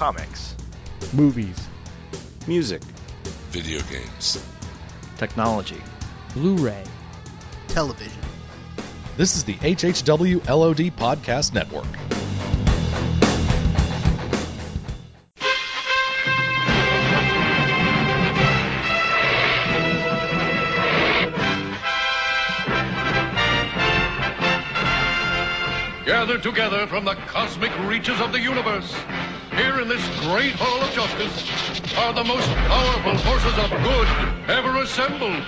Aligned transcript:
comics, 0.00 0.56
movies, 1.12 1.68
music, 2.46 2.80
video 3.50 3.82
games, 3.90 4.42
technology, 5.18 5.82
Blu-ray, 6.32 6.84
television. 7.68 8.22
This 9.18 9.36
is 9.36 9.44
the 9.44 9.56
HHW 9.56 10.48
LOD 10.48 10.96
Podcast 10.96 11.52
Network. 11.52 11.84
Gathered 26.06 26.42
together 26.42 26.86
from 26.86 27.04
the 27.04 27.16
cosmic 27.26 27.78
reaches 27.80 28.18
of 28.22 28.32
the 28.32 28.40
universe, 28.40 28.94
here 29.60 29.80
in 29.80 29.88
this 29.88 30.02
great 30.20 30.54
hall 30.56 30.80
of 30.80 30.90
justice, 30.94 31.94
are 31.98 32.14
the 32.14 32.24
most 32.24 32.48
powerful 32.48 33.18
forces 33.18 33.58
of 33.58 33.68
good 33.82 34.08
ever 34.48 34.80
assembled. 34.80 35.44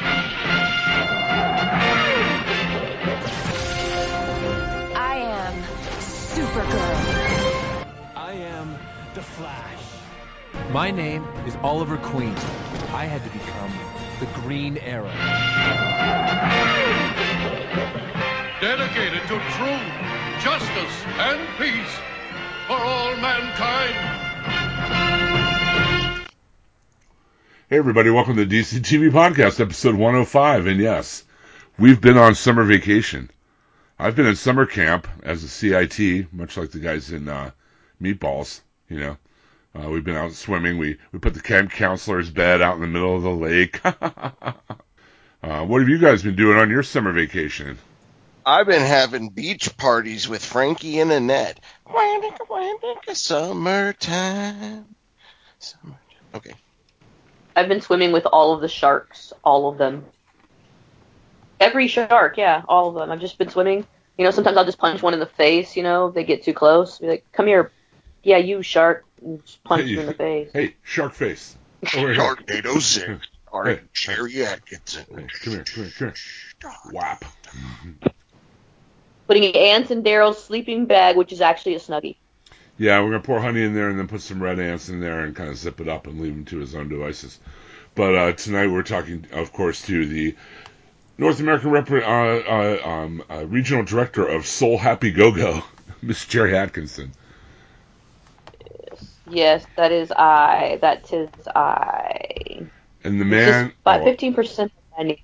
I 4.95 5.17
am 5.17 5.63
Supergirl. 5.99 7.87
I 8.15 8.33
am 8.33 8.77
the 9.15 9.23
Flash. 9.23 9.83
My 10.73 10.91
name 10.91 11.25
is 11.47 11.57
Oliver 11.63 11.97
Queen. 11.97 12.35
I 12.93 13.07
had 13.07 13.25
to 13.25 13.31
become 13.31 13.73
the 14.21 14.27
Green 14.43 14.77
Arrow. 14.77 15.09
Dedicated 18.61 19.23
to 19.23 19.41
truth, 19.57 20.43
justice, 20.43 20.97
and 21.19 21.41
peace 21.57 21.99
for 22.67 22.75
all 22.75 23.17
mankind. 23.17 23.95
Hey, 27.69 27.79
everybody, 27.79 28.11
welcome 28.11 28.37
to 28.37 28.45
the 28.45 28.61
DC 28.61 28.81
TV 28.81 29.11
Podcast, 29.11 29.59
episode 29.61 29.95
105. 29.95 30.67
And 30.67 30.81
yes, 30.81 31.25
we've 31.79 32.01
been 32.01 32.17
on 32.17 32.35
summer 32.35 32.63
vacation. 32.63 33.31
I've 33.99 34.15
been 34.15 34.27
in 34.27 34.37
summer 34.37 34.67
camp 34.67 35.09
as 35.23 35.43
a 35.43 35.49
CIT, 35.49 36.33
much 36.33 36.57
like 36.57 36.71
the 36.71 36.79
guys 36.79 37.11
in 37.11 37.29
uh, 37.29 37.51
Meatballs, 38.01 38.61
you 38.89 39.01
know. 39.01 39.17
Uh, 39.75 39.89
we've 39.89 40.05
been 40.05 40.17
out 40.17 40.33
swimming. 40.33 40.79
We, 40.79 40.99
we 41.13 41.19
put 41.19 41.35
the 41.35 41.41
camp 41.41 41.73
counselor's 41.73 42.31
bed 42.31 42.61
out 42.61 42.75
in 42.77 42.83
the 42.83 42.87
middle 42.87 43.17
of 43.17 43.23
the 43.23 43.31
lake. 43.31 43.81
uh, 43.85 44.53
what 45.65 45.81
have 45.81 45.89
you 45.89 45.99
guys 45.99 46.23
been 46.23 46.37
doing 46.37 46.59
on 46.59 46.71
your 46.71 46.83
summer 46.83 47.13
vacation? 47.13 47.79
I've 48.45 48.67
been 48.67 48.83
having 48.83 49.29
beach 49.29 49.77
parties 49.77 50.29
with 50.29 50.45
Frankie 50.45 50.99
and 50.99 51.13
Annette. 51.13 51.61
Summertime. 53.13 54.87
Summertime. 55.59 55.99
Okay. 56.35 56.55
I've 57.55 57.69
been 57.69 57.81
swimming 57.81 58.13
with 58.13 58.27
all 58.27 58.53
of 58.55 58.61
the 58.61 58.69
sharks, 58.69 59.33
all 59.45 59.69
of 59.69 59.79
them. 59.79 60.05
Every 61.61 61.87
shark, 61.87 62.37
yeah, 62.37 62.63
all 62.67 62.89
of 62.89 62.95
them. 62.95 63.11
I've 63.13 63.21
just 63.21 63.39
been 63.39 63.51
swimming. 63.51 63.87
You 64.19 64.25
know, 64.25 64.31
sometimes 64.31 64.57
I'll 64.57 64.65
just 64.65 64.79
punch 64.79 65.03
one 65.03 65.15
in 65.15 65.21
the 65.21 65.27
face. 65.27 65.77
You 65.77 65.83
know, 65.83 66.09
if 66.09 66.15
they 66.15 66.25
get 66.25 66.43
too 66.43 66.55
close. 66.55 66.99
Be 66.99 67.07
like, 67.09 67.27
"Come 67.33 67.47
here, 67.47 67.71
yeah, 68.23 68.39
you 68.39 68.63
shark." 68.63 69.05
And 69.23 69.45
just 69.45 69.63
punch 69.63 69.85
Hey, 69.85 69.95
them 69.95 70.01
in 70.01 70.07
the 70.07 70.15
face. 70.15 70.51
Hey, 70.53 70.75
shark 70.83 71.15
face. 71.15 71.57
Over 71.97 72.13
here. 72.13 72.23
Sharknado 72.23 72.81
6. 72.81 73.27
Starring 73.49 73.77
Hey. 73.79 73.83
Cherry 73.93 74.45
Atkinson. 74.47 75.05
Hey, 75.09 75.27
come 75.43 75.53
here, 75.53 75.65
come 75.65 75.85
here, 75.85 75.93
come 75.99 76.13
here. 76.63 76.73
Whap. 76.93 77.25
Putting 79.33 79.57
ants 79.57 79.91
in 79.91 80.03
Daryl's 80.03 80.45
sleeping 80.45 80.85
bag, 80.85 81.17
which 81.17 81.33
is 81.33 81.41
actually 81.41 81.75
a 81.75 81.79
snuggie. 81.79 82.17
Yeah, 82.77 83.01
we're 83.01 83.13
gonna 83.13 83.23
pour 83.23 83.41
honey 83.41 83.63
in 83.63 83.75
there 83.75 83.89
and 83.89 83.99
then 83.99 84.07
put 84.07 84.21
some 84.21 84.43
red 84.43 84.61
ants 84.61 84.91
in 84.91 85.01
there 85.01 85.21
and 85.21 85.35
kind 85.35 85.49
of 85.49 85.57
zip 85.57 85.81
it 85.81 85.89
up 85.89 86.07
and 86.07 86.21
leave 86.21 86.35
him 86.35 86.45
to 86.45 86.59
his 86.59 86.75
own 86.75 86.91
devices. 86.91 87.39
But 87.95 88.15
uh, 88.15 88.33
tonight 88.35 88.67
we're 88.67 88.83
talking, 88.83 89.25
of 89.33 89.51
course, 89.55 89.87
to 89.87 90.05
the 90.05 90.37
North 91.17 91.41
American 91.41 91.71
rep- 91.71 91.91
uh, 91.91 91.95
uh, 91.95 92.81
um, 92.85 93.25
uh, 93.31 93.47
regional 93.47 93.85
director 93.85 94.27
of 94.29 94.47
Soul 94.47 94.77
Happy 94.77 95.11
Go 95.11 95.33
Go, 95.33 95.63
Miss 96.03 96.27
Jerry 96.27 96.55
Atkinson. 96.55 97.13
Yes, 99.31 99.65
that 99.77 99.93
is 99.93 100.13
I. 100.13 100.79
That 100.83 101.11
is 101.11 101.31
I. 101.57 102.67
And 103.03 103.19
the 103.19 103.25
man, 103.25 103.73
But 103.83 104.03
oh, 104.03 104.05
fifteen 104.05 104.35
percent 104.35 104.73
I 104.99 105.05
need. 105.05 105.23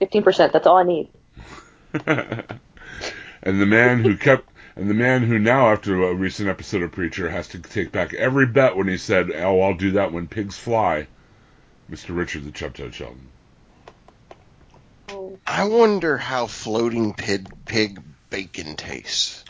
Fifteen 0.00 0.24
percent. 0.24 0.52
That's 0.52 0.66
all 0.66 0.78
I 0.78 0.82
need. 0.82 1.10
and 3.42 3.60
the 3.60 3.66
man 3.66 4.02
who 4.02 4.16
kept, 4.16 4.48
and 4.76 4.88
the 4.88 4.94
man 4.94 5.22
who 5.22 5.38
now, 5.38 5.70
after 5.70 6.02
a 6.02 6.14
recent 6.14 6.48
episode 6.48 6.82
of 6.82 6.92
Preacher, 6.92 7.28
has 7.28 7.48
to 7.48 7.58
take 7.58 7.92
back 7.92 8.14
every 8.14 8.46
bet 8.46 8.76
when 8.76 8.88
he 8.88 8.96
said, 8.96 9.30
"Oh, 9.34 9.60
I'll 9.60 9.74
do 9.74 9.92
that 9.92 10.12
when 10.12 10.26
pigs 10.28 10.58
fly." 10.58 11.06
Mr. 11.90 12.16
Richard 12.16 12.44
the 12.44 12.52
Chuptoad 12.52 12.94
Sheldon. 12.94 13.28
I 15.46 15.64
wonder 15.64 16.16
how 16.16 16.46
floating 16.46 17.12
pig, 17.12 17.52
pig 17.66 18.00
bacon 18.30 18.76
tastes. 18.76 19.44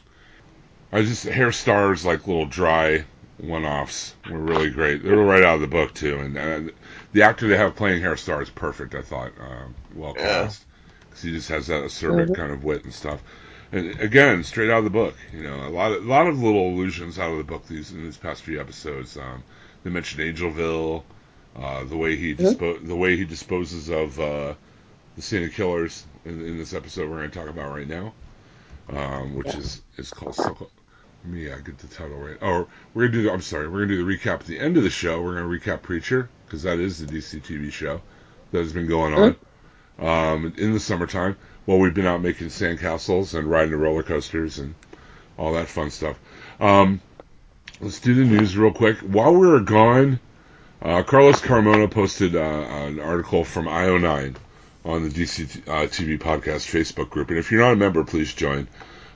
I 0.93 1.03
just 1.03 1.25
Herr 1.25 1.53
Starr's 1.53 2.05
like 2.05 2.27
little 2.27 2.47
dry 2.47 3.05
one-offs 3.39 4.15
were 4.31 4.39
really 4.39 4.71
great. 4.71 5.03
They 5.03 5.11
were 5.11 5.25
right 5.25 5.43
out 5.43 5.57
of 5.57 5.61
the 5.61 5.67
book 5.67 5.95
too, 5.95 6.19
and 6.19 6.37
uh, 6.37 6.73
the 7.13 7.23
actor 7.23 7.49
they 7.49 7.57
have 7.57 7.77
playing 7.77 8.03
Herr 8.03 8.17
Starr 8.17 8.43
is 8.43 8.51
perfect. 8.51 8.95
I 8.95 9.03
thought 9.03 9.33
uh, 9.41 9.67
well 9.95 10.15
cast 10.15 10.65
because 11.09 11.23
he 11.23 11.31
just 11.31 11.49
has 11.49 11.69
that 11.69 11.85
acerbic 11.85 12.35
kind 12.35 12.53
of 12.53 12.65
wit 12.65 12.85
and 12.85 12.93
stuff. 12.93 13.23
And 13.73 13.99
again, 14.01 14.45
straight 14.45 14.71
out 14.71 14.79
of 14.79 14.85
the 14.85 14.91
book. 14.91 15.17
You 15.33 15.43
know, 15.45 15.67
a 15.67 15.71
lot 15.71 15.93
of 15.93 16.05
a 16.05 16.09
lot 16.09 16.27
of 16.27 16.41
little 16.43 16.69
allusions 16.69 17.19
out 17.19 17.31
of 17.31 17.39
the 17.39 17.45
book 17.45 17.67
these 17.67 17.91
in 17.91 18.05
these 18.05 18.19
past 18.19 18.43
few 18.43 18.61
episodes. 18.61 19.17
Um, 19.17 19.43
they 19.83 19.91
mentioned 19.91 20.23
Angelville, 20.23 21.03
uh, 21.57 21.85
the 21.85 21.97
way 21.97 22.17
he 22.17 22.35
dispo- 22.35 22.87
the 22.87 22.95
way 22.97 23.17
he 23.17 23.25
disposes 23.25 23.89
of 23.89 24.21
uh, 24.21 24.55
the 25.17 25.23
Saint 25.23 25.47
of 25.47 25.55
Killers 25.55 26.05
in, 26.25 26.45
in 26.47 26.59
this 26.59 26.75
episode 26.75 27.11
we're 27.11 27.19
going 27.19 27.31
to 27.31 27.39
talk 27.39 27.49
about 27.49 27.75
right 27.75 27.89
now, 27.89 28.13
um, 28.91 29.35
which 29.35 29.55
is 29.55 29.83
is 29.97 30.11
called. 30.11 30.35
Suckle- 30.35 30.71
let 31.25 31.33
me 31.33 31.49
uh, 31.51 31.57
get 31.59 31.79
the 31.79 31.87
title 31.87 32.17
right. 32.19 32.37
Oh, 32.43 32.67
we're 32.95 33.07
gonna 33.07 33.13
do. 33.13 33.23
The, 33.23 33.33
I'm 33.33 33.43
sorry. 33.43 33.69
We're 33.69 33.87
gonna 33.87 33.97
do 33.97 34.05
the 34.05 34.17
recap 34.17 34.41
at 34.41 34.47
the 34.47 34.59
end 34.59 34.77
of 34.77 34.83
the 34.83 34.91
show. 34.91 35.23
We're 35.23 35.35
gonna 35.35 35.47
recap 35.47 35.83
Preacher 35.83 36.29
because 36.45 36.65
that 36.65 36.79
is 36.79 36.99
the 36.99 37.07
DC 37.07 37.41
TV 37.43 37.73
show 37.73 38.01
that 38.51 38.59
has 38.59 38.73
been 38.73 38.89
going 38.89 39.15
on 39.15 39.37
um, 39.99 40.53
in 40.57 40.73
the 40.73 40.81
summertime 40.81 41.37
while 41.65 41.79
we've 41.79 41.95
been 41.95 42.07
out 42.07 42.23
making 42.23 42.49
sandcastles 42.49 43.39
and 43.39 43.49
riding 43.49 43.71
the 43.71 43.77
roller 43.77 44.03
coasters 44.03 44.59
and 44.59 44.75
all 45.39 45.55
that 45.55 45.69
fun 45.69 45.91
stuff. 45.91 46.19
Um, 46.61 47.01
let's 47.81 48.01
do 48.01 48.15
the 48.15 48.25
news 48.25 48.57
real 48.57 48.73
quick. 48.73 48.99
While 48.99 49.35
we 49.35 49.47
were 49.47 49.61
gone, 49.61 50.21
uh, 50.81 51.03
Carlos 51.03 51.41
Carmona 51.41 51.91
posted 51.91 52.35
uh, 52.35 52.41
an 52.41 52.99
article 52.99 53.45
from 53.45 53.67
IO9 53.67 54.35
on 54.85 55.03
the 55.05 55.09
DC 55.09 55.69
uh, 55.69 55.87
TV 55.87 56.19
podcast 56.19 56.67
Facebook 56.67 57.09
group, 57.09 57.31
and 57.31 57.39
if 57.39 57.53
you're 57.53 57.61
not 57.61 57.73
a 57.73 57.77
member, 57.77 58.03
please 58.03 58.35
join. 58.35 58.67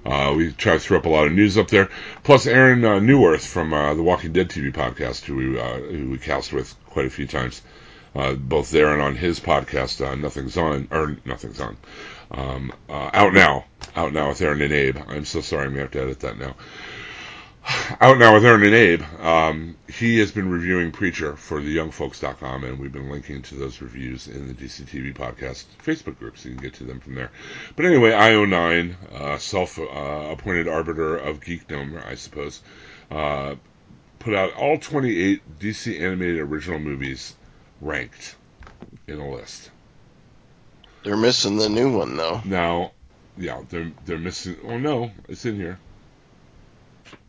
Uh, 0.05 0.33
we 0.37 0.53
try 0.53 0.75
to 0.75 0.79
throw 0.79 0.99
up 0.99 1.07
a 1.07 1.09
lot 1.09 1.27
of 1.27 1.33
news 1.33 1.59
up 1.59 1.67
there. 1.67 1.89
Plus, 2.23 2.47
Aaron 2.47 2.85
uh, 2.85 3.01
Newworth 3.01 3.45
from 3.45 3.73
uh, 3.73 3.95
the 3.95 4.03
Walking 4.05 4.33
Dead 4.33 4.49
TV 4.49 4.73
podcast, 4.73 5.25
who 5.25 5.35
we 5.35 5.99
who 5.99 6.11
we 6.11 6.19
cast 6.19 6.53
with 6.53 6.73
quite 6.87 7.07
a 7.07 7.11
few 7.11 7.27
times, 7.27 7.63
both 8.15 8.71
there 8.71 8.93
and 8.93 9.03
on 9.03 9.17
his 9.17 9.41
podcast, 9.41 10.19
Nothing's 10.21 10.57
On 10.57 10.87
or 10.93 11.17
Nothing's 11.25 11.61
On, 11.61 11.77
um, 12.31 12.73
uh, 12.89 13.11
out 13.13 13.33
now, 13.33 13.65
out 13.95 14.13
now 14.13 14.29
with 14.29 14.41
Aaron 14.41 14.63
and 14.63 14.73
Abe. 14.73 14.99
I'm 15.09 15.25
so 15.25 15.41
sorry, 15.41 15.65
I'm 15.65 15.71
gonna 15.71 15.83
have 15.83 15.91
to 15.93 16.03
edit 16.03 16.21
that 16.21 16.39
now. 16.39 16.55
Out 18.01 18.19
now 18.19 18.35
with 18.35 18.45
Aaron 18.45 18.63
and 18.63 18.75
Abe. 18.75 19.03
Um, 19.21 19.77
he 19.89 20.19
has 20.19 20.31
been 20.31 20.49
reviewing 20.49 20.93
Preacher 20.93 21.35
for 21.35 21.61
theyoungfolks.com, 21.61 22.63
and 22.63 22.79
we've 22.79 22.93
been 22.93 23.11
linking 23.11 23.43
to 23.43 23.57
those 23.57 23.81
reviews 23.81 24.29
in 24.29 24.47
the 24.47 24.55
DCTV 24.55 25.15
podcast 25.15 25.65
Facebook 25.85 26.19
group, 26.19 26.39
so 26.39 26.49
you 26.49 26.55
can 26.55 26.63
get 26.63 26.75
to 26.75 26.85
them 26.85 27.01
from 27.01 27.15
there. 27.17 27.31
But 27.75 27.87
anyway, 27.87 28.13
IO9, 28.13 28.95
uh, 29.13 29.39
self-appointed 29.39 30.69
arbiter 30.69 31.17
of 31.17 31.41
geekdom, 31.41 32.05
I 32.07 32.15
suppose, 32.15 32.63
uh, 33.11 33.57
put 34.21 34.35
out 34.35 34.55
all 34.55 34.79
28 34.79 35.59
DC 35.59 36.01
animated 36.01 36.41
original 36.41 36.79
movies 36.79 37.35
ranked 37.81 38.37
in 39.09 39.19
a 39.19 39.29
list. 39.29 39.71
They're 41.07 41.17
missing 41.17 41.57
the 41.57 41.69
new 41.69 41.97
one, 41.97 42.17
though. 42.17 42.41
Now, 42.45 42.91
yeah, 43.39 43.63
they're 43.69 43.93
they're 44.07 44.19
missing. 44.19 44.57
Oh 44.65 44.77
no, 44.77 45.13
it's 45.29 45.45
in 45.45 45.55
here. 45.55 45.79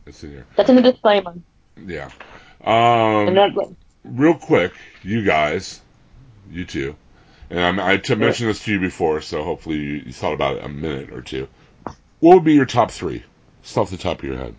It's 0.07 0.23
in 0.23 0.31
here. 0.31 0.47
That's 0.55 0.67
in 0.67 0.77
the 0.77 0.81
disclaimer. 0.81 1.35
Yeah. 1.85 2.09
Um, 2.63 3.27
And 3.27 3.37
that, 3.37 3.75
real 4.03 4.33
quick, 4.33 4.73
you 5.03 5.23
guys, 5.23 5.79
you 6.49 6.65
two, 6.65 6.95
and 7.51 7.59
I'm, 7.59 7.79
I 7.79 7.97
t- 7.97 8.15
mentioned 8.15 8.49
this 8.49 8.63
to 8.63 8.71
you 8.71 8.79
before, 8.79 9.21
so 9.21 9.43
hopefully 9.43 9.75
you, 9.75 9.93
you 10.07 10.11
thought 10.11 10.33
about 10.33 10.57
it 10.57 10.65
a 10.65 10.69
minute 10.69 11.11
or 11.11 11.21
two. 11.21 11.47
What 12.19 12.33
would 12.33 12.43
be 12.45 12.55
your 12.55 12.65
top 12.65 12.89
three? 12.89 13.23
Just 13.61 13.77
off 13.77 13.91
the 13.91 13.97
top 13.97 14.23
of 14.23 14.23
your 14.23 14.37
head. 14.37 14.55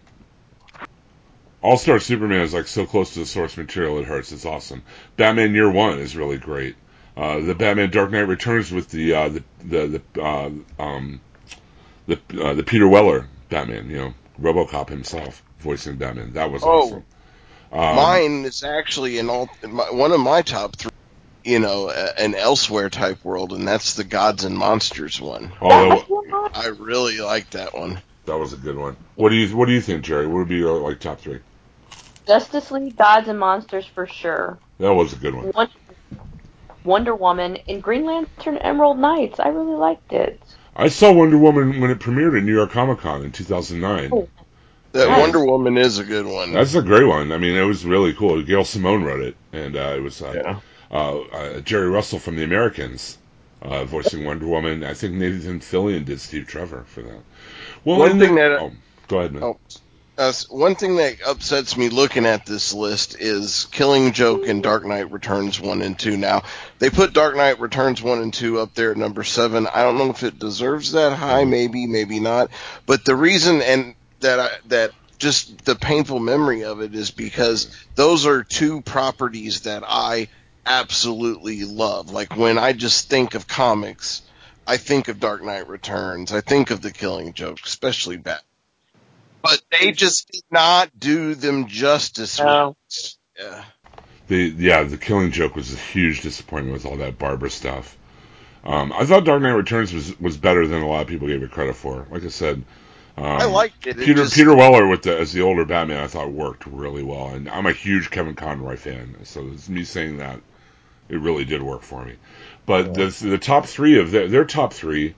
All 1.61 1.77
Star 1.77 1.99
Superman 1.99 2.43
is 2.43 2.55
like 2.55 2.69
so 2.69 2.87
close 2.87 3.15
to 3.15 3.19
the 3.19 3.27
source 3.27 3.57
material 3.57 3.99
it 3.99 4.05
hurts. 4.05 4.31
It's 4.31 4.47
awesome. 4.47 4.85
Batman 5.17 5.55
Year 5.55 5.69
One 5.69 5.99
is 5.99 6.15
really 6.15 6.39
great. 6.39 6.77
Uh, 7.19 7.41
the 7.41 7.55
Batman 7.55 7.91
Dark 7.91 8.13
Knight 8.13 8.21
Returns 8.29 8.71
with 8.71 8.89
the 8.91 9.13
uh, 9.13 9.29
the 9.29 9.43
the, 9.65 10.01
the 10.15 10.23
uh, 10.23 10.51
um 10.79 11.21
the 12.07 12.19
uh, 12.41 12.55
the 12.55 12.63
Peter 12.63 12.87
Weller 12.87 13.27
Batman, 13.49 13.91
you 13.91 13.97
know, 13.97 14.15
RoboCop 14.41 14.89
himself 14.89 15.43
voicing 15.59 15.97
Batman. 15.97 16.33
That 16.35 16.53
was 16.53 16.63
Oh. 16.63 16.69
awesome. 16.69 17.05
Um, 17.73 17.97
Mine 17.97 18.45
is 18.47 18.63
actually 18.63 19.19
in 19.19 19.29
all, 19.29 19.51
my, 19.69 19.91
one 19.91 20.13
of 20.13 20.21
my 20.21 20.43
top 20.43 20.77
three. 20.77 20.93
You 21.45 21.59
know, 21.61 21.89
an 21.91 22.35
elsewhere 22.35 22.91
type 22.91 23.25
world, 23.25 23.53
and 23.53 23.67
that's 23.67 23.95
the 23.95 24.05
Gods 24.05 24.45
and 24.45 24.57
Monsters 24.57 25.19
one. 25.21 25.51
although 25.61 26.05
I 26.53 26.67
really 26.79 27.21
like 27.21 27.51
that 27.51 27.73
one. 27.75 28.01
that 28.27 28.37
was 28.37 28.53
a 28.53 28.57
good 28.57 28.77
one. 28.77 28.97
What 29.17 29.31
do 29.31 29.35
you 29.37 29.57
What 29.57 29.67
do 29.67 29.73
you 29.73 29.81
think, 29.81 30.05
Jerry? 30.05 30.27
What 30.27 30.39
would 30.39 30.49
be 30.49 30.57
your 30.57 30.79
like 30.79 31.01
top 31.01 31.21
three? 31.21 31.41
Justice 32.27 32.71
League, 32.71 32.97
Gods 32.97 33.29
and 33.29 33.39
Monsters 33.39 33.87
for 33.87 34.07
sure. 34.07 34.59
That 34.79 34.93
was 34.93 35.13
a 35.15 35.17
good 35.17 35.35
one. 35.35 35.53
Won- 35.55 35.69
Wonder 36.89 37.15
Woman 37.15 37.59
and 37.69 37.83
Green 37.83 38.05
Lantern 38.05 38.57
Emerald 38.59 38.99
Knights. 38.99 39.39
I 39.39 39.49
really 39.49 39.77
liked 39.77 40.13
it. 40.13 40.41
I 40.75 40.89
saw 40.89 41.13
Wonder 41.13 41.37
Woman 41.39 41.81
when 41.81 41.91
it 41.91 41.99
premiered 41.99 42.37
at 42.37 42.43
New 42.45 42.55
York 42.55 42.71
Comic 42.73 42.99
Con 43.01 43.23
in 43.23 43.31
2009. 43.33 44.11
Oh. 44.13 44.29
That 44.93 45.09
Nice. 45.09 45.21
Wonder 45.21 45.45
Woman 45.45 45.77
is 45.77 45.99
a 45.99 46.05
good 46.05 46.25
one. 46.25 46.53
That's 46.55 46.75
a 46.75 46.81
great 46.83 47.05
one. 47.05 47.31
I 47.31 47.37
mean, 47.37 47.55
it 47.55 47.63
was 47.65 47.85
really 47.85 48.15
cool. 48.15 48.43
Gail 48.43 48.65
Simone 48.65 49.05
wrote 49.05 49.21
it, 49.21 49.37
and 49.53 49.77
uh, 49.77 49.95
it 49.97 50.01
was 50.03 50.23
uh, 50.23 50.33
Yeah. 50.35 50.61
uh, 50.91 51.19
uh, 51.21 51.61
Keri 51.61 51.89
Russell 51.91 52.19
from 52.19 52.37
The 52.37 52.45
Americans 52.45 53.19
uh, 53.61 53.85
voicing 53.85 54.25
Wonder 54.25 54.47
Woman. 54.47 54.83
I 54.85 54.95
think 54.95 55.13
Nathan 55.15 55.61
Fillion 55.61 56.07
did 56.07 56.21
Steve 56.23 56.47
Trevor 56.47 56.85
for 56.87 57.03
that. 57.03 57.21
Well, 57.85 57.99
One 57.99 58.19
thing 58.19 58.35
then- 58.35 58.53
that- 58.53 58.61
oh, 58.63 58.73
go 59.09 59.19
ahead, 59.19 59.33
man. 59.35 59.43
Oh, 59.43 59.59
uh, 60.19 60.33
one 60.51 60.75
thing 60.75 60.97
that 60.97 61.23
upsets 61.25 61.77
me 61.77 61.89
looking 61.89 62.27
at 62.27 62.45
this 62.45 62.75
list 62.75 63.17
is 63.21 63.67
Killing 63.71 64.13
Joke 64.13 64.49
and 64.49 64.63
Dark 64.63 64.85
Knight 64.85 65.13
Returns 65.13 65.61
1 65.61 65.81
and 65.81 65.97
2. 65.97 66.17
Now, 66.17 66.43
they 66.81 66.91
put 66.91 67.13
Dark 67.13 67.37
Knight 67.37 67.61
Returns 67.61 68.03
1 68.03 68.21
and 68.21 68.35
2 68.35 68.59
up 68.59 68.75
there 68.75 68.91
at 68.91 68.97
number 68.97 69.23
7. 69.23 69.69
I 69.69 69.83
don't 69.83 69.97
know 69.97 70.11
if 70.11 70.25
it 70.25 70.41
deserves 70.41 70.93
that 70.93 71.13
high, 71.13 71.45
maybe, 71.45 71.87
maybe 71.87 72.19
not. 72.19 72.51
But 72.85 73.05
the 73.05 73.15
reason 73.15 73.63
and 73.63 73.95
that 74.19 74.41
I, 74.41 74.51
that 74.67 74.91
just 75.19 75.65
the 75.65 75.77
painful 75.77 76.19
memory 76.19 76.65
of 76.65 76.81
it 76.81 76.97
is 76.97 77.13
because 77.13 77.75
those 77.95 78.27
are 78.27 78.43
two 78.43 78.81
properties 78.83 79.61
that 79.63 79.85
I 79.87 80.29
absolutely 80.67 81.65
love. 81.65 82.11
Like 82.11 82.37
when 82.37 82.59
I 82.59 82.73
just 82.73 83.09
think 83.09 83.35
of 83.35 83.47
comics, 83.47 84.23
I 84.67 84.79
think 84.79 85.07
of 85.07 85.21
Dark 85.21 85.45
Knight 85.45 85.69
Returns. 85.69 86.33
I 86.33 86.41
think 86.41 86.73
of 86.73 86.83
The 86.83 86.91
Killing 86.91 87.35
Joke, 87.35 87.61
especially 87.65 88.17
Bat. 88.17 88.43
But 89.43 89.63
they 89.71 89.93
just 89.93 90.29
did 90.31 90.43
not 90.51 90.91
do 90.99 91.35
them 91.35 91.69
justice. 91.69 92.39
No. 92.39 92.77
Yeah. 93.39 93.65
The 94.29 94.55
yeah, 94.59 94.83
the 94.83 94.99
Killing 94.99 95.31
Joke 95.31 95.57
was 95.57 95.73
a 95.73 95.77
huge 95.77 96.21
disappointment 96.21 96.75
with 96.75 96.85
all 96.85 96.97
that 96.99 97.19
Barbara 97.19 97.51
stuff. 97.51 97.97
Um, 98.65 98.93
I 98.93 99.07
thought 99.07 99.25
Dark 99.25 99.41
Knight 99.41 99.53
Returns 99.53 99.93
was 99.93 100.19
was 100.21 100.37
better 100.37 100.67
than 100.67 100.83
a 100.83 100.89
lot 100.89 101.03
of 101.03 101.07
people 101.09 101.29
gave 101.29 101.43
it 101.43 101.51
credit 101.51 101.77
for. 101.77 102.07
Like 102.11 102.25
I 102.25 102.29
said, 102.29 102.63
um, 103.17 103.25
I 103.25 103.45
liked 103.45 103.87
it. 103.87 103.99
It 103.99 104.05
Peter 104.05 104.23
just- 104.25 104.35
Peter 104.35 104.55
Weller 104.55 104.87
with 104.87 105.03
the 105.03 105.17
as 105.17 105.33
the 105.33 105.41
older 105.43 105.65
Batman. 105.65 106.03
I 106.03 106.09
thought 106.09 106.31
worked 106.31 106.67
really 106.67 107.03
well, 107.03 107.29
and 107.29 107.49
I'm 107.49 107.67
a 107.67 107.73
huge 107.73 108.11
Kevin 108.11 108.35
Conroy 108.35 108.77
fan. 108.77 109.17
So 109.25 109.49
it's 109.55 109.69
me 109.69 109.85
saying 109.85 110.19
that 110.19 110.41
it 111.09 111.21
really 111.21 111.45
did 111.47 111.63
work 111.63 111.83
for 111.83 112.05
me. 112.05 112.17
But 112.67 112.93
the 112.95 113.07
the 113.29 113.39
top 113.39 113.65
three 113.65 113.99
of 113.99 114.11
their, 114.11 114.29
their 114.29 114.45
top 114.45 114.75
three, 114.75 115.15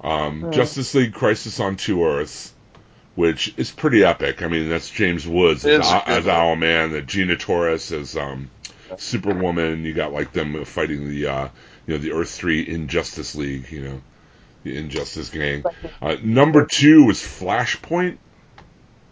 um, 0.00 0.50
Justice 0.52 0.94
League 0.94 1.14
Crisis 1.14 1.60
on 1.60 1.76
Two 1.76 2.04
Earths, 2.04 2.52
which 3.18 3.52
is 3.56 3.72
pretty 3.72 4.04
epic. 4.04 4.42
I 4.42 4.46
mean, 4.46 4.68
that's 4.68 4.88
James 4.88 5.26
Woods 5.26 5.64
It 5.64 5.80
as, 5.80 5.86
is 5.86 5.92
a 5.92 5.94
Al- 6.08 6.18
as. 6.18 6.24
Owlman, 6.26 6.92
the 6.92 7.02
Gina 7.02 7.36
Torres 7.36 7.90
as 7.90 8.16
um, 8.16 8.48
Superwoman. 8.96 9.84
You 9.84 9.92
got 9.92 10.12
like 10.12 10.32
them 10.32 10.64
fighting 10.64 11.08
the 11.08 11.26
uh, 11.26 11.48
you 11.88 11.94
know 11.94 11.98
the 11.98 12.12
Earth 12.12 12.30
Three 12.30 12.66
Injustice 12.68 13.34
League. 13.34 13.72
You 13.72 13.80
know, 13.82 14.00
the 14.62 14.76
Injustice 14.78 15.30
Gang. 15.30 15.64
Uh, 16.00 16.14
number 16.22 16.64
two 16.64 17.06
was 17.06 17.18
Flashpoint. 17.18 18.18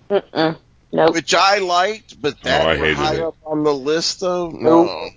Mm-mm. 0.09 0.57
Nope. 0.93 1.15
Which 1.15 1.35
I 1.35 1.59
liked, 1.59 2.23
but 2.23 2.41
that 2.45 2.65
Oh, 2.65 2.71
I 2.71 2.77
hated 2.77 2.97
high 2.97 3.15
it. 3.17 3.21
up 3.23 3.37
on 3.45 3.65
the 3.65 3.75
list 3.75 4.21
though. 4.21 4.51
No. 4.51 4.85
Nope. 4.85 5.13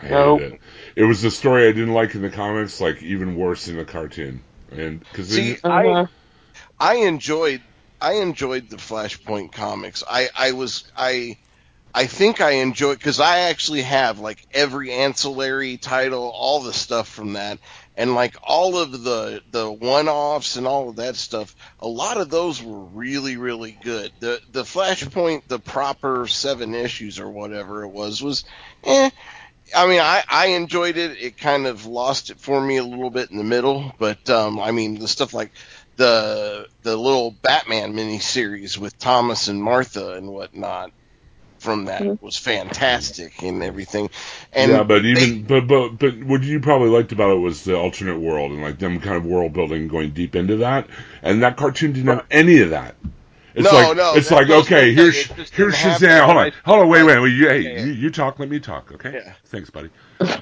I 0.00 0.06
hated 0.06 0.10
Nope. 0.14 0.40
it. 0.40 0.60
It 0.96 1.04
was 1.04 1.22
a 1.24 1.30
story 1.30 1.68
I 1.68 1.72
didn't 1.72 1.92
like 1.92 2.14
in 2.14 2.22
the 2.22 2.30
comics, 2.30 2.80
like 2.80 3.02
even 3.02 3.36
worse 3.36 3.68
in 3.68 3.76
the 3.76 3.84
cartoon. 3.84 4.40
And 4.70 5.00
because 5.00 5.28
See. 5.28 5.58
I 5.62 6.06
I 6.80 6.94
enjoyed 6.94 7.60
I 8.00 8.14
enjoyed 8.14 8.70
the 8.70 8.76
Flashpoint 8.76 9.52
comics. 9.52 10.02
I 10.08 10.28
I 10.36 10.52
was 10.52 10.84
I 10.96 11.36
I 11.94 12.06
think 12.06 12.40
I 12.40 12.52
enjoyed 12.52 12.98
because 12.98 13.20
I 13.20 13.40
actually 13.50 13.82
have 13.82 14.20
like 14.20 14.46
every 14.52 14.92
ancillary 14.92 15.76
title, 15.76 16.30
all 16.34 16.60
the 16.60 16.72
stuff 16.72 17.08
from 17.08 17.32
that, 17.34 17.58
and 17.96 18.14
like 18.14 18.36
all 18.42 18.78
of 18.78 19.02
the 19.02 19.42
the 19.50 19.70
one 19.70 20.08
offs 20.08 20.56
and 20.56 20.66
all 20.66 20.88
of 20.88 20.96
that 20.96 21.16
stuff. 21.16 21.54
A 21.80 21.88
lot 21.88 22.16
of 22.16 22.30
those 22.30 22.62
were 22.62 22.78
really 22.78 23.36
really 23.36 23.76
good. 23.82 24.12
The 24.20 24.40
the 24.52 24.62
Flashpoint, 24.62 25.48
the 25.48 25.58
proper 25.58 26.26
seven 26.26 26.74
issues 26.74 27.18
or 27.18 27.28
whatever 27.28 27.82
it 27.82 27.88
was, 27.88 28.22
was 28.22 28.44
eh. 28.84 29.10
I 29.74 29.86
mean, 29.86 30.00
I, 30.00 30.24
I 30.28 30.46
enjoyed 30.46 30.96
it. 30.96 31.16
It 31.20 31.38
kind 31.38 31.66
of 31.66 31.86
lost 31.86 32.30
it 32.30 32.40
for 32.40 32.60
me 32.60 32.78
a 32.78 32.84
little 32.84 33.10
bit 33.10 33.30
in 33.30 33.36
the 33.36 33.44
middle, 33.44 33.94
but 33.98 34.28
um, 34.28 34.58
I 34.58 34.72
mean, 34.72 34.98
the 34.98 35.06
stuff 35.06 35.32
like 35.32 35.52
the 36.00 36.66
the 36.82 36.96
little 36.96 37.30
Batman 37.30 37.92
miniseries 37.92 38.78
with 38.78 38.98
Thomas 38.98 39.48
and 39.48 39.62
Martha 39.62 40.14
and 40.14 40.28
whatnot 40.32 40.92
from 41.58 41.84
that 41.84 42.00
mm-hmm. 42.00 42.24
was 42.24 42.38
fantastic 42.38 43.42
and 43.42 43.62
everything. 43.62 44.08
And 44.54 44.72
yeah, 44.72 44.82
but 44.82 45.02
they- 45.02 45.10
even 45.10 45.42
but 45.42 45.66
but 45.66 45.98
but 45.98 46.24
what 46.24 46.42
you 46.42 46.60
probably 46.60 46.88
liked 46.88 47.12
about 47.12 47.32
it 47.32 47.40
was 47.40 47.64
the 47.64 47.76
alternate 47.76 48.18
world 48.18 48.50
and 48.52 48.62
like 48.62 48.78
them 48.78 48.98
kind 49.00 49.16
of 49.16 49.26
world 49.26 49.52
building, 49.52 49.88
going 49.88 50.12
deep 50.12 50.34
into 50.34 50.56
that. 50.56 50.88
And 51.20 51.42
that 51.42 51.58
cartoon 51.58 51.92
didn't 51.92 52.08
have 52.08 52.26
any 52.30 52.60
of 52.60 52.70
that. 52.70 52.94
It's 53.54 53.70
No, 53.70 53.78
like 53.78 53.96
no, 53.98 54.14
it's 54.14 54.30
like 54.30 54.48
okay, 54.48 54.94
here's 54.94 55.28
that. 55.28 55.32
It 55.34 55.42
just 55.42 55.54
here's 55.54 55.74
Shazam. 55.74 56.00
that 56.00 56.24
Hold 56.24 56.38
on, 56.38 56.52
hold 56.64 56.80
on, 56.80 56.88
wait, 56.88 57.02
wait, 57.02 57.20
wait. 57.20 57.28
You, 57.32 57.48
hey, 57.48 57.60
Yeah, 57.60 57.70
yeah. 57.72 57.84
You, 57.84 57.92
you 57.92 58.10
talk, 58.10 58.38
let 58.38 58.48
me 58.48 58.58
talk, 58.58 58.90
okay? 58.92 59.20
Yeah. 59.22 59.34
Thanks, 59.46 59.68
buddy. 59.68 59.90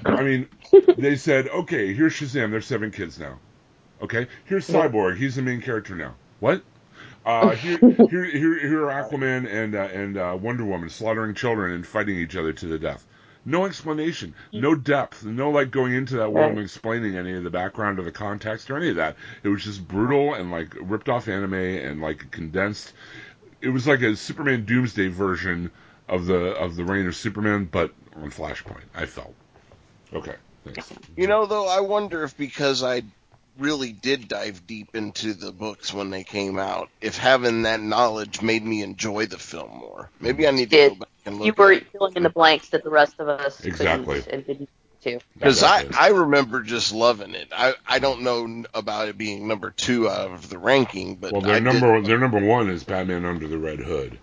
I 0.04 0.22
mean, 0.22 0.49
they 0.99 1.16
said, 1.16 1.49
okay, 1.49 1.94
here's 1.94 2.12
Shazam. 2.12 2.52
There's 2.52 2.66
seven 2.66 2.93
kids 2.93 3.19
now. 3.19 3.40
Okay, 4.02 4.26
here's 4.44 4.68
Cyborg. 4.68 5.16
He's 5.16 5.36
the 5.36 5.42
main 5.42 5.60
character 5.60 5.94
now. 5.94 6.14
What? 6.40 6.62
Uh, 7.26 7.50
here, 7.50 7.78
here, 8.10 8.24
here, 8.24 8.58
here 8.58 8.88
are 8.88 9.02
Aquaman 9.04 9.46
and 9.50 9.74
uh, 9.74 9.88
and 9.92 10.16
uh, 10.16 10.38
Wonder 10.40 10.64
Woman 10.64 10.88
slaughtering 10.88 11.34
children 11.34 11.72
and 11.72 11.86
fighting 11.86 12.16
each 12.16 12.36
other 12.36 12.52
to 12.52 12.66
the 12.66 12.78
death. 12.78 13.04
No 13.44 13.64
explanation, 13.64 14.34
no 14.52 14.74
depth, 14.74 15.24
no 15.24 15.50
like 15.50 15.70
going 15.70 15.94
into 15.94 16.16
that 16.16 16.32
world 16.32 16.52
and 16.52 16.60
explaining 16.60 17.16
any 17.16 17.32
of 17.34 17.44
the 17.44 17.50
background 17.50 17.98
or 17.98 18.02
the 18.02 18.12
context 18.12 18.70
or 18.70 18.76
any 18.76 18.90
of 18.90 18.96
that. 18.96 19.16
It 19.42 19.48
was 19.48 19.64
just 19.64 19.86
brutal 19.88 20.34
and 20.34 20.50
like 20.50 20.76
ripped 20.80 21.08
off 21.08 21.28
anime 21.28 21.54
and 21.54 22.00
like 22.00 22.30
condensed. 22.30 22.92
It 23.60 23.70
was 23.70 23.86
like 23.86 24.02
a 24.02 24.16
Superman 24.16 24.64
Doomsday 24.64 25.08
version 25.08 25.70
of 26.08 26.26
the 26.26 26.54
of 26.56 26.76
the 26.76 26.84
reign 26.84 27.06
of 27.06 27.16
Superman, 27.16 27.68
but 27.70 27.92
on 28.16 28.30
Flashpoint. 28.30 28.84
I 28.94 29.06
felt. 29.06 29.34
Okay, 30.12 30.34
thanks. 30.64 30.92
You 31.16 31.26
know, 31.26 31.46
though, 31.46 31.68
I 31.68 31.80
wonder 31.80 32.25
if 32.25 32.37
because 32.37 32.82
I 32.82 33.02
really 33.58 33.92
did 33.92 34.28
dive 34.28 34.66
deep 34.66 34.94
into 34.94 35.34
the 35.34 35.52
books 35.52 35.92
when 35.92 36.10
they 36.10 36.24
came 36.24 36.58
out, 36.58 36.88
if 37.00 37.18
having 37.18 37.62
that 37.62 37.80
knowledge 37.80 38.40
made 38.42 38.64
me 38.64 38.82
enjoy 38.82 39.26
the 39.26 39.38
film 39.38 39.70
more. 39.78 40.10
Maybe 40.20 40.46
I 40.46 40.50
need 40.52 40.70
to 40.70 40.76
Did. 40.76 40.92
go 40.92 40.98
back 41.00 41.08
and 41.26 41.38
look. 41.38 41.46
You 41.46 41.54
were 41.56 41.72
at 41.72 41.82
it. 41.82 41.92
filling 41.92 42.16
in 42.16 42.22
the 42.22 42.30
blanks 42.30 42.68
that 42.70 42.84
the 42.84 42.90
rest 42.90 43.14
of 43.18 43.28
us 43.28 43.64
Exactly. 43.64 44.20
couldn't 44.22 44.32
and 44.34 44.46
didn't 44.46 44.68
too. 45.02 45.18
Because 45.34 45.62
I, 45.62 45.86
I 45.96 46.08
remember 46.08 46.62
just 46.62 46.92
loving 46.92 47.34
it. 47.34 47.48
I, 47.52 47.74
I 47.86 47.98
don't 48.00 48.22
know 48.22 48.64
about 48.74 49.08
it 49.08 49.16
being 49.18 49.46
number 49.46 49.70
two 49.70 50.08
out 50.08 50.30
of 50.32 50.48
the 50.50 50.58
ranking, 50.58 51.16
but 51.16 51.32
Well, 51.32 51.42
I 51.44 51.46
their 51.46 51.54
did- 51.60 51.64
number 51.80 52.00
their 52.02 52.18
number 52.18 52.44
one 52.44 52.68
is 52.70 52.82
Batman 52.84 53.24
Under 53.24 53.46
the 53.46 53.58
Red 53.58 53.78
Hood, 53.78 54.18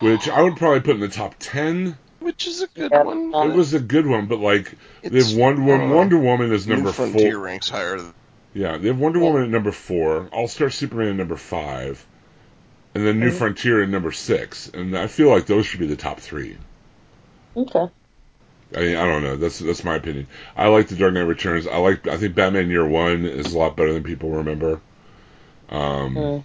which 0.00 0.28
I 0.28 0.42
would 0.42 0.56
probably 0.56 0.80
put 0.80 0.94
in 0.94 1.00
the 1.00 1.08
top 1.08 1.34
ten. 1.38 1.96
Which 2.20 2.46
is 2.46 2.62
a 2.62 2.66
good 2.68 2.90
Yeah. 2.92 3.02
one. 3.02 3.50
It 3.50 3.54
was 3.54 3.74
a 3.74 3.80
good 3.80 4.06
one, 4.06 4.26
but 4.26 4.38
like 4.38 4.72
they 5.02 5.18
have 5.22 5.34
Wonder 5.36 5.62
Woman. 5.62 5.90
uh, 5.90 5.94
Wonder 5.94 6.18
Woman 6.18 6.52
is 6.52 6.66
number 6.66 6.92
Frontier 6.92 7.32
four. 7.32 7.40
ranks 7.44 7.68
higher. 7.68 7.98
Than, 7.98 8.14
Yeah, 8.54 8.78
they 8.78 8.88
have 8.88 8.98
Wonder 8.98 9.18
Woman 9.20 9.42
at 9.44 9.50
number 9.50 9.72
four. 9.72 10.28
All 10.32 10.48
Star 10.48 10.70
Superman 10.70 11.08
at 11.08 11.16
number 11.16 11.36
five, 11.36 12.04
and 12.94 13.06
then 13.06 13.20
New 13.20 13.30
Frontier 13.30 13.82
at 13.82 13.88
number 13.88 14.12
six. 14.12 14.68
And 14.72 14.96
I 14.96 15.06
feel 15.06 15.28
like 15.30 15.46
those 15.46 15.66
should 15.66 15.80
be 15.80 15.86
the 15.86 15.96
top 15.96 16.20
three. 16.20 16.56
Okay. 17.56 17.88
I 18.76 18.78
mean, 18.80 18.96
I 18.96 19.04
don't 19.04 19.22
know. 19.24 19.36
That's 19.36 19.58
that's 19.58 19.82
my 19.82 19.96
opinion. 19.96 20.28
I 20.56 20.68
like 20.68 20.86
the 20.88 20.94
Dark 20.96 21.12
Knight 21.14 21.22
Returns. 21.22 21.66
I 21.66 21.78
like. 21.78 22.06
I 22.06 22.16
think 22.18 22.36
Batman 22.36 22.70
Year 22.70 22.86
One 22.86 23.24
is 23.24 23.52
a 23.52 23.58
lot 23.58 23.76
better 23.76 23.92
than 23.92 24.02
people 24.04 24.30
remember. 24.30 24.80
Um, 25.68 26.14
Mm. 26.14 26.44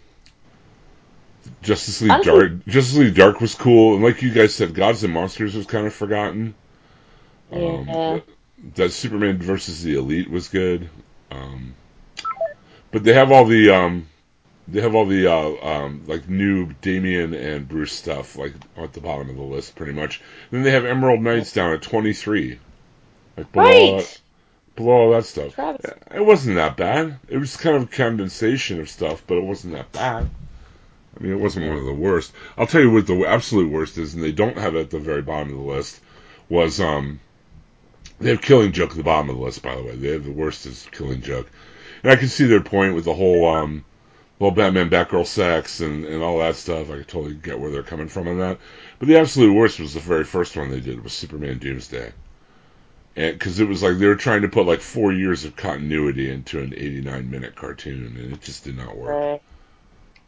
Justice 1.61 2.01
League 2.01 2.11
Honestly- 2.11 2.31
Dark. 2.49 2.65
Justice 2.67 2.97
League 2.97 3.15
Dark 3.15 3.41
was 3.41 3.55
cool, 3.55 3.95
and 3.95 4.03
like 4.03 4.21
you 4.21 4.31
guys 4.31 4.53
said, 4.55 4.73
Gods 4.73 5.03
and 5.03 5.13
Monsters 5.13 5.55
was 5.55 5.65
kind 5.65 5.85
of 5.87 5.93
forgotten. 5.93 6.55
Um, 7.51 7.61
Yeah. 7.61 7.85
that, 7.93 8.23
that 8.75 8.91
Superman 8.91 9.37
versus 9.37 9.83
the 9.83 9.95
Elite 9.95 10.29
was 10.29 10.47
good. 10.47 10.89
Um, 11.31 11.75
but 12.91 13.03
they 13.03 13.13
have 13.13 13.31
all 13.31 13.45
the 13.45 13.69
um, 13.71 14.07
they 14.67 14.81
have 14.81 14.95
all 14.95 15.05
the 15.05 15.27
uh, 15.27 15.55
um, 15.61 16.03
like 16.07 16.27
new 16.29 16.73
Damian 16.81 17.33
and 17.33 17.67
Bruce 17.67 17.91
stuff 17.93 18.35
like 18.37 18.53
at 18.77 18.93
the 18.93 19.01
bottom 19.01 19.29
of 19.29 19.35
the 19.35 19.41
list, 19.43 19.75
pretty 19.75 19.91
much. 19.93 20.21
then 20.51 20.63
they 20.63 20.71
have 20.71 20.85
Emerald 20.85 21.21
Knights 21.21 21.51
down 21.53 21.73
at 21.73 21.81
twenty 21.81 22.13
three. 22.13 22.59
Like 23.37 23.51
below, 23.51 23.65
all, 23.65 23.95
Right. 23.97 24.21
below 24.75 24.91
all 24.93 25.11
that 25.11 25.25
stuff. 25.25 25.53
Travis. 25.55 25.91
It 26.13 26.25
wasn't 26.25 26.55
that 26.55 26.77
bad. 26.77 27.19
It 27.27 27.37
was 27.37 27.57
kind 27.57 27.75
of 27.75 27.83
a 27.83 27.87
condensation 27.87 28.79
of 28.79 28.89
stuff, 28.89 29.23
but 29.27 29.35
it 29.37 29.43
wasn't 29.43 29.73
that 29.73 29.91
bad. 29.91 30.29
I 31.17 31.23
mean, 31.23 31.31
it 31.31 31.39
wasn't 31.39 31.67
one 31.67 31.77
of 31.77 31.85
the 31.85 31.93
worst. 31.93 32.33
I'll 32.57 32.67
tell 32.67 32.81
you 32.81 32.91
what 32.91 33.07
the 33.07 33.25
absolute 33.25 33.71
worst 33.71 33.97
is, 33.97 34.13
and 34.13 34.23
they 34.23 34.31
don't 34.31 34.57
have 34.57 34.75
it 34.75 34.81
at 34.81 34.89
the 34.89 34.99
very 34.99 35.21
bottom 35.21 35.49
of 35.49 35.57
the 35.57 35.71
list. 35.71 35.99
Was 36.49 36.79
um, 36.79 37.19
they 38.19 38.29
have 38.29 38.41
Killing 38.41 38.71
Joke 38.71 38.91
at 38.91 38.97
the 38.97 39.03
bottom 39.03 39.29
of 39.29 39.37
the 39.37 39.41
list, 39.41 39.61
by 39.61 39.75
the 39.75 39.83
way. 39.83 39.95
They 39.95 40.09
have 40.09 40.25
the 40.25 40.31
worst 40.31 40.65
is 40.65 40.87
Killing 40.91 41.21
Joke, 41.21 41.49
and 42.03 42.11
I 42.11 42.15
can 42.17 42.27
see 42.27 42.45
their 42.45 42.61
point 42.61 42.95
with 42.95 43.05
the 43.05 43.13
whole 43.13 43.47
um, 43.47 43.85
well, 44.39 44.51
Batman 44.51 44.89
Batgirl 44.89 45.25
sex 45.25 45.79
and 45.79 46.05
and 46.05 46.21
all 46.21 46.39
that 46.39 46.55
stuff. 46.55 46.89
I 46.91 46.97
totally 46.97 47.33
get 47.33 47.59
where 47.59 47.71
they're 47.71 47.83
coming 47.83 48.09
from 48.09 48.27
on 48.27 48.39
that. 48.39 48.59
But 48.99 49.07
the 49.07 49.17
absolute 49.17 49.53
worst 49.53 49.79
was 49.79 49.93
the 49.93 49.99
very 50.01 50.25
first 50.25 50.55
one 50.57 50.69
they 50.69 50.81
did 50.81 51.03
was 51.03 51.13
Superman 51.13 51.57
Doomsday, 51.59 52.11
because 53.15 53.59
it 53.59 53.67
was 53.67 53.81
like 53.81 53.97
they 53.97 54.07
were 54.07 54.15
trying 54.15 54.41
to 54.41 54.49
put 54.49 54.67
like 54.67 54.81
four 54.81 55.13
years 55.13 55.45
of 55.45 55.55
continuity 55.55 56.29
into 56.29 56.59
an 56.59 56.73
89 56.75 57.29
minute 57.29 57.55
cartoon, 57.55 58.17
and 58.19 58.33
it 58.33 58.41
just 58.41 58.65
did 58.65 58.77
not 58.77 58.97
work. 58.97 59.41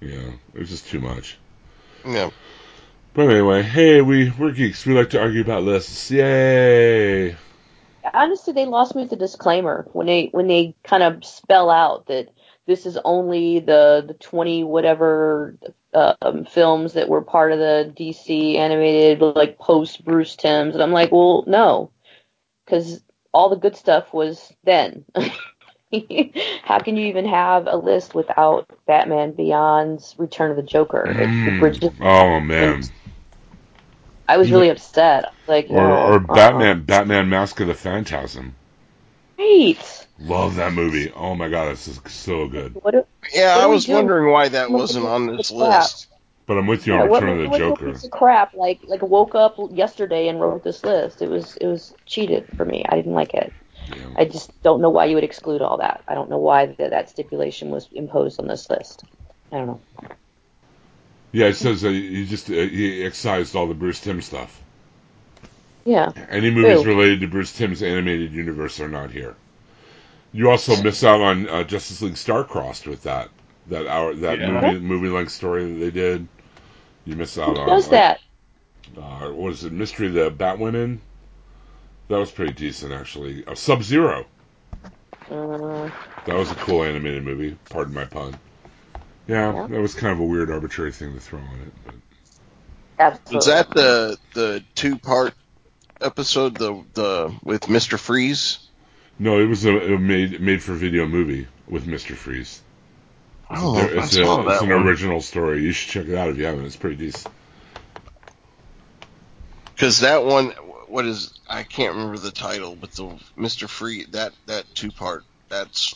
Right. 0.01 0.11
Yeah, 0.11 0.31
it 0.53 0.59
was 0.59 0.69
just 0.69 0.87
too 0.87 0.99
much. 0.99 1.37
Yeah. 2.05 2.29
But 3.13 3.29
anyway, 3.29 3.63
hey, 3.63 4.01
we 4.01 4.31
we're 4.37 4.51
geeks. 4.51 4.85
We 4.85 4.93
like 4.93 5.09
to 5.11 5.21
argue 5.21 5.41
about 5.41 5.63
lists. 5.63 6.11
Yay! 6.11 7.35
Honestly, 8.13 8.53
they 8.53 8.65
lost 8.65 8.95
me 8.95 9.01
with 9.01 9.09
the 9.09 9.15
disclaimer 9.15 9.87
when 9.93 10.07
they 10.07 10.29
when 10.31 10.47
they 10.47 10.75
kind 10.83 11.03
of 11.03 11.25
spell 11.25 11.69
out 11.69 12.05
that 12.07 12.29
this 12.67 12.85
is 12.85 12.97
only 13.03 13.59
the 13.59 14.03
the 14.07 14.13
20 14.13 14.63
whatever 14.65 15.57
um, 15.93 16.45
films 16.45 16.93
that 16.93 17.09
were 17.09 17.21
part 17.21 17.51
of 17.51 17.59
the 17.59 17.91
DC 17.97 18.55
animated 18.55 19.21
like 19.21 19.57
post 19.57 20.05
Bruce 20.05 20.35
Timm's, 20.35 20.75
and 20.75 20.83
I'm 20.83 20.91
like, 20.91 21.11
well, 21.11 21.43
no, 21.47 21.91
because 22.65 23.01
all 23.33 23.49
the 23.49 23.55
good 23.55 23.75
stuff 23.75 24.13
was 24.13 24.53
then. 24.63 25.05
How 26.63 26.79
can 26.79 26.97
you 26.97 27.07
even 27.07 27.25
have 27.25 27.67
a 27.67 27.77
list 27.77 28.13
without 28.13 28.67
Batman 28.85 29.31
Beyond's 29.31 30.15
Return 30.17 30.51
of 30.51 30.57
the 30.57 30.63
Joker? 30.63 31.05
It- 31.07 31.17
the 31.17 31.89
Mm. 31.89 31.93
Oh 32.01 32.39
man. 32.41 32.83
I 34.27 34.37
was 34.37 34.51
really 34.51 34.69
upset. 34.69 35.31
Like, 35.47 35.69
Or 35.69 35.75
no, 35.75 35.95
or 35.95 36.15
uh-uh. 36.15 36.35
Batman 36.35 36.83
Batman 36.83 37.29
Mask 37.29 37.59
of 37.61 37.67
the 37.67 37.73
Phantasm. 37.73 38.53
Right. 39.39 40.07
Love 40.19 40.55
that 40.55 40.73
movie. 40.73 41.11
Oh 41.15 41.35
my 41.35 41.47
god, 41.47 41.71
this 41.71 41.87
is 41.87 42.01
so 42.07 42.47
good. 42.47 42.75
What? 42.75 42.91
do- 42.91 43.05
Yeah, 43.33 43.55
What 43.55 43.63
I 43.63 43.67
was 43.67 43.87
wondering 43.87 44.31
why 44.31 44.49
that 44.49 44.69
wasn't 44.69 45.05
on 45.05 45.27
this 45.37 45.51
list. 45.51 46.07
But 46.47 46.57
I'm 46.57 46.67
with 46.67 46.87
you 46.87 46.93
Yeah, 46.93 47.03
on 47.03 47.09
what, 47.09 47.23
Return 47.23 47.37
of 47.37 47.43
the 47.43 47.49
what 47.49 47.57
Joker. 47.59 47.91
piece 47.93 48.07
crap! 48.09 48.53
Like, 48.53 48.79
like 48.87 49.01
woke 49.01 49.35
up 49.35 49.57
yesterday 49.71 50.27
and 50.27 50.39
wrote 50.41 50.63
this 50.63 50.83
list. 50.83 51.21
It 51.21 51.29
was, 51.29 51.57
it 51.57 51.67
was 51.67 51.93
cheated 52.05 52.45
for 52.55 52.65
me. 52.65 52.85
I 52.87 52.95
didn't 52.95 53.13
like 53.13 53.33
it. 53.33 53.53
Yeah. 53.95 54.07
I 54.17 54.25
just 54.25 54.51
don't 54.63 54.81
know 54.81 54.89
why 54.89 55.05
you 55.05 55.15
would 55.15 55.23
exclude 55.23 55.61
all 55.61 55.77
that. 55.77 56.03
I 56.07 56.15
don't 56.15 56.29
know 56.29 56.39
why 56.39 56.67
that, 56.67 56.89
that 56.91 57.09
stipulation 57.09 57.69
was 57.69 57.87
imposed 57.91 58.39
on 58.39 58.47
this 58.47 58.69
list. 58.69 59.03
I 59.51 59.57
don't 59.57 59.67
know. 59.67 59.81
Yeah, 61.31 61.47
it 61.47 61.55
says 61.55 61.81
that 61.81 61.91
he 61.91 62.25
just 62.25 62.49
uh, 62.49 62.53
he 62.53 63.03
excised 63.03 63.55
all 63.55 63.67
the 63.67 63.73
Bruce 63.73 63.99
Timm 63.99 64.21
stuff. 64.21 64.61
Yeah. 65.85 66.11
Any 66.29 66.51
movies 66.51 66.83
Ew. 66.83 66.87
related 66.87 67.21
to 67.21 67.27
Bruce 67.27 67.53
Timm's 67.53 67.83
animated 67.83 68.33
universe 68.33 68.79
are 68.79 68.89
not 68.89 69.11
here. 69.11 69.35
You 70.33 70.49
also 70.49 70.81
miss 70.81 71.03
out 71.03 71.21
on 71.21 71.47
uh, 71.47 71.63
Justice 71.63 72.01
League 72.01 72.15
Starcrossed 72.15 72.87
with 72.87 73.03
that 73.03 73.29
that 73.67 73.87
hour 73.87 74.13
that 74.15 74.39
Yeah. 74.39 74.51
movie 74.51 74.79
movie 74.79 75.09
length 75.09 75.31
story 75.31 75.65
that 75.65 75.79
they 75.79 75.91
did. 75.91 76.27
You 77.05 77.15
miss 77.15 77.37
out 77.37 77.57
Who 77.57 77.61
on 77.61 77.67
does 77.67 77.83
like, 77.83 77.91
that? 77.91 78.19
Uh, 78.97 79.29
what 79.31 79.53
is 79.53 79.63
it? 79.63 79.71
Mystery 79.71 80.07
of 80.07 80.13
the 80.13 80.31
Batwomen. 80.31 80.99
That 82.09 82.17
was 82.17 82.31
pretty 82.31 82.53
decent 82.53 82.93
actually. 82.93 83.45
Uh, 83.45 83.55
Sub 83.55 83.83
Zero. 83.83 84.25
Uh, 85.29 85.89
That 86.25 86.35
was 86.35 86.51
a 86.51 86.55
cool 86.55 86.83
animated 86.83 87.23
movie. 87.23 87.57
Pardon 87.69 87.93
my 87.93 88.05
pun. 88.05 88.37
Yeah, 89.27 89.53
Yeah. 89.53 89.67
that 89.67 89.81
was 89.81 89.93
kind 89.93 90.13
of 90.13 90.19
a 90.19 90.23
weird 90.25 90.49
arbitrary 90.49 90.91
thing 90.93 91.13
to 91.13 91.19
throw 91.19 91.39
on 91.39 91.45
it. 91.65 91.73
But 91.85 91.95
absolutely. 92.99 93.35
Was 93.35 93.45
that 93.47 93.69
the 93.71 94.17
the 94.33 94.63
two 94.75 94.97
part 94.97 95.33
episode 95.99 96.55
the 96.57 96.83
the 96.93 97.35
with 97.43 97.67
Mister 97.69 97.97
Freeze? 97.97 98.59
no, 99.19 99.39
it 99.39 99.45
was 99.47 99.65
a, 99.65 99.95
a 99.95 99.97
made 99.97 100.39
made 100.39 100.63
for 100.63 100.73
video 100.73 101.07
movie 101.07 101.47
with 101.67 101.87
Mister 101.87 102.15
Freeze. 102.15 102.61
I 103.49 103.55
don't 103.55 103.73
know 103.73 103.79
I 103.79 104.03
it's, 104.03 104.11
saw 104.13 104.39
a, 104.41 104.43
that 104.45 104.53
it's 104.53 104.61
an 104.63 104.69
one. 104.69 104.87
original 104.87 105.19
story. 105.21 105.63
You 105.63 105.71
should 105.73 105.89
check 105.91 106.07
it 106.07 106.17
out 106.17 106.29
if 106.29 106.37
you 106.37 106.45
haven't. 106.45 106.65
It's 106.65 106.75
pretty 106.77 106.95
decent. 106.97 107.33
Because 109.73 109.99
that 110.01 110.23
one, 110.25 110.53
what 110.87 111.05
is? 111.05 111.39
I 111.49 111.63
can't 111.63 111.93
remember 111.95 112.17
the 112.17 112.31
title, 112.31 112.75
but 112.75 112.91
the 112.91 113.15
Mister 113.35 113.67
Freeze 113.67 114.07
that 114.11 114.33
that 114.45 114.65
two 114.75 114.91
part. 114.91 115.23
That's 115.49 115.93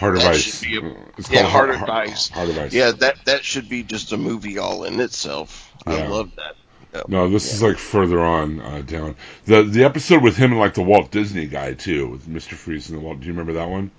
of 0.00 0.14
That 0.14 0.24
Ice. 0.34 0.62
be 0.62 0.76
a- 0.76 0.80
yeah, 0.80 1.42
called 1.42 1.46
Heart 1.46 1.70
of 1.70 1.76
Heart, 1.76 1.90
Ice. 1.90 2.28
Heart 2.28 2.48
of 2.50 2.58
Ice. 2.58 2.72
yeah 2.72 2.92
that 2.92 3.24
that 3.24 3.44
should 3.44 3.68
be 3.68 3.82
just 3.82 4.12
a 4.12 4.16
movie 4.16 4.58
all 4.58 4.84
in 4.84 5.00
itself. 5.00 5.72
I 5.86 6.06
love 6.06 6.30
that. 6.36 6.54
Yeah. 6.94 7.02
No, 7.08 7.28
this 7.28 7.52
is 7.52 7.62
like 7.62 7.76
further 7.76 8.20
on 8.20 8.60
uh, 8.60 8.82
down. 8.82 9.16
The 9.44 9.62
the 9.62 9.84
episode 9.84 10.22
with 10.22 10.36
him 10.36 10.52
and 10.52 10.60
like 10.60 10.74
the 10.74 10.82
Walt 10.82 11.10
Disney 11.10 11.46
guy 11.46 11.74
too, 11.74 12.08
with 12.08 12.26
Mr. 12.26 12.54
Freeze 12.54 12.88
and 12.88 12.98
the 12.98 13.02
Walt. 13.02 13.20
Do 13.20 13.26
you 13.26 13.32
remember 13.32 13.54
that 13.54 13.68
one? 13.68 13.90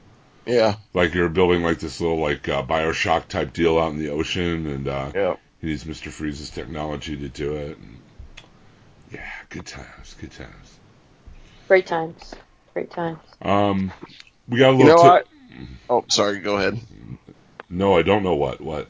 Yeah, 0.46 0.76
Like 0.96 1.14
you're 1.14 1.30
building 1.30 1.62
like 1.62 1.80
this 1.80 2.02
little 2.02 2.18
like 2.18 2.50
uh, 2.50 2.64
Bioshock 2.64 3.28
type 3.28 3.54
deal 3.54 3.78
out 3.78 3.92
in 3.92 4.00
the 4.00 4.10
ocean, 4.10 4.66
and 4.66 4.88
uh, 4.88 5.12
yeah. 5.14 5.36
he 5.62 5.68
needs 5.68 5.84
Mr. 5.84 6.10
Freeze's 6.10 6.50
technology 6.50 7.16
to 7.18 7.28
do 7.30 7.54
it. 7.56 7.78
And, 7.78 8.00
yeah, 9.12 9.26
good 9.50 9.66
times, 9.66 10.16
good 10.20 10.32
times. 10.32 10.80
Great 11.68 11.88
times. 11.88 12.34
Great 12.74 12.92
times. 12.92 13.20
Um, 13.42 13.92
we 14.48 14.60
got 14.60 14.74
a 14.74 14.78
You 14.78 14.84
little. 14.86 14.98
know 15.04 15.04
ti- 15.04 15.08
what? 15.10 15.28
Oh, 15.90 16.06
sorry. 16.08 16.40
Go 16.40 16.58
ahead. 16.58 16.80
No, 17.70 17.98
I 17.98 18.02
don't 18.02 18.24
know 18.24 18.36
what 18.36 18.62
what. 18.62 18.88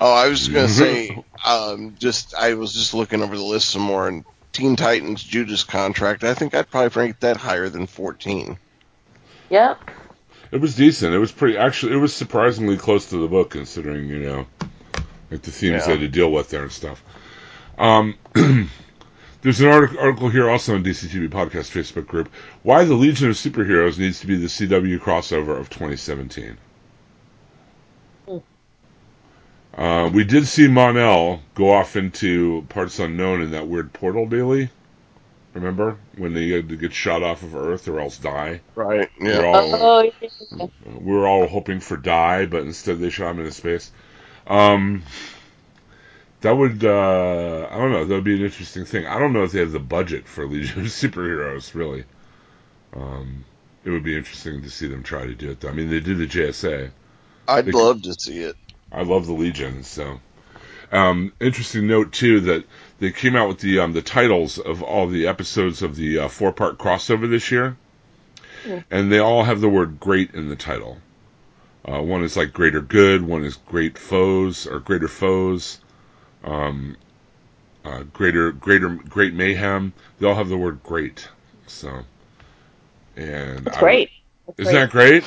Oh, 0.00 0.12
I 0.12 0.28
was 0.28 0.48
gonna 0.48 0.68
say, 0.68 1.22
um, 1.44 1.94
just 1.98 2.34
I 2.34 2.54
was 2.54 2.72
just 2.74 2.94
looking 2.94 3.22
over 3.22 3.36
the 3.36 3.42
list 3.42 3.70
some 3.70 3.82
more, 3.82 4.08
and 4.08 4.24
Teen 4.52 4.76
Titans 4.76 5.22
Judas 5.22 5.64
Contract. 5.64 6.24
I 6.24 6.34
think 6.34 6.54
I'd 6.54 6.70
probably 6.70 7.00
rank 7.00 7.20
that 7.20 7.36
higher 7.36 7.68
than 7.68 7.86
fourteen. 7.86 8.58
Yep. 9.50 9.78
It 10.50 10.60
was 10.60 10.76
decent. 10.76 11.14
It 11.14 11.18
was 11.18 11.32
pretty. 11.32 11.56
Actually, 11.56 11.94
it 11.94 11.98
was 11.98 12.14
surprisingly 12.14 12.76
close 12.76 13.06
to 13.10 13.16
the 13.18 13.28
book, 13.28 13.50
considering 13.50 14.08
you 14.08 14.18
know, 14.20 14.46
like 15.30 15.42
the 15.42 15.50
themes 15.50 15.82
Yeah. 15.82 15.86
they 15.86 15.90
had 15.92 16.00
to 16.00 16.08
deal 16.08 16.30
with 16.30 16.50
there 16.50 16.62
and 16.62 16.72
stuff. 16.72 17.02
Um, 17.78 18.14
there's 19.42 19.60
an 19.60 19.68
article, 19.68 19.98
article 19.98 20.28
here 20.28 20.48
also 20.48 20.74
on 20.74 20.84
DCTV 20.84 21.28
Podcast 21.28 21.70
Facebook 21.70 22.06
group. 22.06 22.30
Why 22.62 22.84
the 22.84 22.94
Legion 22.94 23.28
of 23.30 23.36
Superheroes 23.36 23.98
needs 23.98 24.20
to 24.20 24.26
be 24.26 24.36
the 24.36 24.46
CW 24.46 24.98
crossover 25.00 25.58
of 25.58 25.70
2017. 25.70 26.56
Hmm. 28.28 28.38
Uh, 29.76 30.08
we 30.12 30.24
did 30.24 30.46
see 30.46 30.68
Mon-El 30.68 31.42
go 31.54 31.72
off 31.72 31.96
into 31.96 32.64
parts 32.68 32.98
unknown 33.00 33.42
in 33.42 33.50
that 33.52 33.66
weird 33.66 33.92
portal 33.92 34.26
daily. 34.26 34.70
Remember 35.52 35.96
when 36.16 36.34
they 36.34 36.48
had 36.48 36.68
to 36.68 36.76
get 36.76 36.92
shot 36.92 37.22
off 37.22 37.42
of 37.44 37.54
Earth 37.54 37.86
or 37.86 38.00
else 38.00 38.18
die? 38.18 38.60
Right. 38.74 39.08
We're 39.20 39.40
Yeah. 39.40 39.46
all, 39.46 39.74
Oh, 39.74 40.02
yeah, 40.02 40.28
yeah. 40.50 40.66
we 40.98 41.12
were 41.12 41.28
all 41.28 41.46
hoping 41.46 41.78
for 41.78 41.96
die, 41.96 42.46
but 42.46 42.62
instead 42.62 42.98
they 42.98 43.10
shot 43.10 43.30
him 43.32 43.38
into 43.40 43.52
space. 43.52 43.92
Um, 44.48 45.04
that 46.44 46.54
would, 46.56 46.84
uh, 46.84 47.68
I 47.70 47.78
don't 47.78 47.90
know, 47.90 48.04
that 48.04 48.14
would 48.14 48.22
be 48.24 48.34
an 48.36 48.44
interesting 48.44 48.84
thing. 48.84 49.06
I 49.06 49.18
don't 49.18 49.32
know 49.32 49.44
if 49.44 49.52
they 49.52 49.60
have 49.60 49.72
the 49.72 49.78
budget 49.78 50.28
for 50.28 50.46
Legion 50.46 50.80
of 50.82 50.86
Superheroes, 51.02 51.74
really. 51.74 52.04
Um, 52.94 53.46
it 53.82 53.88
would 53.88 54.02
be 54.04 54.14
interesting 54.16 54.60
to 54.62 54.68
see 54.70 54.86
them 54.86 55.02
try 55.02 55.26
to 55.26 55.34
do 55.34 55.50
it, 55.50 55.60
though. 55.60 55.70
I 55.70 55.72
mean, 55.72 55.88
they 55.88 56.00
did 56.00 56.18
the 56.18 56.26
JSA. 56.26 56.90
I'd 57.48 57.64
They- 57.64 57.72
love 57.72 58.02
to 58.02 58.12
see 58.14 58.40
it. 58.40 58.56
I 58.92 59.02
love 59.04 59.26
the 59.26 59.32
Legion, 59.32 59.84
so. 59.84 60.20
Um, 60.92 61.32
interesting 61.40 61.86
note 61.86 62.12
too 62.12 62.40
that 62.40 62.64
they 63.00 63.10
came 63.10 63.36
out 63.36 63.48
with 63.48 63.58
the 63.60 63.80
um, 63.80 63.94
the 63.94 64.02
titles 64.02 64.58
of 64.58 64.82
all 64.82 65.06
the 65.08 65.26
episodes 65.26 65.82
of 65.82 65.96
the 65.96 66.18
uh, 66.18 66.28
four 66.28 66.52
part 66.52 66.78
crossover 66.78 67.28
this 67.28 67.50
year, 67.50 67.76
Yeah. 68.68 68.82
and 68.90 69.10
they 69.10 69.18
all 69.18 69.42
have 69.44 69.60
the 69.62 69.68
word 69.68 69.98
"great" 69.98 70.34
in 70.34 70.50
the 70.50 70.56
title. 70.56 70.98
Uh, 71.88 72.00
one 72.02 72.22
is 72.22 72.36
like 72.36 72.52
"greater 72.52 72.80
good," 72.82 73.22
one 73.22 73.44
is 73.44 73.56
"great 73.56 73.98
foes" 73.98 74.66
or 74.68 74.78
"greater 74.78 75.08
foes," 75.08 75.80
um, 76.44 76.96
uh, 77.84 78.02
"greater 78.12 78.52
greater 78.52 78.88
great 78.90 79.34
mayhem." 79.34 79.92
They 80.18 80.26
all 80.26 80.34
have 80.34 80.48
the 80.48 80.56
word 80.58 80.82
"great," 80.82 81.28
so. 81.66 82.00
And 83.16 83.64
That's 83.64 83.76
I- 83.76 83.80
great. 83.80 84.10
That's 84.46 84.60
Isn't 84.60 84.74
that 84.74 84.90
great? 84.90 85.24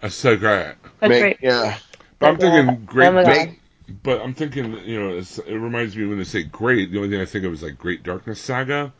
That's 0.00 0.14
so 0.14 0.36
great. 0.36 0.74
That's 1.00 1.08
Make- 1.10 1.20
great. 1.20 1.38
Yeah. 1.40 1.78
But 2.18 2.28
I'm 2.28 2.34
But, 2.36 2.40
thinking 2.40 2.84
great. 2.84 3.08
oh 3.08 3.12
my 3.12 3.56
but 4.02 4.20
I'm 4.22 4.34
thinking, 4.34 4.78
you 4.86 5.00
know, 5.00 5.16
it's, 5.18 5.38
it 5.38 5.54
reminds 5.56 5.96
me 5.96 6.06
when 6.06 6.18
they 6.18 6.24
say 6.24 6.42
great. 6.44 6.90
The 6.92 6.98
only 6.98 7.10
thing 7.10 7.20
I 7.20 7.24
think 7.24 7.44
of 7.44 7.52
is 7.52 7.62
like 7.62 7.76
Great 7.78 8.02
Darkness 8.02 8.40
Saga, 8.40 8.92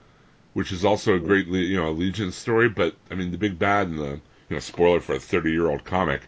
which 0.54 0.72
is 0.72 0.84
also 0.84 1.14
a 1.14 1.20
great, 1.20 1.46
you 1.46 1.76
know, 1.76 1.92
Legion 1.92 2.32
story. 2.32 2.68
But 2.68 2.94
I 3.10 3.14
mean, 3.14 3.30
the 3.30 3.38
big 3.38 3.58
bad 3.58 3.88
and 3.88 3.98
the, 3.98 4.10
you 4.48 4.56
know, 4.56 4.58
spoiler 4.58 5.00
for 5.00 5.14
a 5.14 5.20
30 5.20 5.50
year 5.52 5.68
old 5.68 5.84
comic, 5.84 6.22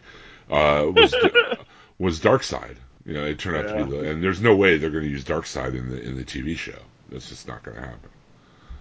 uh, 0.49 0.85
was 0.93 1.13
was 1.99 2.19
Darkseid. 2.19 2.77
You 3.05 3.13
know, 3.13 3.23
it 3.25 3.37
turned 3.37 3.57
out 3.57 3.77
to 3.77 3.85
be 3.85 3.91
the, 3.91 4.09
and 4.09 4.23
there's 4.23 4.41
no 4.41 4.55
way 4.55 4.77
they're 4.77 4.89
going 4.89 5.03
to 5.03 5.09
use 5.09 5.23
Darkseid 5.23 5.75
in 5.77 5.89
the 5.89 6.01
in 6.01 6.15
the 6.15 6.23
TV 6.23 6.57
show. 6.57 6.79
That's 7.09 7.29
just 7.29 7.47
not 7.47 7.63
going 7.63 7.77
to 7.77 7.83
happen. 7.83 8.09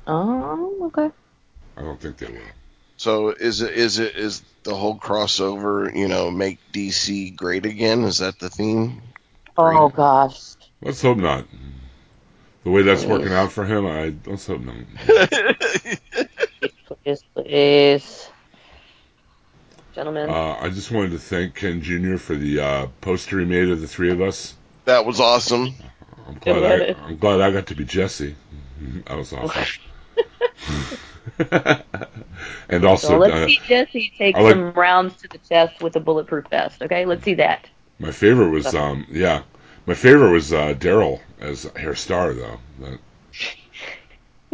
Oh, 0.06 0.84
okay. 0.86 1.10
I 1.76 1.82
don't 1.82 2.00
think 2.00 2.16
they 2.18 2.26
will. 2.26 2.40
So 2.96 3.30
is 3.30 3.60
it 3.60 3.72
is 3.72 3.98
it 3.98 4.16
is 4.16 4.42
the 4.62 4.74
whole 4.74 4.98
crossover? 4.98 5.94
You 5.94 6.08
know, 6.08 6.30
make 6.30 6.58
DC 6.72 7.36
great 7.36 7.66
again? 7.66 8.04
Is 8.04 8.18
that 8.18 8.38
the 8.38 8.48
theme? 8.48 9.02
Oh 9.58 9.88
gosh. 9.88 10.54
Let's 10.80 11.02
hope 11.02 11.18
not. 11.18 11.44
The 12.62 12.70
way 12.70 12.82
that's 12.82 13.04
working 13.04 13.32
out 13.32 13.52
for 13.52 13.64
him, 13.64 13.86
I 13.86 14.14
let's 14.26 14.46
hope 14.46 14.62
not. 14.62 14.74
Please, 17.04 17.22
please. 17.34 18.30
Gentlemen. 19.94 20.28
Uh, 20.28 20.56
I 20.60 20.70
just 20.70 20.90
wanted 20.90 21.12
to 21.12 21.18
thank 21.18 21.54
Ken 21.54 21.80
Jr. 21.82 22.16
for 22.16 22.34
the 22.34 22.60
uh, 22.60 22.86
poster 23.00 23.38
he 23.38 23.46
made 23.46 23.68
of 23.68 23.80
the 23.80 23.86
three 23.86 24.10
of 24.10 24.20
us. 24.20 24.54
that 24.86 25.06
was 25.06 25.20
awesome. 25.20 25.74
I'm 26.26 26.34
glad 26.38 26.82
I, 26.82 27.02
I'm 27.04 27.16
glad 27.16 27.40
I 27.40 27.50
got 27.50 27.66
to 27.68 27.74
be 27.74 27.84
Jesse. 27.84 28.34
That 29.06 29.16
was 29.16 29.32
awesome. 29.32 29.62
and 32.68 32.84
also, 32.84 33.08
so 33.08 33.18
let's 33.18 33.32
uh, 33.34 33.46
see 33.46 33.58
Jesse 33.66 34.12
take 34.18 34.36
like- 34.36 34.52
some 34.52 34.72
rounds 34.72 35.16
to 35.22 35.28
the 35.28 35.38
chest 35.38 35.80
with 35.80 35.96
a 35.96 36.00
bulletproof 36.00 36.46
vest. 36.48 36.82
Okay, 36.82 37.06
let's 37.06 37.24
see 37.24 37.34
that. 37.34 37.66
my 37.98 38.10
favorite 38.10 38.50
was 38.50 38.74
um 38.74 39.06
yeah, 39.10 39.42
my 39.86 39.94
favorite 39.94 40.32
was 40.32 40.52
uh, 40.52 40.74
Daryl 40.74 41.20
as 41.40 41.64
Herr 41.76 41.94
Starr 41.94 42.34
though. 42.34 42.58
That, 42.80 42.98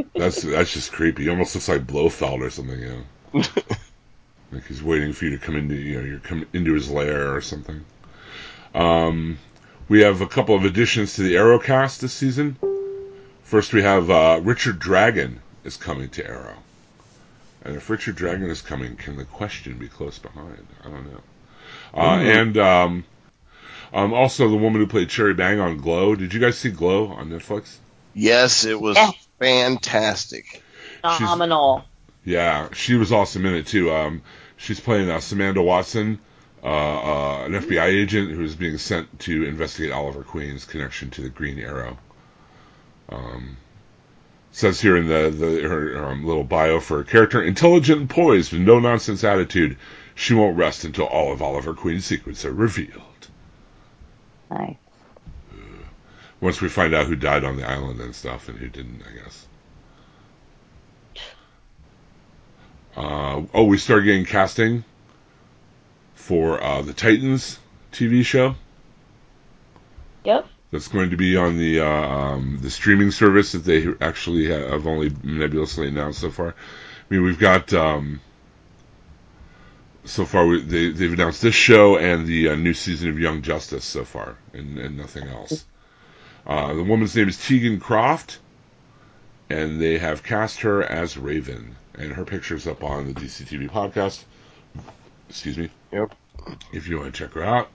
that's 0.15 0.43
that's 0.43 0.73
just 0.73 0.93
creepy. 0.93 1.25
He 1.25 1.29
almost 1.29 1.55
looks 1.55 1.69
like 1.69 1.87
Blofeld 1.87 2.41
or 2.41 2.51
something. 2.51 2.79
You 2.79 3.05
know, 3.35 3.43
like 4.53 4.67
he's 4.67 4.83
waiting 4.83 5.13
for 5.13 5.25
you 5.27 5.31
to 5.33 5.39
come 5.39 5.57
into 5.57 5.75
you 5.75 5.99
know 5.99 6.05
you're 6.05 6.19
come 6.19 6.47
into 6.53 6.75
his 6.75 6.91
lair 6.91 7.35
or 7.35 7.41
something. 7.41 7.85
Um, 8.75 9.39
we 9.89 10.03
have 10.03 10.21
a 10.21 10.27
couple 10.27 10.55
of 10.55 10.65
additions 10.65 11.15
to 11.15 11.23
the 11.23 11.35
Arrowcast 11.35 12.01
this 12.01 12.13
season. 12.13 12.57
First, 13.43 13.73
we 13.73 13.83
have 13.83 14.11
uh, 14.11 14.41
Richard 14.43 14.79
Dragon 14.79 15.41
is 15.65 15.77
coming 15.77 16.09
to 16.11 16.27
Arrow. 16.27 16.57
And 17.65 17.77
if 17.77 17.91
Richard 17.91 18.17
Dragon 18.17 18.49
is 18.49 18.63
coming, 18.63 18.97
can 18.97 19.17
the 19.17 19.25
question 19.25 19.77
be 19.77 19.89
close 19.89 20.19
behind? 20.19 20.67
I 20.85 20.89
don't 20.89 21.13
know. 21.13 21.21
Uh, 21.93 22.19
and 22.21 22.57
um, 22.57 23.05
um, 23.93 24.15
also 24.15 24.49
the 24.49 24.57
woman 24.57 24.81
who 24.81 24.87
played 24.87 25.09
Cherry 25.09 25.35
Bang 25.35 25.59
on 25.61 25.79
Glow. 25.79 26.15
Did 26.15 26.33
you 26.33 26.41
guys 26.41 26.57
see 26.57 26.71
Glow 26.71 27.09
on 27.09 27.29
Netflix? 27.29 27.77
Yes, 28.15 28.65
it 28.65 28.81
was 28.81 28.97
Yes. 28.97 29.15
fantastic. 29.39 30.63
Phenomenal. 31.03 31.85
Yeah, 32.25 32.69
she 32.73 32.95
was 32.95 33.13
awesome 33.13 33.45
in 33.47 33.55
it 33.55 33.67
too. 33.67 33.91
Um, 33.93 34.23
she's 34.61 34.79
playing 34.79 35.11
uh, 35.11 35.21
Samantha 35.21 35.63
Watson, 35.63 36.21
uh, 36.63 36.67
uh, 36.67 37.45
an 37.47 37.53
FBI 37.53 37.87
agent 37.87 38.31
who 38.31 38.45
is 38.45 38.55
being 38.55 38.79
sent 38.79 39.21
to 39.21 39.45
investigate 39.45 39.91
Oliver 39.91 40.23
Queen's 40.23 40.67
connection 40.67 41.11
to 41.11 41.23
the 41.23 41.31
Green 41.31 41.59
Arrow. 41.59 41.99
Um, 43.09 43.57
says 44.53 44.81
here 44.81 44.97
in 44.97 45.09
the, 45.09 45.31
the 45.31 45.69
her 45.69 46.05
um, 46.05 46.25
little 46.25 46.45
bio 46.45 46.79
for 46.81 46.99
her 46.99 47.05
character, 47.05 47.43
intelligent 47.43 48.01
and 48.01 48.11
poised 48.11 48.53
with 48.53 48.61
no 48.61 48.79
nonsense 48.79 49.25
attitude. 49.25 49.79
She 50.15 50.35
won't 50.35 50.59
rest 50.59 50.85
until 50.85 51.07
all 51.07 51.33
of 51.33 51.41
Oliver 51.41 51.73
Queen's 51.73 52.05
secrets 52.05 52.45
are 52.45 52.53
revealed. 52.53 53.29
Nice. 54.51 54.77
Once 56.41 56.61
we 56.61 56.69
find 56.69 56.95
out 56.95 57.07
who 57.07 57.17
died 57.17 57.45
on 57.45 57.57
the 57.57 57.67
island 57.67 58.01
and 58.01 58.15
stuff, 58.15 58.49
and 58.49 58.59
who 58.59 58.69
didn't, 58.69 59.03
I 59.09 59.23
guess. 59.23 59.47
Uh, 62.97 63.43
oh, 63.55 63.65
we 63.65 63.79
started 63.79 64.05
getting 64.05 64.25
casting 64.25 64.85
for 66.15 66.63
uh, 66.63 66.83
the 66.83 66.93
Titans 66.93 67.59
TV 67.93 68.25
show. 68.25 68.55
Yep. 70.25 70.47
That's 70.71 70.89
going 70.89 71.11
to 71.11 71.17
be 71.17 71.37
on 71.37 71.57
the 71.59 71.81
uh, 71.81 71.87
um, 71.87 72.59
the 72.61 72.71
streaming 72.71 73.11
service 73.11 73.53
that 73.53 73.65
they 73.65 73.87
actually 74.01 74.49
have 74.51 74.87
only 74.87 75.11
nebulously 75.23 75.89
announced 75.89 76.21
so 76.21 76.31
far. 76.31 76.49
I 76.49 76.55
mean, 77.15 77.25
we've 77.25 77.39
got 77.39 77.73
um, 77.73 78.21
so 80.05 80.25
far 80.25 80.47
we, 80.47 80.61
they 80.61 80.91
they've 80.91 81.13
announced 81.13 81.43
this 81.43 81.55
show 81.55 81.97
and 81.97 82.27
the 82.27 82.51
uh, 82.51 82.55
new 82.55 82.75
season 82.75 83.11
of 83.11 83.19
Young 83.19 83.43
Justice 83.43 83.85
so 83.85 84.05
far, 84.05 84.37
and, 84.53 84.79
and 84.79 84.97
nothing 84.97 85.27
else. 85.27 85.65
Uh, 86.47 86.75
the 86.75 86.85
woman's 86.85 87.15
name 87.17 87.29
is 87.29 87.45
Tegan 87.45 87.81
Croft, 87.81 88.39
and 89.49 89.81
they 89.81 89.99
have 89.99 90.23
cast 90.23 90.61
her 90.61 90.83
as 90.83 91.19
Raven, 91.19 91.77
and 92.01 92.13
her 92.13 92.25
picture's 92.25 92.67
up 92.67 92.83
on 92.83 93.07
the 93.07 93.21
DCTV 93.21 93.71
podcast. 93.71 94.25
Excuse 95.29 95.59
me. 95.59 95.71
Yep. 95.93 96.15
If 96.73 96.89
you 96.89 96.99
want 96.99 97.15
to 97.15 97.19
check 97.19 97.35
her 97.35 97.45
out. 97.45 97.69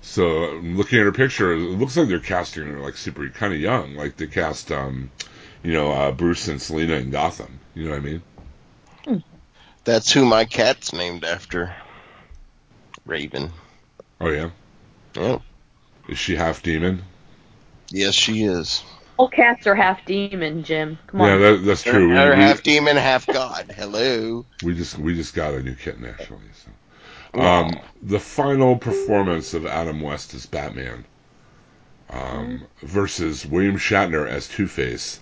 So 0.00 0.60
looking 0.62 0.98
at 0.98 1.06
her 1.06 1.12
picture, 1.12 1.52
it 1.52 1.58
looks 1.58 1.96
like 1.96 2.08
they're 2.08 2.20
casting 2.20 2.66
her 2.66 2.80
like 2.80 2.96
super 2.96 3.28
kind 3.30 3.52
of 3.52 3.60
young, 3.60 3.94
like 3.94 4.16
they 4.16 4.26
cast, 4.26 4.70
um, 4.70 5.10
you 5.62 5.72
know, 5.72 5.90
uh, 5.90 6.12
Bruce 6.12 6.48
and 6.48 6.60
Selina 6.60 6.94
in 6.94 7.10
Gotham. 7.10 7.58
You 7.74 7.84
know 7.84 7.90
what 7.90 7.96
I 7.96 8.00
mean? 8.00 8.22
That's 9.84 10.10
who 10.10 10.24
my 10.24 10.46
cat's 10.46 10.92
named 10.92 11.24
after. 11.24 11.74
Raven. 13.04 13.50
Oh 14.20 14.30
yeah. 14.30 14.50
Yep. 15.14 15.42
Is 16.08 16.18
she 16.18 16.36
half 16.36 16.62
demon? 16.62 17.02
Yes, 17.90 18.14
she 18.14 18.44
is. 18.44 18.82
All 19.16 19.28
cats 19.28 19.66
are 19.66 19.74
half 19.74 20.04
demon, 20.04 20.64
Jim. 20.64 20.98
Come 21.06 21.20
on. 21.20 21.28
Yeah, 21.28 21.36
that, 21.36 21.64
that's 21.64 21.82
true. 21.82 22.12
They're 22.12 22.36
we- 22.36 22.42
half 22.42 22.62
demon, 22.62 22.96
half 22.96 23.26
god. 23.26 23.72
Hello. 23.76 24.44
we 24.62 24.74
just 24.74 24.98
we 24.98 25.14
just 25.14 25.34
got 25.34 25.54
a 25.54 25.62
new 25.62 25.74
kitten 25.74 26.04
actually. 26.04 26.38
So. 27.32 27.40
Um, 27.40 27.78
the 28.02 28.20
final 28.20 28.76
performance 28.76 29.54
of 29.54 29.66
Adam 29.66 30.00
West 30.00 30.34
as 30.34 30.46
Batman 30.46 31.04
um, 32.10 32.64
versus 32.82 33.44
William 33.44 33.76
Shatner 33.76 34.28
as 34.28 34.48
Two 34.48 34.66
Face 34.66 35.20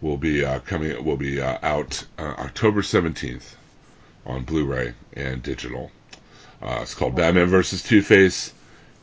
will 0.00 0.16
be 0.16 0.44
uh, 0.44 0.60
coming 0.60 1.04
will 1.04 1.16
be 1.16 1.40
uh, 1.40 1.58
out 1.62 2.04
uh, 2.18 2.34
October 2.38 2.82
seventeenth 2.82 3.56
on 4.24 4.44
Blu-ray 4.44 4.94
and 5.14 5.42
digital. 5.42 5.90
Uh, 6.60 6.80
it's 6.82 6.94
called 6.94 7.14
Batman 7.14 7.46
versus 7.46 7.82
Two 7.82 8.02
Face. 8.02 8.52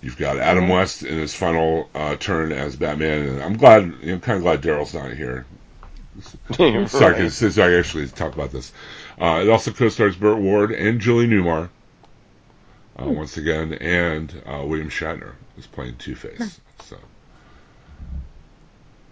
You've 0.03 0.17
got 0.17 0.37
Adam 0.39 0.69
West 0.69 1.03
in 1.03 1.17
his 1.17 1.33
final 1.33 1.89
uh, 1.95 2.15
turn 2.17 2.51
as 2.53 2.75
Batman, 2.77 3.27
and 3.29 3.43
I'm 3.43 3.57
glad. 3.57 3.83
I'm 4.03 4.21
kind 4.21 4.37
of 4.37 4.43
glad 4.43 4.61
Daryl's 4.61 4.93
not 4.93 5.13
here 5.13 5.47
Sorry, 6.87 7.15
'cause 7.15 7.35
since 7.35 7.57
I 7.57 7.73
actually 7.73 8.07
talk 8.09 8.35
about 8.35 8.51
this. 8.51 8.73
Uh, 9.19 9.41
it 9.43 9.49
also 9.49 9.71
co-stars 9.71 10.15
Burt 10.15 10.39
Ward 10.39 10.71
and 10.71 11.01
Julie 11.01 11.27
Newmar, 11.27 11.69
uh, 12.99 13.09
once 13.09 13.37
again, 13.37 13.73
and 13.73 14.33
uh, 14.45 14.63
William 14.65 14.89
Shatner 14.89 15.33
is 15.57 15.67
playing 15.67 15.97
Two 15.97 16.15
Face. 16.15 16.59
So, 16.79 16.97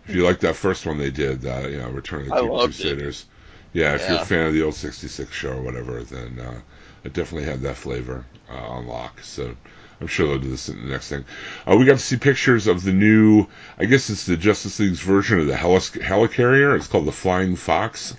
if 0.08 0.16
you 0.16 0.24
like 0.24 0.40
that 0.42 0.56
first 0.56 0.86
one 0.86 0.98
they 0.98 1.12
did, 1.12 1.46
uh, 1.46 1.68
you 1.68 1.78
know, 1.80 1.90
Return 1.90 2.22
of 2.28 2.28
the 2.28 2.42
Two. 2.42 2.62
Crusaders, 2.62 3.26
yeah, 3.74 3.96
if 3.96 4.08
you're 4.08 4.18
a 4.18 4.20
fan 4.20 4.48
of 4.48 4.54
the 4.54 4.64
old 4.64 4.76
'66 4.76 5.32
show 5.34 5.54
or 5.54 5.62
whatever, 5.62 6.04
then 6.04 6.40
uh, 6.40 6.62
it 7.04 7.14
definitely 7.14 7.50
had 7.50 7.62
that 7.62 7.78
flavor 7.78 8.26
uh, 8.50 8.54
on 8.58 8.88
lock. 8.88 9.22
So. 9.22 9.56
I'm 10.02 10.08
sure 10.08 10.28
they'll 10.28 10.40
do 10.40 10.50
this 10.50 10.68
in 10.68 10.82
the 10.82 10.90
next 10.92 11.10
thing. 11.10 11.24
Uh, 11.66 11.76
we 11.78 11.86
got 11.86 11.94
to 11.94 12.04
see 12.04 12.18
pictures 12.18 12.66
of 12.68 12.84
the 12.84 12.92
new, 12.92 13.46
I 13.78 13.86
guess 13.86 14.10
it's 14.10 14.26
the 14.26 14.36
Justice 14.36 14.80
League's 14.80 15.00
version 15.00 15.40
of 15.40 15.46
the 15.48 15.54
Helis- 15.54 16.02
helicarrier. 16.02 16.76
It's 16.76 16.88
called 16.88 17.06
the 17.06 17.12
Flying 17.12 17.56
Fox. 17.56 18.16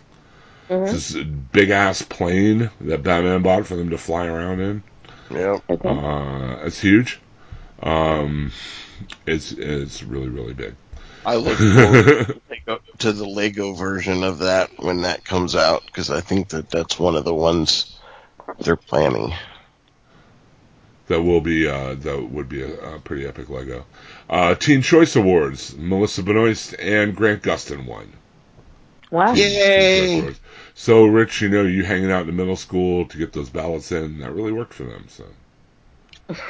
Mhm. 0.70 0.84
It's 0.94 1.12
this 1.12 1.24
big 1.24 1.70
ass 1.70 2.00
plane 2.02 2.70
that 2.82 3.02
Batman 3.02 3.42
bought 3.42 3.66
for 3.66 3.74
them 3.76 3.90
to 3.90 3.98
fly 3.98 4.26
around 4.26 4.60
in. 4.60 4.82
Yep. 5.30 5.62
Okay. 5.70 5.88
Uh, 5.88 6.64
it's 6.64 6.80
huge. 6.80 7.20
Um, 7.82 8.52
it's 9.26 9.50
it's 9.52 10.02
really 10.04 10.28
really 10.28 10.54
big. 10.54 10.74
I 11.26 11.34
look 11.36 11.58
forward 11.58 12.40
to- 12.66 12.80
to 12.98 13.12
the 13.12 13.26
Lego 13.26 13.72
version 13.72 14.22
of 14.22 14.38
that 14.38 14.70
when 14.78 15.02
that 15.02 15.24
comes 15.24 15.56
out 15.56 15.82
because 15.86 16.10
I 16.10 16.20
think 16.20 16.50
that 16.50 16.70
that's 16.70 16.96
one 16.98 17.16
of 17.16 17.24
the 17.24 17.34
ones 17.34 17.98
they're 18.60 18.76
planning. 18.76 19.32
That 21.08 21.22
will 21.22 21.40
be 21.40 21.66
uh, 21.68 21.94
that 21.94 22.30
would 22.30 22.48
be 22.48 22.62
a, 22.62 22.94
a 22.96 22.98
pretty 23.00 23.26
epic 23.26 23.48
Lego. 23.50 23.84
Uh, 24.30 24.54
Teen 24.54 24.82
Choice 24.82 25.16
Awards: 25.16 25.76
Melissa 25.76 26.22
Benoist 26.22 26.74
and 26.78 27.14
Grant 27.16 27.42
Gustin 27.42 27.86
won. 27.86 28.12
wow. 29.10 29.34
Teen- 29.34 29.60
Teen 29.70 29.86
Choice 29.86 30.14
Yay! 30.14 30.34
So, 30.74 31.04
Rich, 31.06 31.42
you 31.42 31.48
know, 31.48 31.62
you 31.62 31.84
hanging 31.84 32.10
out 32.10 32.22
in 32.22 32.26
the 32.28 32.32
middle 32.32 32.56
school 32.56 33.06
to 33.06 33.18
get 33.18 33.32
those 33.32 33.50
ballots 33.50 33.92
in, 33.92 34.18
that 34.20 34.32
really 34.32 34.52
worked 34.52 34.74
for 34.74 34.84
them. 34.84 35.06
So, 35.08 35.24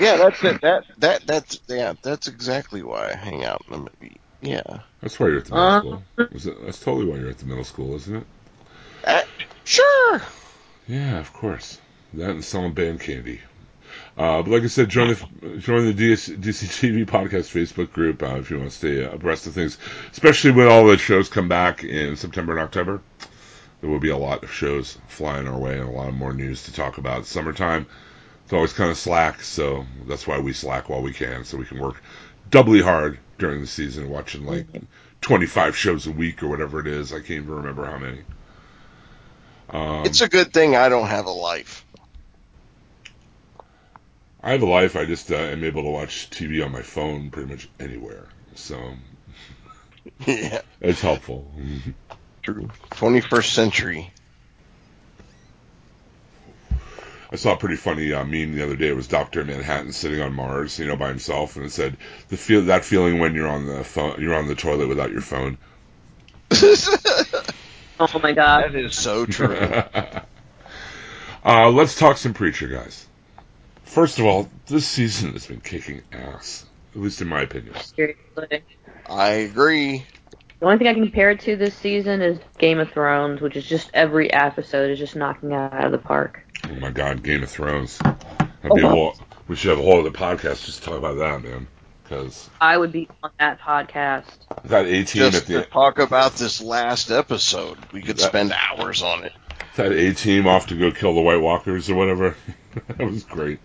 Yeah, 0.00 0.16
that's 0.16 0.42
it. 0.44 0.60
That 0.62 0.84
that 0.98 1.26
that's 1.26 1.60
yeah, 1.68 1.94
that's 2.02 2.28
exactly 2.28 2.82
why 2.82 3.10
I 3.10 3.16
hang 3.16 3.44
out. 3.44 3.64
in 3.70 3.84
the 4.00 4.10
Yeah, 4.40 4.80
that's 5.00 5.18
why 5.20 5.28
you're 5.28 5.38
at 5.38 5.46
the 5.46 5.52
middle 5.52 5.70
Uh. 5.70 5.80
school. 5.80 6.02
Was 6.32 6.46
it, 6.46 6.56
that's 6.64 6.80
totally 6.80 7.06
why 7.06 7.16
you're 7.18 7.30
at 7.30 7.38
the 7.38 7.46
middle 7.46 7.64
school, 7.64 7.94
isn't 7.96 8.16
it? 8.16 8.26
Uh, 9.04 9.22
sure. 9.64 10.22
Yeah, 10.88 11.18
of 11.18 11.32
course. 11.32 11.78
That 12.14 12.30
and 12.30 12.44
selling 12.44 12.72
band 12.74 13.00
candy. 13.00 13.40
Uh, 14.22 14.40
but 14.40 14.52
like 14.52 14.62
I 14.62 14.68
said, 14.68 14.88
join 14.88 15.08
the 15.08 15.58
join 15.58 15.84
the 15.84 15.92
DS, 15.92 16.28
DCTV 16.28 17.06
podcast 17.06 17.50
Facebook 17.50 17.90
group 17.90 18.22
uh, 18.22 18.36
if 18.36 18.52
you 18.52 18.58
want 18.58 18.70
to 18.70 18.76
stay 18.76 19.02
abreast 19.02 19.48
of 19.48 19.52
things, 19.52 19.78
especially 20.12 20.52
when 20.52 20.68
all 20.68 20.86
the 20.86 20.96
shows 20.96 21.28
come 21.28 21.48
back 21.48 21.82
in 21.82 22.14
September 22.14 22.52
and 22.52 22.60
October. 22.60 23.02
There 23.80 23.90
will 23.90 23.98
be 23.98 24.10
a 24.10 24.16
lot 24.16 24.44
of 24.44 24.52
shows 24.52 24.96
flying 25.08 25.48
our 25.48 25.58
way 25.58 25.76
and 25.80 25.88
a 25.88 25.90
lot 25.90 26.06
of 26.08 26.14
more 26.14 26.32
news 26.32 26.62
to 26.66 26.72
talk 26.72 26.98
about. 26.98 27.26
Summertime, 27.26 27.86
it's 28.44 28.52
always 28.52 28.72
kind 28.72 28.92
of 28.92 28.96
slack, 28.96 29.42
so 29.42 29.86
that's 30.06 30.24
why 30.24 30.38
we 30.38 30.52
slack 30.52 30.88
while 30.88 31.02
we 31.02 31.12
can, 31.12 31.44
so 31.44 31.56
we 31.56 31.64
can 31.64 31.80
work 31.80 32.00
doubly 32.48 32.80
hard 32.80 33.18
during 33.38 33.60
the 33.60 33.66
season, 33.66 34.08
watching 34.08 34.46
like 34.46 34.68
25 35.22 35.76
shows 35.76 36.06
a 36.06 36.12
week 36.12 36.44
or 36.44 36.48
whatever 36.48 36.78
it 36.78 36.86
is. 36.86 37.12
I 37.12 37.16
can't 37.18 37.42
even 37.42 37.56
remember 37.56 37.86
how 37.86 37.98
many. 37.98 38.20
Um, 39.70 40.06
It's 40.06 40.20
a 40.20 40.28
good 40.28 40.52
thing 40.52 40.76
I 40.76 40.88
don't 40.88 41.08
have 41.08 41.26
a 41.26 41.30
life. 41.30 41.84
I 44.42 44.52
have 44.52 44.62
a 44.62 44.66
life. 44.66 44.96
I 44.96 45.04
just 45.04 45.30
uh, 45.30 45.36
am 45.36 45.62
able 45.64 45.82
to 45.82 45.90
watch 45.90 46.28
TV 46.30 46.64
on 46.64 46.72
my 46.72 46.82
phone 46.82 47.30
pretty 47.30 47.50
much 47.50 47.68
anywhere. 47.78 48.26
So 48.54 48.94
yeah, 50.26 50.62
it's 50.80 51.00
helpful. 51.00 51.52
true. 52.42 52.68
21st 52.90 53.50
century. 53.50 54.12
I 57.30 57.36
saw 57.36 57.54
a 57.54 57.56
pretty 57.56 57.76
funny 57.76 58.12
uh, 58.12 58.24
meme 58.24 58.54
the 58.54 58.62
other 58.62 58.76
day. 58.76 58.88
It 58.88 58.96
was 58.96 59.08
Doctor 59.08 59.42
Manhattan 59.42 59.92
sitting 59.92 60.20
on 60.20 60.34
Mars, 60.34 60.78
you 60.78 60.86
know, 60.86 60.96
by 60.96 61.08
himself, 61.08 61.56
and 61.56 61.64
it 61.64 61.72
said 61.72 61.96
the 62.28 62.36
feel 62.36 62.62
that 62.62 62.84
feeling 62.84 63.20
when 63.20 63.34
you're 63.34 63.48
on 63.48 63.64
the 63.64 63.84
phone, 63.84 64.20
you're 64.20 64.34
on 64.34 64.48
the 64.48 64.54
toilet 64.54 64.88
without 64.88 65.12
your 65.12 65.22
phone. 65.22 65.56
Oh 68.00 68.18
my 68.20 68.32
god. 68.32 68.64
That 68.64 68.74
is 68.74 68.96
so 68.96 69.26
true. 69.26 69.54
uh, 71.44 71.70
let's 71.70 71.96
talk 71.96 72.16
some 72.16 72.34
Preacher, 72.34 72.66
guys. 72.66 73.06
First 73.92 74.18
of 74.18 74.24
all, 74.24 74.48
this 74.66 74.86
season 74.88 75.32
has 75.34 75.46
been 75.46 75.60
kicking 75.60 76.00
ass, 76.12 76.64
at 76.94 77.00
least 77.00 77.20
in 77.20 77.28
my 77.28 77.42
opinion. 77.42 77.74
Seriously. 77.76 78.64
I 79.06 79.28
agree. 79.30 80.06
The 80.60 80.66
only 80.66 80.78
thing 80.78 80.86
I 80.88 80.94
can 80.94 81.02
compare 81.04 81.30
it 81.32 81.40
to 81.40 81.56
this 81.56 81.74
season 81.76 82.22
is 82.22 82.38
Game 82.56 82.78
of 82.78 82.90
Thrones, 82.90 83.42
which 83.42 83.54
is 83.54 83.66
just 83.66 83.90
every 83.92 84.32
episode 84.32 84.90
is 84.90 84.98
just 84.98 85.14
knocking 85.14 85.50
it 85.52 85.56
out 85.56 85.84
of 85.84 85.92
the 85.92 85.98
park. 85.98 86.40
Oh 86.70 86.74
my 86.76 86.90
God, 86.90 87.22
Game 87.22 87.42
of 87.42 87.50
Thrones. 87.50 87.98
That'd 87.98 88.18
Oh, 88.70 88.74
be 88.76 88.82
a 88.82 88.88
whole, 88.88 89.14
we 89.46 89.56
should 89.56 89.70
have 89.70 89.78
a 89.78 89.82
whole 89.82 90.00
other 90.00 90.10
podcast 90.10 90.64
just 90.64 90.78
to 90.78 90.88
talk 90.88 90.96
about 90.98 91.18
that, 91.18 91.42
man. 91.42 91.66
Because 92.04 92.48
I 92.62 92.78
would 92.78 92.92
be 92.92 93.08
on 93.22 93.30
that 93.40 93.60
podcast. 93.60 94.24
that 94.64 94.86
A 94.86 95.04
team 95.04 95.24
at 95.24 95.32
Just 95.32 95.48
the 95.48 95.64
to 95.64 95.68
talk 95.68 95.98
about 95.98 96.32
this 96.36 96.62
last 96.62 97.10
episode, 97.10 97.76
we 97.92 98.00
could 98.00 98.16
That- 98.16 98.28
spend 98.28 98.52
hours 98.52 99.02
on 99.02 99.24
it. 99.24 99.32
that 99.76 99.92
A 99.92 100.14
team 100.14 100.46
off 100.46 100.68
to 100.68 100.78
go 100.78 100.92
kill 100.92 101.14
the 101.14 101.20
White 101.20 101.40
Walkers 101.42 101.90
or 101.90 101.94
whatever. 101.96 102.34
that 102.86 103.00
was 103.00 103.24
great. 103.24 103.58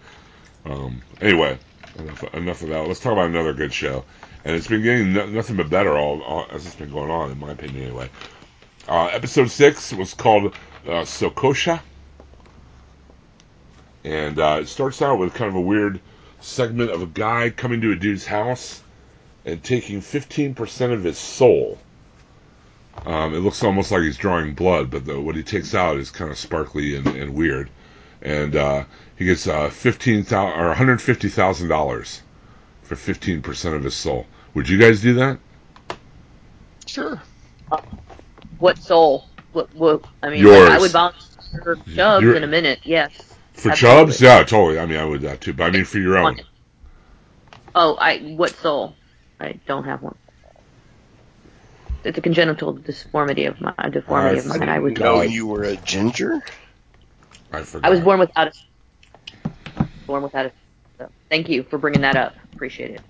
Um, 0.70 1.02
anyway, 1.22 1.58
enough, 1.98 2.24
enough 2.34 2.62
of 2.62 2.70
that. 2.70 2.88
Let's 2.88 3.00
talk 3.00 3.14
about 3.14 3.30
another 3.30 3.54
good 3.54 3.74
show. 3.74 4.04
And 4.44 4.56
it's 4.56 4.68
been 4.68 4.84
getting 4.84 5.14
no, 5.14 5.26
nothing 5.26 5.56
but 5.56 5.70
better 5.70 5.98
all, 5.98 6.22
all 6.22 6.46
as 6.52 6.66
it's 6.66 6.76
been 6.76 6.92
going 6.92 7.10
on, 7.10 7.32
in 7.32 7.40
my 7.40 7.52
opinion, 7.52 7.84
anyway. 7.84 8.10
Uh, 8.88 9.08
episode 9.08 9.50
six 9.50 9.94
was 9.94 10.14
called 10.14 10.54
uh, 10.86 11.04
Sokosha, 11.04 11.82
and 14.04 14.40
uh, 14.40 14.60
it 14.62 14.68
starts 14.68 15.02
out 15.02 15.20
with 15.20 15.34
kind 15.34 15.50
of 15.50 15.56
a 15.56 15.62
weird 15.62 16.00
segment 16.40 16.92
of 16.92 17.02
a 17.02 17.08
guy 17.08 17.50
coming 17.50 17.82
to 17.82 17.92
a 17.92 17.96
dude's 17.96 18.26
house 18.26 18.82
and 19.46 19.62
taking 19.64 20.00
15% 20.00 20.94
of 20.94 21.04
his 21.04 21.18
soul. 21.18 21.78
Um, 23.06 23.34
it 23.34 23.40
looks 23.40 23.64
almost 23.64 23.92
like 23.92 24.02
he's 24.02 24.18
drawing 24.18 24.54
blood, 24.54 24.90
but 24.90 25.06
the, 25.06 25.20
what 25.20 25.36
he 25.36 25.44
takes 25.44 25.76
out 25.76 25.98
is 25.98 26.10
kind 26.10 26.32
of 26.32 26.38
sparkly 26.38 26.96
and, 26.96 27.08
and 27.08 27.36
weird. 27.36 27.70
And 28.22 28.56
uh, 28.56 28.86
he 29.18 29.26
gets 29.26 29.48
uh, 29.48 29.70
fifteen 29.70 30.24
thousand 30.24 30.60
or 30.60 30.68
one 30.68 30.78
hundred 30.78 31.02
fifty 31.02 31.30
thousand 31.30 31.68
dollars 31.70 32.22
for 32.84 32.96
fifteen 32.96 33.42
percent 33.42 33.76
of 33.76 33.84
his 33.84 33.96
soul. 33.96 34.26
Would 34.54 34.70
you 34.70 34.78
guys 34.80 35.02
do 35.02 35.14
that? 35.16 35.40
Sure. 36.86 37.22
What 38.60 38.78
soul? 38.78 39.26
What? 39.54 39.74
What? 39.76 40.06
I 40.24 40.30
mean, 40.30 40.42
Yours. 40.42 40.70
like, 40.70 40.78
I 40.78 40.82
would 40.82 40.92
volunteer 40.92 41.62
for 41.64 41.76
Chubbs 41.76 42.24
You're- 42.24 42.38
in 42.38 42.44
a 42.44 42.48
minute. 42.48 42.80
Yes. 42.84 43.12
For 43.54 43.72
Absolutely. 43.72 44.06
Chubbs? 44.06 44.22
Yeah, 44.22 44.44
totally. 44.44 44.80
I 44.80 44.86
mean, 44.86 45.00
I 45.00 45.06
would 45.06 45.22
that 45.22 45.42
too. 45.42 45.54
But 45.54 45.64
I 45.66 45.72
mean, 45.72 45.86
for 45.86 45.98
your 45.98 46.18
own. 46.18 46.40
Oh, 47.74 47.96
I 48.00 48.20
what 48.20 48.52
soul? 48.52 48.96
I 49.40 49.60
don't 49.68 49.84
have 49.86 50.02
one. 50.04 50.16
It's 52.04 52.18
a 52.18 52.22
congenital 52.22 52.74
disformity 52.74 53.46
of 53.46 53.60
my 53.60 53.74
a 53.80 53.90
deformity 53.90 54.38
I 54.38 54.40
of 54.40 54.48
mine. 54.48 54.70
I 54.70 54.80
would. 54.80 55.00
Know 55.00 55.22
you 55.22 55.48
were 55.48 55.64
a 55.64 55.76
ginger? 55.76 56.42
I 57.52 57.64
forgot. 57.64 57.88
I 57.88 57.90
was 57.90 58.00
born 58.00 58.20
without 58.20 58.48
a. 58.50 58.52
Born 60.08 60.24
without 60.24 60.48
a. 60.48 60.52
So, 60.98 61.10
thank 61.30 61.50
you 61.50 61.64
for 61.64 61.78
bringing 61.78 62.02
that 62.02 62.16
up. 62.16 62.34
Appreciate 62.54 62.92
it. 62.92 63.02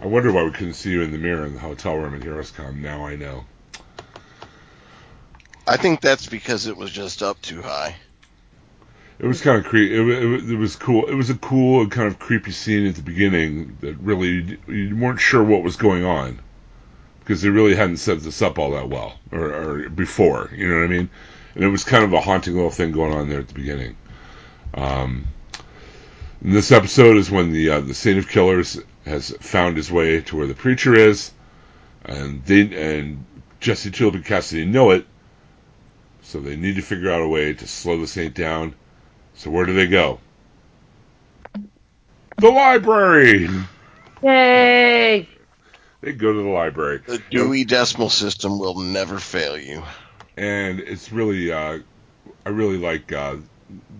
I 0.00 0.06
wonder 0.06 0.32
why 0.32 0.42
we 0.44 0.50
couldn't 0.50 0.74
see 0.74 0.90
you 0.90 1.02
in 1.02 1.12
the 1.12 1.18
mirror 1.18 1.44
in 1.44 1.54
the 1.54 1.60
hotel 1.60 1.96
room 1.96 2.14
at 2.14 2.22
HeroesCon. 2.22 2.76
Now 2.80 3.06
I 3.06 3.16
know. 3.16 3.44
I 5.66 5.76
think 5.76 6.00
that's 6.00 6.26
because 6.26 6.66
it 6.66 6.76
was 6.76 6.90
just 6.90 7.22
up 7.22 7.40
too 7.42 7.60
high. 7.60 7.96
It 9.18 9.26
was 9.26 9.40
kind 9.40 9.58
of 9.58 9.64
creepy. 9.64 9.94
It, 9.94 10.08
it, 10.08 10.50
it 10.52 10.56
was 10.56 10.76
cool. 10.76 11.06
It 11.06 11.14
was 11.14 11.28
a 11.28 11.34
cool 11.34 11.82
and 11.82 11.90
kind 11.90 12.06
of 12.06 12.18
creepy 12.18 12.52
scene 12.52 12.86
at 12.86 12.94
the 12.94 13.02
beginning 13.02 13.76
that 13.80 13.98
really 13.98 14.58
you 14.68 14.96
weren't 14.96 15.20
sure 15.20 15.42
what 15.42 15.62
was 15.62 15.76
going 15.76 16.04
on 16.04 16.38
because 17.20 17.42
they 17.42 17.48
really 17.48 17.74
hadn't 17.74 17.98
set 17.98 18.20
this 18.20 18.40
up 18.40 18.58
all 18.58 18.70
that 18.70 18.88
well 18.88 19.18
or, 19.32 19.52
or 19.52 19.88
before. 19.90 20.50
You 20.54 20.68
know 20.68 20.76
what 20.76 20.84
I 20.84 20.86
mean? 20.86 21.10
And 21.54 21.64
it 21.64 21.68
was 21.68 21.84
kind 21.84 22.04
of 22.04 22.12
a 22.12 22.20
haunting 22.20 22.54
little 22.54 22.70
thing 22.70 22.92
going 22.92 23.12
on 23.12 23.28
there 23.28 23.40
at 23.40 23.48
the 23.48 23.54
beginning. 23.54 23.96
Um, 24.74 25.26
and 26.40 26.52
this 26.54 26.70
episode 26.70 27.16
is 27.16 27.30
when 27.30 27.52
the 27.52 27.70
uh, 27.70 27.80
the 27.80 27.94
Saint 27.94 28.18
of 28.18 28.28
Killers 28.28 28.80
has 29.04 29.30
found 29.40 29.76
his 29.76 29.90
way 29.90 30.20
to 30.20 30.36
where 30.36 30.46
the 30.46 30.54
preacher 30.54 30.94
is, 30.94 31.32
and 32.04 32.44
they 32.44 32.60
and 33.00 33.24
Jesse 33.60 33.90
Tilden 33.90 34.18
and 34.18 34.26
Cassidy 34.26 34.64
know 34.64 34.90
it, 34.90 35.06
so 36.22 36.38
they 36.40 36.56
need 36.56 36.76
to 36.76 36.82
figure 36.82 37.10
out 37.10 37.22
a 37.22 37.28
way 37.28 37.54
to 37.54 37.66
slow 37.66 37.98
the 37.98 38.06
Saint 38.06 38.34
down. 38.34 38.74
So 39.34 39.50
where 39.50 39.66
do 39.66 39.72
they 39.72 39.88
go? 39.88 40.20
The 42.36 42.50
library. 42.50 43.48
Yay! 44.22 45.28
They 46.00 46.12
go 46.12 46.32
to 46.32 46.42
the 46.42 46.48
library. 46.48 47.02
The 47.04 47.20
Dewey 47.30 47.64
Decimal 47.64 48.10
System 48.10 48.60
will 48.60 48.78
never 48.78 49.18
fail 49.18 49.58
you. 49.58 49.82
And 50.38 50.80
it's 50.80 51.12
really 51.12 51.52
uh, 51.52 51.78
I 52.46 52.48
really 52.48 52.78
like 52.78 53.12
uh, 53.12 53.36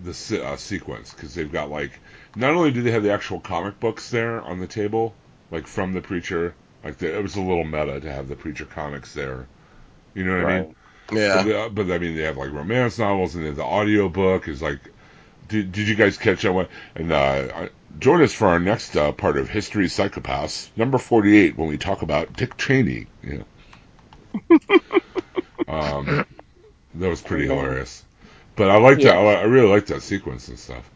the 0.03 0.43
uh, 0.43 0.55
sequence 0.55 1.13
because 1.13 1.35
they've 1.35 1.51
got 1.51 1.69
like 1.69 1.91
not 2.35 2.53
only 2.53 2.71
do 2.71 2.81
they 2.81 2.91
have 2.91 3.03
the 3.03 3.11
actual 3.11 3.39
comic 3.39 3.79
books 3.79 4.09
there 4.09 4.41
on 4.41 4.59
the 4.59 4.67
table 4.67 5.13
like 5.51 5.67
from 5.67 5.93
the 5.93 6.01
preacher 6.01 6.55
like 6.83 6.97
the, 6.97 7.17
it 7.17 7.21
was 7.21 7.35
a 7.35 7.41
little 7.41 7.65
meta 7.65 7.99
to 7.99 8.11
have 8.11 8.29
the 8.29 8.35
preacher 8.35 8.65
comics 8.65 9.13
there. 9.13 9.47
You 10.13 10.23
know 10.23 10.37
what 10.37 10.51
I 10.51 10.61
mean? 10.61 10.75
Yeah. 11.11 11.43
but, 11.43 11.55
uh, 11.55 11.69
but 11.69 11.91
I 11.91 11.97
mean 11.97 12.15
they 12.15 12.23
have 12.23 12.37
like 12.37 12.51
romance 12.51 12.97
novels 12.97 13.35
and 13.35 13.45
then 13.45 13.55
the 13.55 13.65
audio 13.65 14.07
book 14.07 14.47
is 14.47 14.61
like 14.61 14.79
did, 15.49 15.71
did 15.71 15.87
you 15.87 15.95
guys 15.95 16.17
catch 16.17 16.43
that 16.43 16.53
one? 16.53 16.67
And 16.95 17.11
uh, 17.11 17.67
join 17.99 18.21
us 18.21 18.31
for 18.31 18.47
our 18.47 18.59
next 18.59 18.95
uh, 18.95 19.11
part 19.11 19.37
of 19.37 19.49
history 19.49 19.87
psychopaths 19.87 20.69
number 20.77 20.97
48 20.97 21.57
when 21.57 21.67
we 21.67 21.77
talk 21.77 22.01
about 22.01 22.33
Dick 22.33 22.55
Cheney. 22.55 23.07
Know 23.23 23.43
um, 25.69 26.25
that 26.95 27.09
was 27.09 27.21
pretty 27.21 27.47
hilarious. 27.47 28.03
But 28.57 28.69
I 28.71 28.77
like 28.77 29.01
that. 29.01 29.15
I, 29.15 29.43
really 29.43 29.69
like 29.69 29.87
that 29.87 30.03
sequence 30.03 30.49
and 30.49 30.59
stuff. 30.59 30.89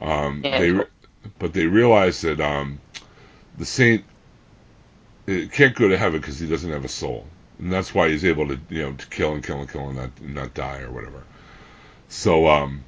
Um, 0.00 0.42
Yeah. 0.44 0.58
they, 0.60 0.84
but 1.38 1.52
they 1.54 1.66
realize 1.66 2.20
that 2.22 2.40
um, 2.40 2.80
the 3.58 3.66
saint 3.66 4.04
it 5.26 5.52
can't 5.52 5.76
go 5.76 5.88
to 5.88 5.98
heaven 5.98 6.20
because 6.20 6.38
he 6.40 6.48
doesn't 6.48 6.70
have 6.70 6.84
a 6.84 6.88
soul, 6.88 7.26
and 7.58 7.72
that's 7.72 7.94
why 7.94 8.08
he's 8.08 8.24
able 8.24 8.48
to 8.48 8.58
you 8.70 8.82
know 8.82 8.92
to 8.94 9.06
kill 9.08 9.34
and 9.34 9.44
kill 9.44 9.60
and 9.60 9.70
kill 9.70 9.88
and 9.88 9.96
not 9.98 10.10
and 10.20 10.34
not 10.34 10.54
die 10.54 10.80
or 10.80 10.90
whatever. 10.90 11.24
So 12.08 12.48
um, 12.48 12.84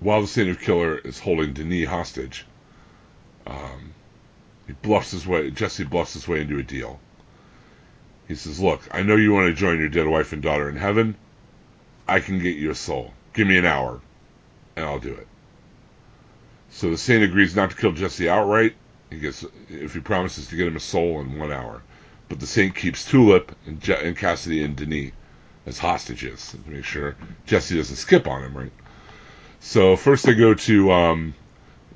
while 0.00 0.20
the 0.20 0.26
saint 0.28 0.50
of 0.50 0.60
killer 0.60 0.98
is 0.98 1.18
holding 1.20 1.54
Denis 1.54 1.88
hostage, 1.88 2.46
um, 3.46 3.94
he 4.66 4.74
bluffs 4.74 5.12
his 5.12 5.26
way. 5.26 5.50
Jesse 5.50 5.84
bluffs 5.84 6.14
his 6.14 6.28
way 6.28 6.42
into 6.42 6.58
a 6.58 6.62
deal. 6.62 7.00
He 8.28 8.34
says, 8.34 8.60
"Look, 8.60 8.82
I 8.90 9.02
know 9.02 9.16
you 9.16 9.32
want 9.32 9.48
to 9.48 9.54
join 9.54 9.78
your 9.78 9.88
dead 9.88 10.06
wife 10.06 10.32
and 10.32 10.42
daughter 10.42 10.68
in 10.68 10.76
heaven. 10.76 11.16
I 12.08 12.20
can 12.20 12.38
get 12.38 12.56
you 12.56 12.70
a 12.70 12.74
soul. 12.74 13.12
Give 13.32 13.46
me 13.46 13.56
an 13.58 13.66
hour, 13.66 14.00
and 14.76 14.84
I'll 14.84 14.98
do 14.98 15.12
it." 15.12 15.26
So 16.70 16.90
the 16.90 16.98
saint 16.98 17.22
agrees 17.24 17.56
not 17.56 17.70
to 17.70 17.76
kill 17.76 17.92
Jesse 17.92 18.28
outright. 18.28 18.74
He 19.10 19.18
gets 19.18 19.44
if 19.68 19.94
he 19.94 20.00
promises 20.00 20.48
to 20.48 20.56
get 20.56 20.66
him 20.66 20.76
a 20.76 20.80
soul 20.80 21.20
in 21.20 21.38
one 21.38 21.52
hour. 21.52 21.82
But 22.28 22.40
the 22.40 22.46
saint 22.46 22.74
keeps 22.74 23.04
Tulip 23.04 23.54
and, 23.66 23.80
Je- 23.80 24.06
and 24.06 24.16
Cassidy 24.16 24.62
and 24.62 24.76
Denis 24.76 25.12
as 25.64 25.78
hostages 25.78 26.50
to 26.52 26.70
make 26.70 26.84
sure 26.84 27.16
Jesse 27.46 27.76
doesn't 27.76 27.96
skip 27.96 28.26
on 28.26 28.42
him, 28.42 28.56
right? 28.56 28.72
So 29.60 29.96
first 29.96 30.26
they 30.26 30.34
go 30.34 30.54
to 30.54 30.92
um, 30.92 31.34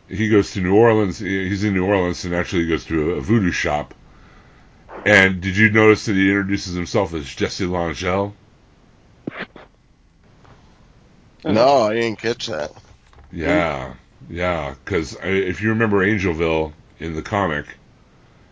he 0.09 0.29
goes 0.29 0.53
to 0.53 0.61
New 0.61 0.75
Orleans. 0.75 1.19
He's 1.19 1.65
in 1.65 1.75
New 1.75 1.85
Orleans 1.85 2.25
and 2.25 2.35
actually 2.35 2.63
he 2.63 2.69
goes 2.69 2.85
to 2.87 3.13
a 3.13 3.21
voodoo 3.21 3.53
shop. 3.53 3.95
And 5.05 5.41
did 5.41 5.57
you 5.57 5.71
notice 5.71 6.07
that 6.07 6.15
he 6.17 6.29
introduces 6.31 6.75
himself 6.75 7.15
as 7.15 7.27
Jesse 7.35 7.67
L'Angelle? 7.67 8.35
No, 11.45 11.83
I 11.85 11.95
didn't 11.95 12.19
catch 12.21 12.47
that. 12.49 12.73
Yeah, 13.33 13.95
yeah. 14.29 14.75
Because 14.85 15.17
if 15.23 15.63
you 15.63 15.71
remember 15.71 15.99
Angelville 16.05 16.73
in 17.01 17.15
the 17.15 17.23
comic, 17.23 17.67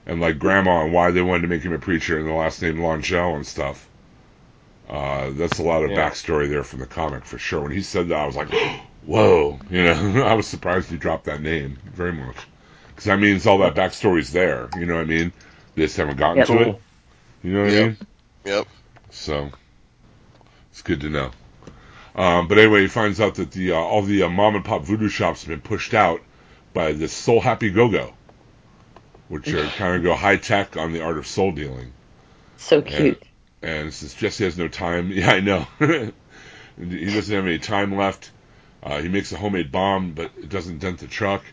and 0.07 0.21
like 0.21 0.39
Grandma 0.39 0.85
and 0.85 0.93
why 0.93 1.11
they 1.11 1.23
wanted 1.23 1.43
to 1.43 1.49
make 1.49 1.63
him 1.63 1.73
a 1.75 1.79
preacher 1.79 2.19
and 2.19 2.29
the 2.29 2.33
last 2.33 2.63
name 2.63 2.83
L'Angelle 2.85 3.37
and 3.37 3.47
stuff, 3.47 3.89
uh, 4.89 5.31
that's 5.31 5.59
a 5.59 5.63
lot 5.65 5.85
of 5.85 5.93
Yeah. 5.93 5.95
backstory 5.95 6.49
there 6.49 6.65
from 6.65 6.81
the 6.81 6.87
comic 6.87 7.25
for 7.25 7.39
sure. 7.39 7.63
When 7.63 7.73
he 7.73 7.83
said 7.83 8.09
that, 8.09 8.21
I 8.21 8.27
was 8.27 8.37
like, 8.37 8.51
whoa, 9.07 9.61
you 9.71 9.85
know, 9.85 10.25
I 10.27 10.35
was 10.35 10.47
surprised 10.47 10.91
he 10.91 10.97
dropped 10.99 11.27
that 11.27 11.43
name 11.43 11.79
very 11.95 12.13
much. 12.13 12.37
Because 12.89 13.05
that 13.07 13.21
means 13.21 13.47
all 13.47 13.59
that 13.59 13.75
backstory's 13.77 14.33
there. 14.33 14.71
You 14.75 14.87
know 14.87 14.95
what 14.97 15.03
I 15.03 15.07
mean? 15.07 15.33
They 15.79 15.85
just 15.85 15.97
haven't 15.97 16.17
gotten 16.17 16.38
Yep. 16.38 16.47
to 16.49 16.61
it. 16.61 16.81
You 17.45 17.53
know 17.53 17.61
what 17.61 17.73
I 17.73 17.83
mean? 17.83 17.97
Yep. 18.45 18.67
So 19.11 19.51
it's 20.73 20.83
good 20.83 21.01
to 21.03 21.09
know. 21.09 21.31
Um, 22.17 22.49
but 22.49 22.59
anyway, 22.59 22.81
he 22.81 22.88
finds 22.88 23.21
out 23.21 23.37
that 23.37 23.53
the 23.53 23.73
uh, 23.73 23.77
all 23.77 24.03
the 24.03 24.25
uh, 24.25 24.29
mom 24.29 24.57
and 24.57 24.64
pop 24.64 24.83
voodoo 24.83 25.09
shops 25.09 25.43
have 25.43 25.51
been 25.51 25.61
pushed 25.61 25.95
out 25.95 26.21
by 26.75 26.93
this 26.93 27.12
Soul 27.12 27.41
Happy 27.41 27.71
Go 27.71 27.88
Go, 27.88 28.12
which 29.29 29.55
are 29.55 29.69
kind 29.77 29.95
of 29.95 30.03
go 30.03 30.17
high 30.17 30.37
tech 30.37 30.77
on 30.77 30.93
the 30.93 31.01
art 31.01 31.17
of 31.17 31.29
soul 31.29 31.53
dealing. 31.53 31.93
So 32.57 32.83
cute. 32.83 33.23
And 33.62 33.95
since 33.95 34.14
Jesse 34.14 34.43
has 34.43 34.59
no 34.59 34.67
time, 34.67 35.12
yeah, 35.12 35.31
I 35.31 35.38
know. 35.38 35.69
he 35.79 37.05
doesn't 37.05 37.35
have 37.35 37.47
any 37.47 37.61
time 37.61 37.97
left. 37.97 38.33
Uh, 38.83 39.01
he 39.01 39.09
makes 39.09 39.31
a 39.31 39.37
homemade 39.37 39.71
bomb, 39.71 40.12
but 40.14 40.33
it 40.38 40.49
doesn't 40.49 40.79
dent 40.79 40.99
the 40.99 41.07
truck. 41.07 41.45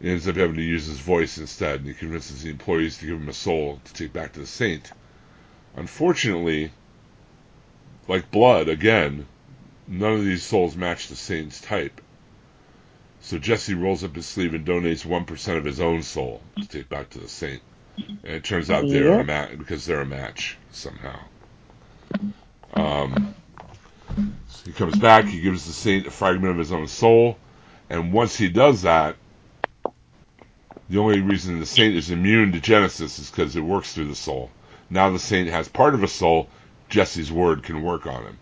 He 0.00 0.10
ends 0.10 0.26
up 0.26 0.36
having 0.36 0.56
to 0.56 0.62
use 0.62 0.86
his 0.86 0.98
voice 0.98 1.36
instead, 1.36 1.80
and 1.80 1.88
he 1.88 1.94
convinces 1.94 2.42
the 2.42 2.50
employees 2.50 2.98
to 2.98 3.06
give 3.06 3.16
him 3.16 3.28
a 3.28 3.34
soul 3.34 3.80
to 3.84 3.92
take 3.92 4.12
back 4.12 4.32
to 4.32 4.40
the 4.40 4.46
saint. 4.46 4.90
Unfortunately, 5.76 6.72
like 8.08 8.30
blood, 8.30 8.68
again, 8.68 9.26
none 9.86 10.12
of 10.12 10.24
these 10.24 10.42
souls 10.42 10.74
match 10.74 11.08
the 11.08 11.16
saint's 11.16 11.60
type. 11.60 12.00
So 13.20 13.38
Jesse 13.38 13.74
rolls 13.74 14.02
up 14.02 14.16
his 14.16 14.24
sleeve 14.24 14.54
and 14.54 14.66
donates 14.66 15.04
1% 15.04 15.58
of 15.58 15.64
his 15.64 15.80
own 15.80 16.02
soul 16.02 16.40
to 16.56 16.66
take 16.66 16.88
back 16.88 17.10
to 17.10 17.18
the 17.18 17.28
saint. 17.28 17.60
And 17.98 18.18
it 18.24 18.44
turns 18.44 18.70
out 18.70 18.88
they're 18.88 19.20
a 19.20 19.24
match 19.24 19.58
because 19.58 19.84
they're 19.84 20.00
a 20.00 20.06
match 20.06 20.56
somehow. 20.72 21.20
Um, 22.72 23.34
so 24.48 24.64
he 24.64 24.72
comes 24.72 24.98
back, 24.98 25.26
he 25.26 25.42
gives 25.42 25.66
the 25.66 25.72
saint 25.72 26.06
a 26.06 26.10
fragment 26.10 26.52
of 26.52 26.58
his 26.58 26.72
own 26.72 26.88
soul, 26.88 27.36
and 27.90 28.12
once 28.12 28.36
he 28.36 28.48
does 28.48 28.82
that, 28.82 29.16
the 30.90 30.98
only 30.98 31.20
reason 31.20 31.58
the 31.60 31.66
saint 31.66 31.94
is 31.94 32.10
immune 32.10 32.52
to 32.52 32.60
Genesis 32.60 33.18
is 33.18 33.30
because 33.30 33.56
it 33.56 33.60
works 33.60 33.94
through 33.94 34.08
the 34.08 34.14
soul. 34.14 34.50
Now 34.90 35.08
the 35.10 35.18
saint 35.18 35.48
has 35.48 35.68
part 35.68 35.94
of 35.94 36.02
a 36.02 36.08
soul, 36.08 36.48
Jesse's 36.88 37.30
word 37.32 37.62
can 37.62 37.82
work 37.82 38.06
on 38.06 38.24
him. 38.24 38.38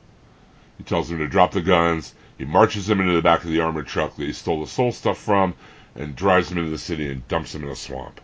He 0.79 0.85
tells 0.85 1.11
him 1.11 1.19
to 1.19 1.29
drop 1.29 1.53
the 1.53 1.61
guns, 1.61 2.15
he 2.39 2.45
marches 2.45 2.89
him 2.89 3.01
into 3.01 3.13
the 3.15 3.23
back 3.23 3.45
of 3.45 3.51
the 3.51 3.61
armored 3.61 3.87
truck 3.87 4.17
that 4.17 4.25
he 4.25 4.33
stole 4.33 4.61
the 4.61 4.71
soul 4.71 4.93
stuff 4.93 5.19
from, 5.19 5.55
and 5.95 6.17
drives 6.17 6.51
him 6.51 6.59
into 6.59 6.71
the 6.71 6.79
city 6.79 7.11
and 7.11 7.27
dumps 7.29 7.55
him 7.55 7.65
in 7.65 7.71
a 7.71 7.77
swamp. 7.77 8.21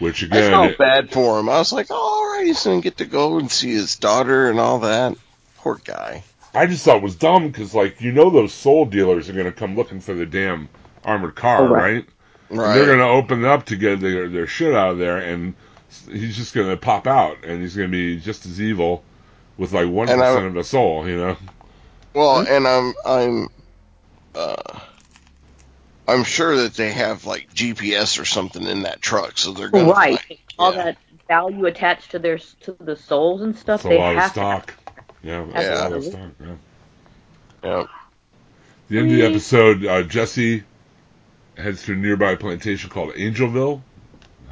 Which 0.00 0.22
again, 0.24 0.36
I 0.42 0.46
again, 0.46 0.50
felt 0.52 0.70
it- 0.72 0.78
bad 0.78 1.10
for 1.12 1.38
him. 1.38 1.48
I 1.48 1.58
was 1.58 1.72
like, 1.72 1.86
oh, 1.90 1.94
all 1.94 2.36
right, 2.36 2.46
he's 2.46 2.64
gonna 2.64 2.80
get 2.80 2.96
to 2.96 3.04
go 3.04 3.38
and 3.38 3.50
see 3.50 3.72
his 3.72 3.96
daughter 3.96 4.50
and 4.50 4.58
all 4.58 4.80
that. 4.80 5.16
Poor 5.58 5.80
guy. 5.84 6.24
I 6.54 6.66
just 6.66 6.84
thought 6.84 6.96
it 6.98 7.02
was 7.02 7.16
dumb 7.16 7.48
because, 7.48 7.74
like, 7.74 8.00
you 8.00 8.12
know, 8.12 8.30
those 8.30 8.52
soul 8.52 8.84
dealers 8.86 9.28
are 9.28 9.32
going 9.32 9.46
to 9.46 9.50
come 9.52 9.74
looking 9.74 9.98
for 10.00 10.14
the 10.14 10.24
damn 10.24 10.68
armored 11.04 11.34
car, 11.34 11.62
Oh, 11.62 11.66
right. 11.68 11.82
right? 11.94 12.04
And 12.54 12.62
Right. 12.62 12.74
they're 12.76 12.86
going 12.86 12.98
to 12.98 13.04
open 13.06 13.44
it 13.44 13.48
up 13.48 13.66
to 13.66 13.76
get 13.76 14.00
their, 14.00 14.28
their 14.28 14.46
shit 14.46 14.74
out 14.74 14.92
of 14.92 14.98
there, 14.98 15.18
and 15.18 15.54
he's 16.10 16.36
just 16.36 16.54
going 16.54 16.68
to 16.68 16.76
pop 16.76 17.06
out, 17.06 17.38
and 17.44 17.60
he's 17.62 17.74
going 17.76 17.88
to 17.88 17.92
be 17.92 18.18
just 18.20 18.46
as 18.46 18.60
evil 18.60 19.02
with 19.58 19.72
like 19.72 19.88
one 19.88 20.08
And 20.08 20.22
I- 20.22 20.28
percent 20.34 20.46
of 20.46 20.56
a 20.56 20.64
soul, 20.64 21.08
you 21.08 21.16
know. 21.16 21.36
Well, 22.14 22.46
and 22.46 22.66
I'm 22.68 22.94
I'm 23.04 23.48
uh 24.36 24.78
I'm 26.06 26.22
sure 26.22 26.56
that 26.58 26.74
they 26.74 26.92
have 26.92 27.24
like 27.24 27.52
GPS 27.52 28.20
or 28.20 28.24
something 28.24 28.62
in 28.64 28.82
that 28.82 29.02
truck, 29.02 29.36
so 29.36 29.52
they're 29.52 29.68
gonna 29.70 29.90
Right. 29.90 30.20
find- 30.20 30.38
All 30.56 30.74
yeah. 30.74 30.84
that 30.84 30.98
value 31.26 31.66
attached 31.66 32.12
to 32.12 32.20
their 32.20 32.38
to 32.38 32.76
the 32.78 32.94
souls 32.94 33.42
and 33.42 33.56
stuff. 33.58 33.80
It's 33.80 33.86
a 33.86 33.88
they 33.88 33.98
lot 33.98 34.12
of 34.14 34.22
have 34.22 34.30
stock. 34.30 34.74
Yeah, 35.24 35.44
it's 35.54 35.68
a 35.68 35.82
lot 35.82 35.92
of 35.92 36.04
stock. 36.04 36.30
Yeah. 36.40 36.46
Yeah. 37.64 37.84
The 38.90 38.98
end 38.98 39.10
of 39.10 39.16
the 39.16 39.24
episode, 39.26 39.84
uh, 39.86 40.02
Jesse 40.04 40.62
heads 41.56 41.84
to 41.84 41.92
a 41.92 41.96
nearby 41.96 42.34
plantation 42.34 42.90
called 42.90 43.14
Angelville. 43.14 43.82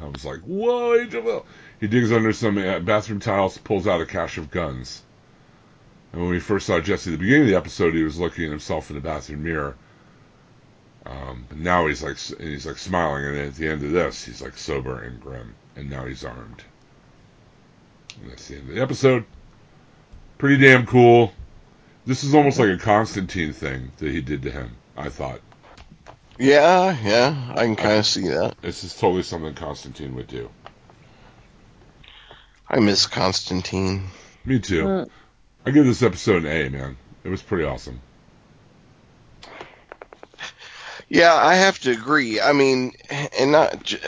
I 0.01 0.05
was 0.05 0.25
like, 0.25 0.41
whoa, 0.41 0.97
Angelville! 0.97 1.45
He 1.79 1.87
digs 1.87 2.11
under 2.11 2.33
some 2.33 2.57
uh, 2.57 2.79
bathroom 2.79 3.19
tiles, 3.19 3.57
pulls 3.57 3.87
out 3.87 4.01
a 4.01 4.05
cache 4.05 4.37
of 4.37 4.51
guns. 4.51 5.01
And 6.11 6.21
when 6.21 6.31
we 6.31 6.39
first 6.39 6.67
saw 6.67 6.79
Jesse 6.79 7.09
at 7.09 7.13
the 7.13 7.17
beginning 7.17 7.43
of 7.43 7.47
the 7.47 7.55
episode, 7.55 7.93
he 7.93 8.03
was 8.03 8.19
looking 8.19 8.45
at 8.45 8.51
himself 8.51 8.89
in 8.89 8.95
the 8.95 9.01
bathroom 9.01 9.43
mirror. 9.43 9.75
Um, 11.05 11.45
now 11.55 11.87
he's 11.87 12.03
like, 12.03 12.17
he's 12.17 12.65
like 12.65 12.77
smiling, 12.77 13.25
and 13.25 13.37
at 13.37 13.55
the 13.55 13.67
end 13.67 13.83
of 13.83 13.91
this, 13.91 14.23
he's 14.23 14.41
like 14.41 14.57
sober 14.57 15.01
and 15.01 15.19
grim, 15.19 15.55
and 15.75 15.89
now 15.89 16.05
he's 16.05 16.23
armed. 16.23 16.63
And 18.21 18.31
that's 18.31 18.47
the 18.47 18.57
end 18.57 18.69
of 18.69 18.75
the 18.75 18.81
episode. 18.81 19.25
Pretty 20.37 20.63
damn 20.63 20.85
cool. 20.85 21.33
This 22.05 22.23
is 22.23 22.35
almost 22.35 22.59
like 22.59 22.69
a 22.69 22.77
Constantine 22.77 23.53
thing 23.53 23.91
that 23.97 24.11
he 24.11 24.21
did 24.21 24.43
to 24.43 24.51
him. 24.51 24.75
I 24.95 25.09
thought 25.09 25.41
Yeah, 26.39 26.97
yeah, 27.03 27.53
I 27.55 27.65
can 27.65 27.75
kind 27.75 27.99
of 27.99 28.05
see 28.05 28.27
that. 28.27 28.55
this 28.61 28.83
is 28.83 28.95
totally 28.95 29.23
something 29.23 29.53
Constantine 29.53 30.15
would 30.15 30.27
do. 30.27 30.49
I 32.69 32.79
miss 32.79 33.05
Constantine. 33.05 34.07
Me 34.45 34.59
too. 34.59 34.83
Mm. 34.83 35.09
I 35.65 35.71
give 35.71 35.85
this 35.85 36.01
episode 36.01 36.43
an 36.43 36.51
A, 36.51 36.69
man. 36.69 36.97
It 37.23 37.29
was 37.29 37.41
pretty 37.41 37.63
awesome. 37.63 38.01
Yeah, 41.07 41.33
I 41.35 41.55
have 41.55 41.79
to 41.81 41.91
agree. 41.91 42.41
I 42.41 42.53
mean, 42.53 42.93
and 43.39 43.51
not 43.51 43.83
j- 43.83 43.99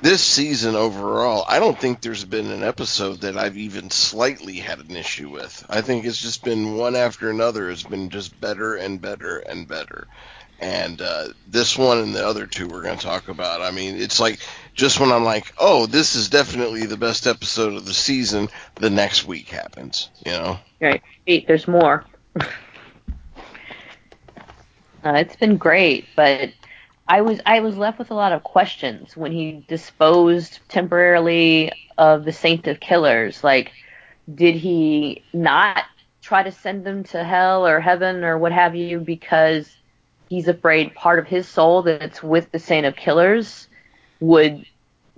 this 0.00 0.22
season 0.22 0.74
overall. 0.74 1.44
I 1.46 1.58
don't 1.58 1.78
think 1.78 2.00
there's 2.00 2.24
been 2.24 2.50
an 2.50 2.62
episode 2.62 3.20
that 3.20 3.36
I've 3.36 3.58
even 3.58 3.90
slightly 3.90 4.56
had 4.56 4.78
an 4.78 4.96
issue 4.96 5.28
with. 5.28 5.64
I 5.68 5.82
think 5.82 6.04
it's 6.04 6.20
just 6.20 6.42
been 6.42 6.76
one 6.76 6.96
after 6.96 7.28
another. 7.28 7.68
has 7.68 7.82
been 7.82 8.08
just 8.10 8.40
better 8.40 8.76
and 8.76 9.00
better 9.00 9.38
and 9.38 9.68
better. 9.68 10.06
And 10.60 11.02
uh, 11.02 11.28
this 11.46 11.76
one 11.76 11.98
and 11.98 12.14
the 12.14 12.26
other 12.26 12.46
two 12.46 12.66
we're 12.66 12.82
going 12.82 12.96
to 12.96 13.04
talk 13.04 13.28
about. 13.28 13.60
I 13.60 13.70
mean, 13.70 13.96
it's 13.96 14.18
like 14.18 14.40
just 14.74 14.98
when 14.98 15.12
I'm 15.12 15.24
like, 15.24 15.52
oh, 15.58 15.86
this 15.86 16.14
is 16.14 16.30
definitely 16.30 16.86
the 16.86 16.96
best 16.96 17.26
episode 17.26 17.74
of 17.74 17.84
the 17.84 17.94
season. 17.94 18.48
The 18.76 18.90
next 18.90 19.26
week 19.26 19.48
happens. 19.48 20.10
You 20.24 20.32
know. 20.32 20.58
Right. 20.80 21.02
Wait, 21.26 21.46
there's 21.46 21.68
more. 21.68 22.04
uh, 22.40 22.46
it's 25.04 25.36
been 25.36 25.58
great, 25.58 26.06
but 26.16 26.52
I 27.08 27.20
was 27.20 27.40
I 27.46 27.60
was 27.60 27.76
left 27.76 27.98
with 27.98 28.10
a 28.10 28.14
lot 28.14 28.32
of 28.32 28.42
questions 28.42 29.16
when 29.16 29.32
he 29.32 29.64
disposed 29.68 30.60
temporarily 30.68 31.72
of 31.98 32.24
the 32.24 32.32
Saint 32.32 32.66
of 32.66 32.80
Killers. 32.80 33.44
Like, 33.44 33.72
did 34.32 34.56
he 34.56 35.22
not 35.32 35.84
try 36.20 36.42
to 36.42 36.50
send 36.50 36.84
them 36.84 37.04
to 37.04 37.22
hell 37.22 37.66
or 37.66 37.78
heaven 37.78 38.24
or 38.24 38.36
what 38.36 38.50
have 38.50 38.74
you 38.74 38.98
because 38.98 39.70
he's 40.28 40.48
afraid 40.48 40.94
part 40.94 41.18
of 41.18 41.26
his 41.26 41.48
soul 41.48 41.82
that's 41.82 42.22
with 42.22 42.50
the 42.52 42.58
Saint 42.58 42.86
of 42.86 42.96
Killers 42.96 43.68
would 44.20 44.64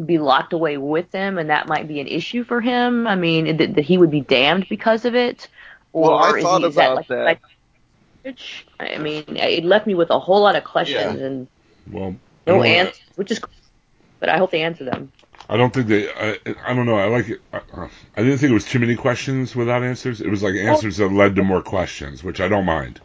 be 0.05 0.19
locked 0.19 0.53
away 0.53 0.77
with 0.77 1.11
them, 1.11 1.39
and 1.39 1.51
that 1.51 1.67
might 1.67 1.89
be 1.89 2.01
an 2.01 2.07
issue 2.07 2.45
for 2.45 2.61
him. 2.61 3.07
I 3.07 3.17
mean, 3.17 3.57
that, 3.57 3.75
that 3.75 3.85
he 3.85 3.99
would 3.99 4.11
be 4.11 4.21
damned 4.21 4.67
because 4.69 5.05
of 5.05 5.15
it, 5.15 5.49
or 5.93 6.11
Well, 6.11 6.19
I 6.19 6.37
is, 6.37 6.45
thought 6.45 6.61
he, 6.61 6.67
is 6.69 6.75
that 6.77 6.85
about 6.87 6.97
like, 6.97 7.09
that. 7.09 7.25
like 7.25 7.41
which- 8.23 8.67
I 8.79 8.99
mean, 8.99 9.25
it 9.29 9.65
left 9.65 9.87
me 9.87 9.95
with 9.95 10.11
a 10.11 10.19
whole 10.19 10.41
lot 10.41 10.57
of 10.57 10.65
questions 10.65 11.21
and 11.21 11.49
Well, 11.91 12.15
no 12.47 12.55
don't- 12.55 12.67
answers, 12.67 13.01
which 13.17 13.31
is, 13.31 13.39
cool, 13.39 13.53
but 14.21 14.29
I 14.29 14.39
hope 14.39 14.51
they 14.51 14.63
answer 14.63 14.85
them. 14.85 15.13
I 15.51 15.57
don't 15.57 15.73
think 15.73 15.87
they. 15.87 16.13
I, 16.13 16.39
I 16.67 16.75
don't 16.75 16.85
know. 16.85 16.99
I 16.99 17.07
like 17.07 17.31
it. 17.31 17.41
I, 17.55 17.61
uh, 17.73 17.89
I 18.17 18.23
didn't 18.23 18.37
think 18.39 18.51
it 18.51 18.55
was 18.55 18.67
too 18.67 18.79
many 18.79 18.97
questions 18.97 19.57
without 19.57 19.83
answers. 19.83 20.21
It 20.21 20.29
was 20.29 20.43
like 20.43 20.55
oh. 20.55 20.59
answers 20.59 20.99
that 20.99 21.11
led 21.11 21.37
to 21.37 21.43
more 21.43 21.63
questions, 21.63 22.23
which 22.23 22.41
I 22.41 22.49
don't 22.49 22.67
mind. 22.67 23.01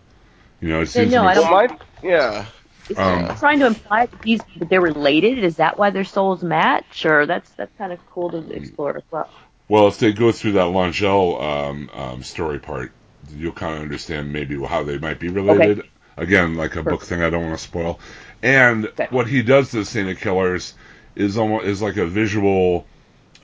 You 0.64 0.70
know, 0.70 0.82
it 0.82 0.86
seems 0.88 1.12
no, 1.12 1.24
to 1.24 1.28
I 1.28 1.34
don't- 1.34 1.52
Well, 1.52 1.68
my 1.68 1.78
yeah. 2.02 2.46
Is 2.90 2.98
Um, 2.98 3.36
trying 3.36 3.60
to 3.60 3.66
imply 3.68 4.06
that 4.06 4.22
these 4.22 4.42
that 4.58 4.70
they're 4.70 4.80
related? 4.80 5.44
Is 5.44 5.58
that 5.58 5.78
why 5.78 5.90
their 5.90 6.06
souls 6.06 6.42
match, 6.42 7.06
or 7.06 7.26
that's 7.26 7.50
that's 7.52 7.76
kind 7.78 7.92
of 7.92 8.00
cool 8.14 8.30
to 8.32 8.50
explore 8.54 8.96
as 8.96 9.04
well? 9.12 9.30
Well, 9.68 9.88
if 9.88 10.00
they 10.00 10.14
go 10.14 10.32
through 10.32 10.54
that 10.54 10.68
L'Angelle 10.68 11.42
um, 11.42 11.90
um, 11.94 12.24
story 12.24 12.60
part, 12.60 12.94
you'll 13.36 13.52
kind 13.52 13.76
of 13.76 13.82
understand 13.82 14.32
maybe 14.32 14.62
how 14.64 14.84
they 14.84 14.98
might 14.98 15.20
be 15.20 15.28
related. 15.28 15.84
Again, 16.16 16.56
like 16.56 16.78
a 16.78 16.84
book 16.84 17.04
thing, 17.04 17.22
I 17.22 17.30
don't 17.30 17.44
want 17.44 17.58
to 17.58 17.64
spoil. 17.64 18.00
And 18.42 18.86
Okay. 18.86 19.08
what 19.10 19.28
he 19.28 19.44
does 19.44 19.72
to 19.72 19.78
the 19.78 19.86
Saint 19.86 20.08
of 20.10 20.18
Killers 20.20 20.74
is 21.16 21.38
almost 21.38 21.66
is 21.66 21.82
like 21.82 21.98
a 21.98 22.06
visual, 22.06 22.86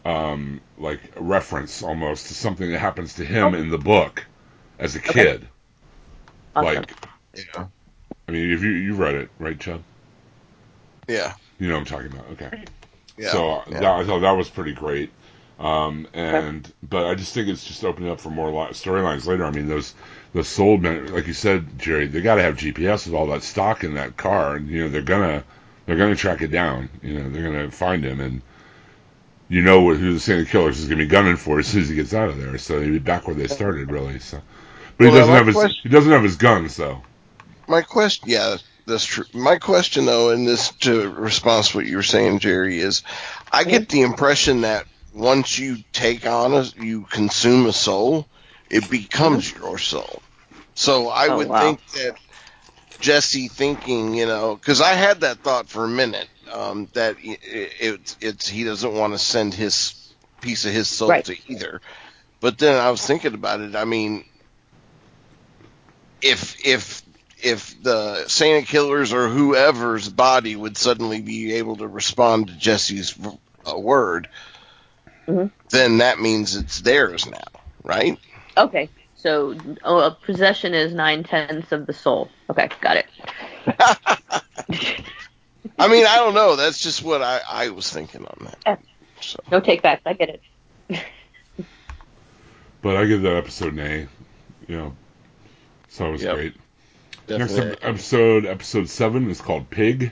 um, 0.06 0.62
like 0.78 1.02
reference 1.18 1.84
almost 1.84 2.28
to 2.28 2.34
something 2.34 2.72
that 2.72 2.80
happens 2.80 3.16
to 3.16 3.26
him 3.26 3.56
in 3.56 3.70
the 3.70 3.78
book 3.78 4.26
as 4.78 4.96
a 4.96 5.00
kid. 5.00 5.48
Awesome. 6.56 6.76
Like, 6.76 6.94
Yeah. 7.54 7.68
I 8.28 8.32
mean, 8.32 8.52
if 8.52 8.62
you 8.62 8.70
you 8.70 8.96
read 8.96 9.16
it, 9.16 9.30
right, 9.40 9.60
Chubb? 9.60 9.82
Yeah. 11.08 11.34
You 11.60 11.68
know 11.68 11.74
what 11.76 11.80
I'm 11.82 11.86
talking 11.86 12.12
about. 12.12 12.26
Okay. 12.34 12.64
Yeah. 13.18 13.32
So 13.32 13.52
uh, 13.52 13.64
yeah. 13.70 13.80
that, 13.80 13.96
I 14.00 14.06
thought 14.06 14.20
that 14.20 14.32
was 14.38 14.50
pretty 14.50 14.74
great. 14.74 15.12
Um, 15.60 16.08
and 16.14 16.72
but 16.82 17.06
I 17.08 17.16
just 17.16 17.34
think 17.34 17.50
it's 17.50 17.66
just 17.66 17.84
opening 17.84 18.10
up 18.10 18.22
for 18.22 18.30
more 18.30 18.50
li- 18.50 18.72
storylines 18.72 19.26
later. 19.26 19.44
I 19.44 19.52
mean, 19.52 19.68
those 19.68 19.94
those 20.34 20.48
sold 20.48 20.82
men, 20.82 21.12
like 21.14 21.28
you 21.28 21.34
said, 21.34 21.78
Jerry, 21.78 22.08
they 22.08 22.22
got 22.22 22.36
to 22.36 22.44
have 22.44 22.56
GPS 22.56 23.06
with 23.06 23.14
all 23.16 23.28
that 23.28 23.44
stock 23.44 23.84
in 23.84 23.96
that 23.96 24.16
car, 24.16 24.56
and 24.56 24.70
you 24.70 24.84
know 24.84 24.90
they're 24.90 25.02
gonna 25.02 25.44
they're 25.86 25.98
gonna 25.98 26.16
track 26.16 26.42
it 26.42 26.48
down. 26.48 26.88
You 27.02 27.20
know 27.20 27.30
they're 27.30 27.44
gonna 27.44 27.72
find 27.72 28.06
him, 28.06 28.22
and 28.22 28.42
you 29.50 29.62
know 29.62 29.82
what, 29.82 29.98
who 29.98 30.14
the 30.14 30.20
Saint 30.20 30.42
of 30.44 30.48
Killers 30.48 30.80
is 30.80 30.86
gonna 30.88 31.02
be 31.04 31.08
gunning 31.08 31.36
for 31.36 31.60
as 31.60 31.68
soon 31.68 31.82
as 31.82 31.90
he 31.90 31.96
gets 31.96 32.14
out 32.14 32.30
of 32.30 32.38
there. 32.38 32.58
So 32.58 32.80
he'd 32.80 32.92
be 32.92 33.00
back 33.00 33.28
where 33.28 33.36
they 33.36 33.48
started, 33.48 33.92
really. 33.92 34.20
So, 34.20 34.42
but 34.98 35.08
he 35.08 35.12
doesn't 35.12 35.34
have 35.34 35.48
his 35.48 35.56
question- 35.56 35.80
he 35.84 35.90
doesn't 35.90 36.12
have 36.12 36.24
his 36.24 36.38
guns 36.38 36.78
though. 36.78 37.02
My 37.70 37.84
question, 37.84 38.30
yeah, 38.32 38.58
that's 38.88 39.06
true. 39.06 39.26
My 39.34 39.58
question, 39.58 40.06
though, 40.06 40.32
in 40.32 40.46
this 40.46 40.72
to 40.82 41.10
response 41.12 41.72
to 41.72 41.80
what 41.80 41.88
you 41.88 41.98
were 41.98 42.04
saying, 42.04 42.42
Jerry, 42.42 42.80
is 42.80 43.04
I 43.52 43.66
get 43.66 43.90
the 43.90 44.04
impression 44.04 44.64
that 44.64 44.88
once 45.14 45.60
you 45.60 45.80
take 45.94 46.28
on 46.28 46.54
a, 46.56 46.64
you 46.78 47.06
consume 47.06 47.68
a 47.68 47.74
soul, 47.74 48.30
it 48.72 48.92
becomes 48.92 49.52
your 49.54 49.80
soul. 49.80 50.24
So 50.76 51.10
I 51.10 51.30
Oh, 51.30 51.40
would 51.40 51.48
wow. 51.48 51.58
think 51.58 51.82
that 51.96 52.18
Jesse 53.00 53.50
thinking, 53.50 54.16
you 54.16 54.28
know, 54.28 54.56
because 54.56 54.82
I 54.82 54.94
had 54.94 55.22
that 55.22 55.44
thought 55.44 55.70
for 55.70 55.86
a 55.86 55.90
minute 55.90 56.30
um, 56.52 56.90
that 56.96 57.18
it, 57.20 57.40
it, 57.44 58.18
it's 58.22 58.50
he 58.50 58.66
doesn't 58.66 58.96
want 58.96 59.14
to 59.14 59.20
send 59.20 59.54
his 59.56 60.16
piece 60.42 60.66
of 60.66 60.74
his 60.74 60.90
soul 60.90 61.22
Right. 61.22 61.26
to 61.26 61.38
either. 61.52 61.82
But 62.42 62.60
then 62.60 62.78
I 62.82 62.92
was 62.92 63.06
thinking 63.06 63.36
about 63.36 63.62
it. 63.62 63.76
I 63.76 63.86
mean, 63.86 64.26
if 66.22 66.66
if 66.66 67.04
if 67.44 67.82
the 67.82 68.28
Saint 68.28 68.64
of 68.64 68.70
Killers 68.70 69.14
or 69.14 69.28
whoever's 69.28 70.08
body 70.10 70.56
would 70.56 70.78
suddenly 70.78 71.22
be 71.22 71.54
able 71.56 71.78
to 71.78 71.88
respond 71.88 72.48
to 72.48 72.54
Jesse's 72.58 73.18
uh, 73.66 73.78
word, 73.78 74.28
Mhm. 75.28 75.52
then 75.70 76.00
that 76.00 76.20
means 76.20 76.56
it's 76.56 76.82
theirs 76.82 77.26
now, 77.28 77.38
right? 77.84 78.18
Okay. 78.58 78.90
So 79.16 79.54
oh, 79.84 80.00
a 80.00 80.12
possession 80.12 80.74
is 80.74 80.94
nine 80.94 81.24
tenths 81.24 81.72
of 81.72 81.86
the 81.86 81.94
soul. 81.94 82.32
Okay, 82.50 82.70
got 82.82 82.98
it. 82.98 83.06
I 85.78 85.88
mean, 85.88 86.06
I 86.06 86.18
don't 86.18 86.34
know. 86.34 86.56
That's 86.56 86.80
just 86.82 87.04
what 87.04 87.22
I, 87.22 87.42
I 87.50 87.70
was 87.70 87.90
thinking 87.92 88.26
on 88.26 88.46
that. 88.46 88.58
Yeah. 88.66 88.78
So 89.22 89.40
No 89.52 89.60
take 89.60 89.82
backs. 89.82 90.02
I 90.06 90.14
get 90.14 90.30
it. 90.30 90.42
But 92.82 92.96
I 92.96 93.06
give 93.06 93.22
that 93.24 93.36
episode 93.36 93.74
an 93.74 93.80
A. 93.80 94.08
You 94.68 94.78
know, 94.78 94.96
so 95.90 96.08
it 96.08 96.12
was 96.12 96.24
Yep. 96.24 96.36
great. 96.36 96.54
Next 97.30 97.54
definitely. 97.54 97.72
ep- 97.74 97.84
episode, 97.86 98.46
episode 98.46 98.90
seven, 98.90 99.30
is 99.30 99.42
called 99.42 99.70
Pig. 99.70 100.12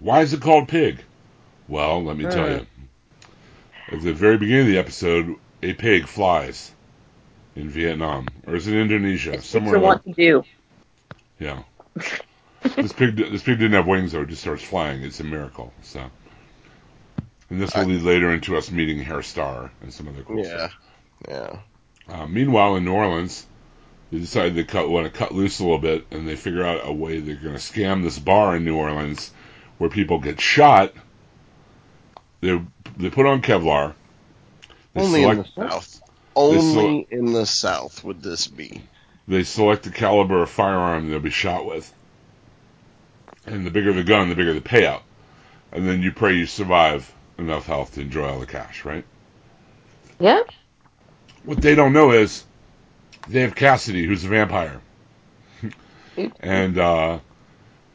Why 0.00 0.20
is 0.22 0.32
it 0.32 0.40
called 0.40 0.68
Pig? 0.68 0.98
Well, 1.68 2.02
let 2.04 2.16
me 2.16 2.24
tell 2.24 2.50
you. 2.50 2.66
At 3.90 4.02
the 4.02 4.12
very 4.12 4.36
beginning 4.38 4.62
of 4.62 4.72
the 4.72 4.78
episode, 4.78 5.36
a 5.62 5.72
pig 5.74 6.06
flies 6.06 6.72
in 7.54 7.68
Vietnam, 7.70 8.26
or 8.46 8.54
is 8.56 8.66
it 8.66 8.74
Indonesia? 8.74 9.34
It's 9.34 9.46
Somewhere. 9.46 9.78
what 9.78 10.04
Like, 10.06 10.16
to 10.16 10.22
do. 10.22 10.44
yeah. 11.38 11.62
this 12.76 12.92
pig, 12.92 13.16
this 13.16 13.42
pig 13.42 13.58
didn't 13.58 13.72
have 13.72 13.86
wings 13.86 14.12
though; 14.12 14.22
it 14.22 14.28
just 14.28 14.40
starts 14.42 14.62
flying. 14.64 15.02
It's 15.02 15.20
a 15.20 15.24
miracle. 15.24 15.72
So, 15.82 16.02
and 17.50 17.60
this 17.60 17.74
will 17.74 17.84
lead 17.84 18.02
later 18.02 18.32
into 18.32 18.56
us 18.56 18.70
meeting 18.70 18.98
Herr 18.98 19.22
Starr 19.22 19.70
and 19.82 19.92
some 19.92 20.08
other 20.08 20.22
cool 20.22 20.38
Yeah, 20.44 20.68
stuff. 20.68 20.74
yeah. 21.28 21.56
Uh, 22.08 22.26
meanwhile, 22.26 22.76
in 22.76 22.84
New 22.84 22.92
Orleans, 22.92 23.46
they 24.14 24.20
decide 24.20 24.54
they 24.54 24.62
cut, 24.62 24.88
want 24.88 25.12
to 25.12 25.18
cut 25.18 25.34
loose 25.34 25.58
a 25.58 25.64
little 25.64 25.80
bit, 25.80 26.06
and 26.12 26.28
they 26.28 26.36
figure 26.36 26.64
out 26.64 26.86
a 26.86 26.92
way 26.92 27.18
they're 27.18 27.34
going 27.34 27.56
to 27.56 27.60
scam 27.60 28.04
this 28.04 28.16
bar 28.16 28.54
in 28.54 28.64
New 28.64 28.76
Orleans 28.76 29.32
where 29.78 29.90
people 29.90 30.20
get 30.20 30.40
shot. 30.40 30.94
They 32.40 32.62
they 32.96 33.10
put 33.10 33.26
on 33.26 33.42
Kevlar. 33.42 33.94
They 34.94 35.00
Only 35.02 35.24
in 35.24 35.34
the 35.34 35.44
South. 35.56 36.00
Only 36.36 37.08
in 37.10 37.32
the 37.32 37.44
South 37.44 38.04
would 38.04 38.22
this 38.22 38.46
be. 38.46 38.84
they 39.26 39.42
select 39.42 39.82
the 39.82 39.90
caliber 39.90 40.42
of 40.42 40.50
firearm 40.50 41.10
they'll 41.10 41.18
be 41.18 41.30
shot 41.30 41.66
with, 41.66 41.92
and 43.46 43.66
the 43.66 43.72
bigger 43.72 43.92
the 43.92 44.04
gun, 44.04 44.28
the 44.28 44.36
bigger 44.36 44.54
the 44.54 44.60
payout. 44.60 45.02
And 45.72 45.88
then 45.88 46.02
you 46.02 46.12
pray 46.12 46.34
you 46.34 46.46
survive 46.46 47.12
enough 47.36 47.66
health 47.66 47.94
to 47.94 48.00
enjoy 48.00 48.28
all 48.28 48.38
the 48.38 48.46
cash, 48.46 48.84
right? 48.84 49.04
Yeah. 50.20 50.42
What 51.42 51.60
they 51.60 51.74
don't 51.74 51.92
know 51.92 52.12
is 52.12 52.44
they 53.28 53.40
have 53.40 53.54
Cassidy, 53.54 54.06
who's 54.06 54.24
a 54.24 54.28
vampire, 54.28 54.80
and 56.40 56.78
uh, 56.78 57.18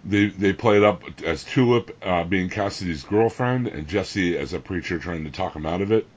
they 0.03 0.27
they 0.27 0.53
play 0.53 0.77
it 0.77 0.83
up 0.83 1.03
as 1.23 1.43
Tulip 1.43 1.95
uh, 2.01 2.23
being 2.23 2.49
Cassidy's 2.49 3.03
girlfriend, 3.03 3.67
and 3.67 3.87
Jesse 3.87 4.37
as 4.37 4.53
a 4.53 4.59
preacher 4.59 4.99
trying 4.99 5.25
to 5.25 5.31
talk 5.31 5.55
him 5.55 5.65
out 5.65 5.81
of 5.81 5.91
it. 5.91 6.07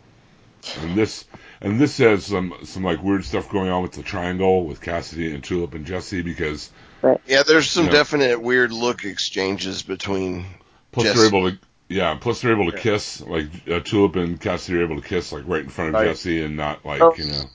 And 0.80 0.94
this 0.96 1.24
and 1.60 1.80
this 1.80 1.98
has 1.98 2.26
some 2.26 2.54
some 2.64 2.84
like 2.84 3.02
weird 3.02 3.24
stuff 3.24 3.50
going 3.50 3.68
on 3.68 3.82
with 3.82 3.92
the 3.92 4.02
triangle 4.02 4.64
with 4.64 4.80
Cassidy 4.80 5.34
and 5.34 5.42
Tulip 5.42 5.74
and 5.74 5.84
Jesse 5.84 6.22
because 6.22 6.70
Yeah, 7.26 7.42
there's 7.42 7.68
some 7.68 7.86
Yeah. 7.86 7.92
definite 7.92 8.40
weird 8.40 8.72
look 8.72 9.04
exchanges 9.04 9.82
between. 9.82 10.46
plus 10.92 11.04
Jesse. 11.04 11.18
they're 11.18 11.26
able 11.28 11.50
to 11.50 11.58
yeah 11.88 12.14
plus 12.20 12.40
they're 12.40 12.52
able 12.52 12.70
to 12.70 12.78
kiss 12.78 13.20
like 13.20 13.46
uh, 13.68 13.80
Tulip 13.80 14.16
and 14.16 14.40
Cassidy 14.40 14.78
are 14.78 14.84
able 14.84 15.00
to 15.00 15.06
kiss 15.06 15.32
like 15.32 15.44
right 15.46 15.64
in 15.64 15.68
front 15.68 15.90
of 15.90 15.94
Right. 15.96 16.06
Jesse 16.06 16.42
and 16.42 16.56
not 16.56 16.86
like 16.86 17.00
Oh. 17.02 17.14
you 17.18 17.24
know. 17.26 17.50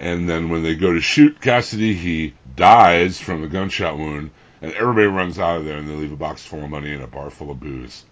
And 0.00 0.26
then 0.26 0.48
when 0.48 0.62
they 0.62 0.74
go 0.74 0.94
to 0.94 1.00
shoot 1.00 1.40
Cassidy, 1.42 1.92
he 1.92 2.32
dies 2.56 3.20
from 3.20 3.44
a 3.44 3.48
gunshot 3.48 3.98
wound, 3.98 4.30
and 4.62 4.72
everybody 4.72 5.06
runs 5.06 5.38
out 5.38 5.58
of 5.58 5.66
there, 5.66 5.76
and 5.76 5.88
they 5.88 5.94
leave 5.94 6.12
a 6.12 6.16
box 6.16 6.42
full 6.42 6.64
of 6.64 6.70
money 6.70 6.94
and 6.94 7.02
a 7.02 7.06
bar 7.06 7.28
full 7.28 7.50
of 7.50 7.60
booze. 7.60 8.04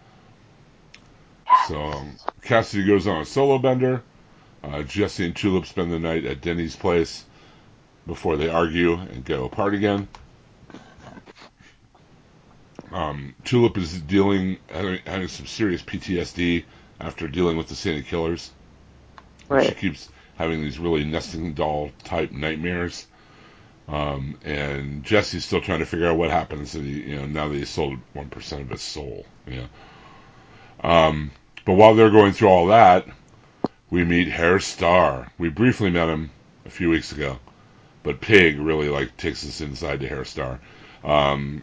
So 1.67 1.81
um, 1.81 2.17
Cassidy 2.43 2.87
goes 2.87 3.07
on 3.07 3.23
a 3.23 3.25
solo 3.25 3.59
bender. 3.59 4.03
Uh, 4.63 4.83
Jesse 4.83 5.25
and 5.25 5.35
Tulip 5.35 5.65
spend 5.65 5.91
the 5.91 5.99
night 5.99 6.27
at 6.27 6.43
Denny's 6.43 6.77
place 6.77 7.25
before 8.07 8.37
they 8.37 8.51
argue 8.51 8.95
and 8.95 9.25
go 9.25 9.47
apart 9.47 9.73
again. 9.73 10.09
Um, 12.93 13.35
Tulip 13.45 13.79
is 13.79 13.99
dealing 13.99 14.59
having, 14.69 15.01
having 15.07 15.29
some 15.29 15.47
serious 15.47 15.83
PTSD 15.83 16.65
after 17.01 17.29
dealing 17.29 17.57
with 17.57 17.69
the 17.69 17.75
Saint 17.75 18.01
of 18.01 18.07
Killers. 18.07 18.51
She 19.69 19.75
keeps 19.75 20.09
having 20.39 20.63
these 20.63 20.79
really 20.79 21.05
nesting 21.05 21.53
doll 21.53 21.91
type 22.05 22.31
nightmares. 22.31 23.07
Um, 23.89 24.39
and 24.45 25.03
Jesse's 25.03 25.45
still 25.45 25.61
trying 25.61 25.81
to 25.81 25.87
figure 25.87 26.07
out 26.07 26.17
what 26.17 26.31
happens 26.31 26.75
you 26.75 27.17
know, 27.17 27.27
now 27.27 27.49
that 27.49 27.57
he 27.57 27.65
sold 27.65 27.99
1% 28.15 28.61
of 28.61 28.71
his 28.71 28.83
soul, 28.83 29.27
know. 29.47 30.89
Um, 30.89 31.33
but 31.65 31.75
while 31.75 31.95
they're 31.95 32.11
going 32.11 32.33
through 32.33 32.49
all 32.49 32.67
that, 32.67 33.07
we 33.91 34.05
meet 34.05 34.29
Herr 34.29 34.61
Starr. 34.61 35.33
We 35.39 35.49
briefly 35.49 35.91
met 35.91 36.09
him 36.09 36.31
a 36.67 36.71
few 36.71 36.91
weeks 36.91 37.13
ago, 37.13 37.39
but 38.03 38.21
Pig 38.21 38.59
really 38.59 38.89
like 38.89 39.17
takes 39.17 39.45
us 39.45 39.61
inside 39.61 40.01
to 40.01 40.09
Herr 40.09 40.25
Starr. 40.25 40.61
Um, 41.03 41.63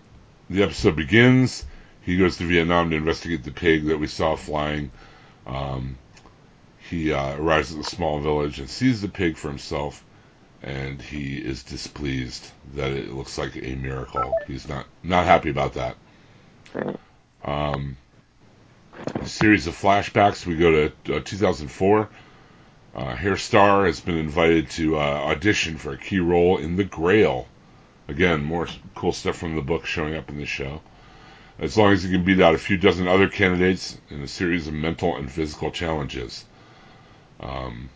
the 0.49 0.63
episode 0.63 0.95
begins. 0.95 1.65
He 2.01 2.17
goes 2.17 2.37
to 2.37 2.45
Vietnam 2.45 2.89
to 2.89 2.97
investigate 2.97 3.43
the 3.43 3.51
pig 3.51 3.85
that 3.85 3.99
we 3.99 4.07
saw 4.07 4.35
flying. 4.35 4.91
Um, 5.47 5.97
he 6.89 7.11
uh, 7.13 7.35
arrives 7.37 7.71
at 7.71 7.77
the 7.79 7.83
small 7.83 8.19
village 8.19 8.59
and 8.59 8.69
sees 8.69 9.01
the 9.01 9.07
pig 9.07 9.37
for 9.37 9.47
himself, 9.47 10.03
and 10.61 11.01
he 11.01 11.37
is 11.37 11.63
displeased 11.63 12.51
that 12.75 12.91
it 12.91 13.11
looks 13.11 13.37
like 13.37 13.55
a 13.55 13.75
miracle. 13.75 14.33
He's 14.47 14.67
not 14.67 14.85
not 15.03 15.25
happy 15.25 15.49
about 15.49 15.73
that. 15.73 15.97
Um, 17.43 17.97
a 19.15 19.27
series 19.27 19.67
of 19.67 19.75
flashbacks. 19.75 20.45
We 20.45 20.57
go 20.57 20.89
to 21.05 21.17
uh, 21.17 21.21
2004. 21.23 22.09
Uh, 22.95 23.15
Herr 23.15 23.35
Starr 23.35 23.87
has 23.87 23.99
been 23.99 24.17
invited 24.17 24.69
to 24.71 24.97
uh, 24.97 25.01
audition 25.01 25.77
for 25.77 25.91
a 25.91 25.97
key 25.97 26.19
role 26.19 26.57
in 26.57 26.75
The 26.75 26.85
Grail. 26.85 27.47
Again, 28.07 28.43
more 28.43 28.67
cool 28.93 29.11
stuff 29.11 29.37
from 29.37 29.55
the 29.55 29.61
book 29.61 29.85
showing 29.85 30.15
up 30.15 30.29
in 30.29 30.37
the 30.37 30.45
show. 30.45 30.81
As 31.59 31.77
long 31.77 31.93
as 31.93 32.03
he 32.03 32.11
can 32.11 32.23
beat 32.23 32.39
out 32.39 32.55
a 32.55 32.59
few 32.59 32.77
dozen 32.77 33.07
other 33.07 33.27
candidates 33.27 33.97
in 34.09 34.21
a 34.21 34.27
series 34.27 34.67
of 34.67 34.73
mental 34.73 35.15
and 35.17 35.31
physical 35.31 35.71
challenges. 35.71 36.45
Um, 37.39 37.89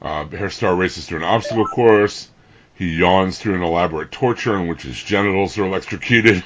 uh, 0.00 0.26
Herr 0.26 0.50
Starr 0.50 0.74
races 0.76 1.06
through 1.06 1.18
an 1.18 1.24
obstacle 1.24 1.66
course. 1.66 2.28
He 2.74 2.96
yawns 2.98 3.38
through 3.38 3.54
an 3.54 3.62
elaborate 3.62 4.12
torture 4.12 4.56
in 4.56 4.68
which 4.68 4.82
his 4.82 5.02
genitals 5.02 5.56
are 5.58 5.64
electrocuted, 5.64 6.44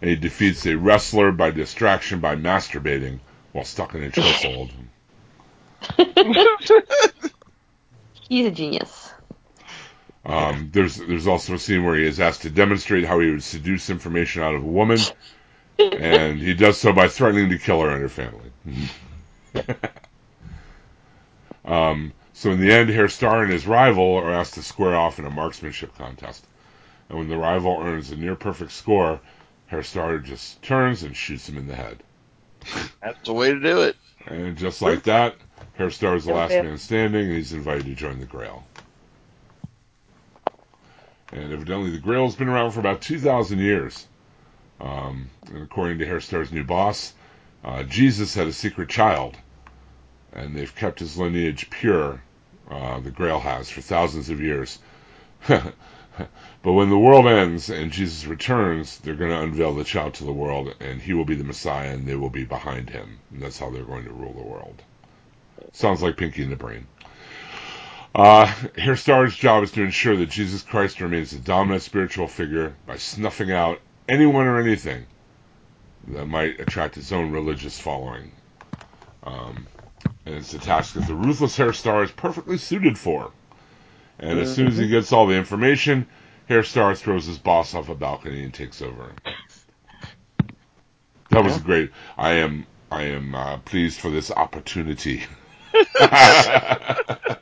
and 0.00 0.10
he 0.10 0.16
defeats 0.16 0.66
a 0.66 0.76
wrestler 0.76 1.30
by 1.30 1.52
distraction 1.52 2.20
by 2.20 2.34
masturbating 2.34 3.20
while 3.52 3.64
stuck 3.64 3.94
in 3.94 4.02
a 4.02 4.10
chokehold. 4.10 4.72
He's 8.28 8.46
a 8.46 8.50
genius. 8.50 9.12
Um, 10.24 10.70
there's 10.72 10.96
there's 10.96 11.26
also 11.26 11.54
a 11.54 11.58
scene 11.58 11.84
where 11.84 11.96
he 11.96 12.04
is 12.04 12.20
asked 12.20 12.42
to 12.42 12.50
demonstrate 12.50 13.04
how 13.04 13.20
he 13.20 13.30
would 13.30 13.42
seduce 13.42 13.90
information 13.90 14.42
out 14.42 14.54
of 14.54 14.62
a 14.62 14.66
woman, 14.66 14.98
and 15.90 16.38
he 16.38 16.54
does 16.54 16.78
so 16.78 16.92
by 16.92 17.08
threatening 17.08 17.50
to 17.50 17.58
kill 17.58 17.80
her 17.80 17.90
and 17.90 18.02
her 18.02 18.08
family. 18.08 18.50
um, 21.64 22.12
so 22.32 22.50
in 22.50 22.60
the 22.60 22.72
end, 22.72 22.90
Herr 22.90 23.08
Starr 23.08 23.42
and 23.42 23.52
his 23.52 23.66
rival 23.66 24.16
are 24.16 24.32
asked 24.32 24.54
to 24.54 24.62
square 24.62 24.94
off 24.96 25.18
in 25.18 25.24
a 25.24 25.30
marksmanship 25.30 25.96
contest, 25.96 26.46
and 27.08 27.18
when 27.18 27.28
the 27.28 27.36
rival 27.36 27.78
earns 27.80 28.10
a 28.10 28.16
near 28.16 28.36
perfect 28.36 28.72
score, 28.72 29.20
Herr 29.66 29.82
Starr 29.82 30.18
just 30.18 30.62
turns 30.62 31.02
and 31.02 31.16
shoots 31.16 31.48
him 31.48 31.56
in 31.56 31.66
the 31.66 31.74
head. 31.74 32.02
That's 33.02 33.24
the 33.24 33.32
way 33.32 33.52
to 33.52 33.60
do 33.60 33.82
it. 33.82 33.96
And 34.26 34.56
just 34.56 34.82
like 34.82 35.04
that, 35.04 35.36
Herr 35.74 35.90
Starr 35.90 36.16
is 36.16 36.26
the 36.26 36.34
last 36.34 36.50
man 36.50 36.78
standing, 36.78 37.26
and 37.26 37.36
he's 37.36 37.52
invited 37.52 37.86
to 37.86 37.94
join 37.94 38.20
the 38.20 38.26
Grail. 38.26 38.64
And 41.32 41.52
evidently, 41.52 41.90
the 41.90 41.98
Grail's 41.98 42.36
been 42.36 42.48
around 42.48 42.72
for 42.72 42.80
about 42.80 43.00
2,000 43.00 43.58
years. 43.58 44.06
Um, 44.82 45.30
and 45.46 45.62
according 45.62 45.98
to 46.00 46.06
Herr 46.06 46.20
Starr's 46.20 46.52
new 46.52 46.64
boss, 46.64 47.14
uh, 47.64 47.84
Jesus 47.84 48.34
had 48.34 48.48
a 48.48 48.52
secret 48.52 48.88
child, 48.88 49.36
and 50.32 50.56
they've 50.56 50.74
kept 50.74 50.98
his 50.98 51.16
lineage 51.16 51.70
pure. 51.70 52.20
Uh, 52.68 52.98
the 53.00 53.10
Grail 53.10 53.38
has 53.38 53.70
for 53.70 53.80
thousands 53.80 54.28
of 54.28 54.40
years. 54.40 54.78
but 55.46 55.72
when 56.62 56.90
the 56.90 56.98
world 56.98 57.26
ends 57.26 57.70
and 57.70 57.92
Jesus 57.92 58.26
returns, 58.26 58.98
they're 58.98 59.14
going 59.14 59.30
to 59.30 59.42
unveil 59.42 59.74
the 59.74 59.84
child 59.84 60.14
to 60.14 60.24
the 60.24 60.32
world, 60.32 60.74
and 60.80 61.00
he 61.00 61.14
will 61.14 61.24
be 61.24 61.36
the 61.36 61.44
Messiah, 61.44 61.92
and 61.92 62.06
they 62.06 62.16
will 62.16 62.30
be 62.30 62.44
behind 62.44 62.90
him. 62.90 63.18
And 63.30 63.40
that's 63.40 63.58
how 63.58 63.70
they're 63.70 63.84
going 63.84 64.04
to 64.04 64.12
rule 64.12 64.32
the 64.32 64.42
world. 64.42 64.82
Sounds 65.72 66.02
like 66.02 66.16
Pinky 66.16 66.42
and 66.42 66.50
the 66.50 66.56
Brain. 66.56 66.86
Uh, 68.14 68.46
Herr 68.76 68.96
Starr's 68.96 69.36
job 69.36 69.62
is 69.62 69.72
to 69.72 69.82
ensure 69.82 70.16
that 70.16 70.28
Jesus 70.28 70.62
Christ 70.62 71.00
remains 71.00 71.30
the 71.30 71.38
dominant 71.38 71.82
spiritual 71.82 72.28
figure 72.28 72.74
by 72.84 72.96
snuffing 72.96 73.52
out 73.52 73.80
anyone 74.12 74.46
or 74.46 74.60
anything 74.60 75.06
that 76.08 76.26
might 76.26 76.60
attract 76.60 76.98
its 76.98 77.12
own 77.12 77.30
religious 77.30 77.78
following. 77.78 78.30
Um, 79.24 79.66
and 80.26 80.34
it's 80.34 80.52
a 80.52 80.58
task 80.58 80.94
that 80.94 81.06
the 81.06 81.14
ruthless 81.14 81.56
Herr 81.56 81.72
Starr 81.72 82.04
is 82.04 82.10
perfectly 82.10 82.58
suited 82.58 82.98
for. 82.98 83.30
And 84.18 84.38
as 84.38 84.54
soon 84.54 84.68
as 84.68 84.76
he 84.76 84.88
gets 84.88 85.12
all 85.12 85.26
the 85.26 85.34
information, 85.34 86.06
Herr 86.46 86.62
Starr 86.62 86.94
throws 86.94 87.24
his 87.26 87.38
boss 87.38 87.74
off 87.74 87.88
a 87.88 87.94
balcony 87.94 88.44
and 88.44 88.52
takes 88.52 88.82
over. 88.82 89.12
That 91.30 91.44
was 91.44 91.58
great. 91.58 91.90
I 92.18 92.34
am 92.34 92.66
I 92.90 93.04
am 93.04 93.34
uh, 93.34 93.56
pleased 93.58 93.98
for 93.98 94.10
this 94.10 94.30
opportunity. 94.30 95.24
I, 95.74 97.38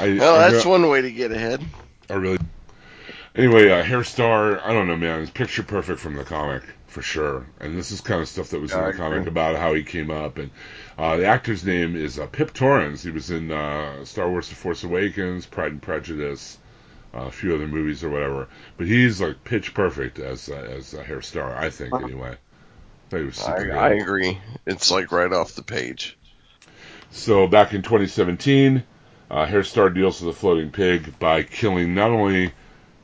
Well, 0.00 0.50
that's 0.50 0.64
one 0.64 0.88
way 0.88 1.02
to 1.02 1.10
get 1.12 1.30
ahead. 1.30 1.62
I 2.08 2.14
really. 2.14 2.38
Anyway, 3.36 3.68
uh, 3.68 3.82
Herr 3.82 4.02
Starr, 4.02 4.60
I 4.64 4.72
don't 4.72 4.86
know, 4.86 4.96
man. 4.96 5.20
It's 5.20 5.30
picture 5.30 5.62
perfect 5.62 6.00
from 6.00 6.16
the 6.16 6.24
comic 6.24 6.62
for 6.86 7.02
sure. 7.02 7.46
And 7.60 7.76
this 7.76 7.92
is 7.92 8.00
kind 8.00 8.22
of 8.22 8.28
stuff 8.28 8.48
that 8.50 8.60
was 8.60 8.70
Yeah, 8.70 8.86
in 8.86 8.92
the 8.92 8.96
comic 8.96 9.26
about 9.26 9.56
how 9.56 9.74
he 9.74 9.82
came 9.82 10.10
up. 10.10 10.38
And 10.38 10.50
uh, 10.96 11.18
the 11.18 11.26
actor's 11.26 11.62
name 11.62 11.94
is 11.96 12.18
uh, 12.18 12.26
Pip 12.26 12.54
Torrens. 12.54 13.02
He 13.02 13.10
was 13.10 13.30
in 13.30 13.52
uh, 13.52 14.06
Star 14.06 14.30
Wars: 14.30 14.48
The 14.48 14.54
Force 14.54 14.82
Awakens, 14.84 15.44
Pride 15.44 15.72
and 15.72 15.82
Prejudice, 15.82 16.56
uh, 17.14 17.24
a 17.24 17.30
few 17.30 17.54
other 17.54 17.68
movies 17.68 18.02
or 18.02 18.08
whatever. 18.08 18.48
But 18.78 18.86
he's 18.86 19.20
like 19.20 19.44
pitch 19.44 19.74
perfect 19.74 20.18
as 20.18 20.48
uh, 20.48 20.54
as 20.54 20.94
a 20.94 21.02
Herr 21.02 21.20
Starr, 21.20 21.54
I 21.54 21.68
think. 21.68 21.92
Anyway, 21.92 22.36
I 23.12 23.16
I. 23.46 23.76
I 23.76 23.90
agree. 23.90 24.38
It's 24.64 24.90
like 24.90 25.12
right 25.12 25.30
off 25.30 25.54
the 25.54 25.62
page. 25.62 26.16
So 27.10 27.46
back 27.46 27.74
in 27.74 27.82
2017, 27.82 28.82
uh, 29.30 29.44
Herr 29.44 29.62
Starr 29.62 29.90
deals 29.90 30.22
with 30.22 30.34
the 30.34 30.40
floating 30.40 30.70
pig 30.70 31.18
by 31.18 31.42
killing 31.42 31.94
not 31.94 32.10
only 32.10 32.52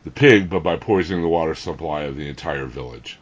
the 0.04 0.10
pig, 0.10 0.50
but 0.50 0.60
by 0.60 0.76
poisoning 0.76 1.22
the 1.22 1.28
water 1.28 1.54
supply 1.54 2.02
of 2.02 2.16
the 2.16 2.28
entire 2.28 2.66
village. 2.66 3.18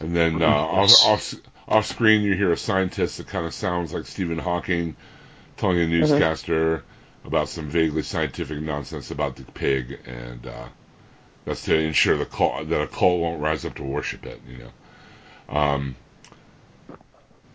And 0.00 0.16
then 0.16 0.42
uh, 0.42 0.46
off, 0.46 0.90
off, 1.04 1.34
off 1.68 1.86
screen, 1.86 2.22
you 2.22 2.34
hear 2.34 2.52
a 2.52 2.56
scientist 2.56 3.18
that 3.18 3.28
kind 3.28 3.46
of 3.46 3.54
sounds 3.54 3.92
like 3.92 4.06
Stephen 4.06 4.38
Hawking 4.38 4.96
telling 5.56 5.78
a 5.78 5.86
newscaster 5.86 6.82
about 7.24 7.48
some 7.48 7.68
vaguely 7.68 8.02
scientific 8.02 8.60
nonsense 8.60 9.10
about 9.10 9.36
the 9.36 9.44
pig, 9.44 10.00
and 10.06 10.46
uh, 10.46 10.68
that's 11.44 11.64
to 11.64 11.78
ensure 11.78 12.16
the 12.16 12.26
cult, 12.26 12.68
that 12.68 12.82
a 12.82 12.86
cult 12.88 13.20
won't 13.20 13.40
rise 13.40 13.64
up 13.64 13.74
to 13.76 13.82
worship 13.84 14.26
it. 14.26 14.40
You 14.48 14.58
know. 14.58 15.56
Um, 15.56 15.96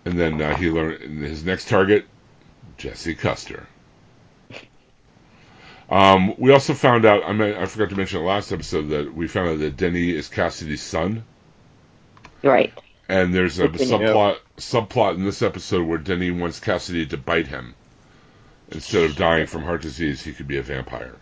and 0.06 0.18
then 0.18 0.42
uh, 0.42 0.56
he 0.56 0.70
learned 0.70 1.24
his 1.26 1.44
next 1.44 1.68
target, 1.68 2.06
Jesse 2.78 3.16
Custer. 3.16 3.68
Um, 5.90 6.36
we 6.38 6.52
also 6.52 6.74
found 6.74 7.06
out, 7.06 7.24
I, 7.24 7.34
mean, 7.34 7.56
I 7.56 7.66
forgot 7.66 7.90
to 7.90 7.96
mention 7.96 8.22
it 8.22 8.26
last 8.26 8.52
episode, 8.52 8.90
that 8.90 9.14
we 9.14 9.28
found 9.28 9.50
out 9.50 9.60
that 9.60 9.78
Denny 9.78 10.10
is 10.10 10.28
Cassidy's 10.28 10.82
son. 10.82 11.24
Right. 12.44 12.74
And 13.10 13.34
there's 13.34 13.60
a 13.60 13.70
subplot 13.70 14.38
subplot 14.58 15.16
in 15.16 15.24
this 15.24 15.42
episode 15.42 15.88
where 15.88 15.98
Denny 15.98 16.30
wants 16.30 16.60
Cassidy 16.60 17.06
to 17.08 17.18
bite 17.18 17.48
him. 17.48 17.74
Instead 18.70 19.04
of 19.04 19.16
dying 19.16 19.48
from 19.48 19.64
heart 19.64 19.82
disease, 19.82 20.22
he 20.22 20.34
could 20.34 20.48
be 20.48 20.58
a 20.58 20.62
vampire. 20.62 21.16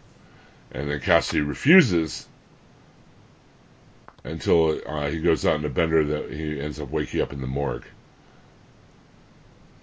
And 0.72 0.90
then 0.90 1.00
Cassidy 1.00 1.42
refuses 1.42 2.28
until 4.24 4.82
uh, 4.88 5.10
he 5.12 5.22
goes 5.22 5.46
out 5.46 5.60
in 5.60 5.66
a 5.66 5.70
bender 5.70 6.04
that 6.04 6.32
he 6.32 6.60
ends 6.60 6.80
up 6.80 6.90
waking 6.90 7.22
up 7.22 7.34
in 7.34 7.40
the 7.40 7.48
morgue. 7.48 7.86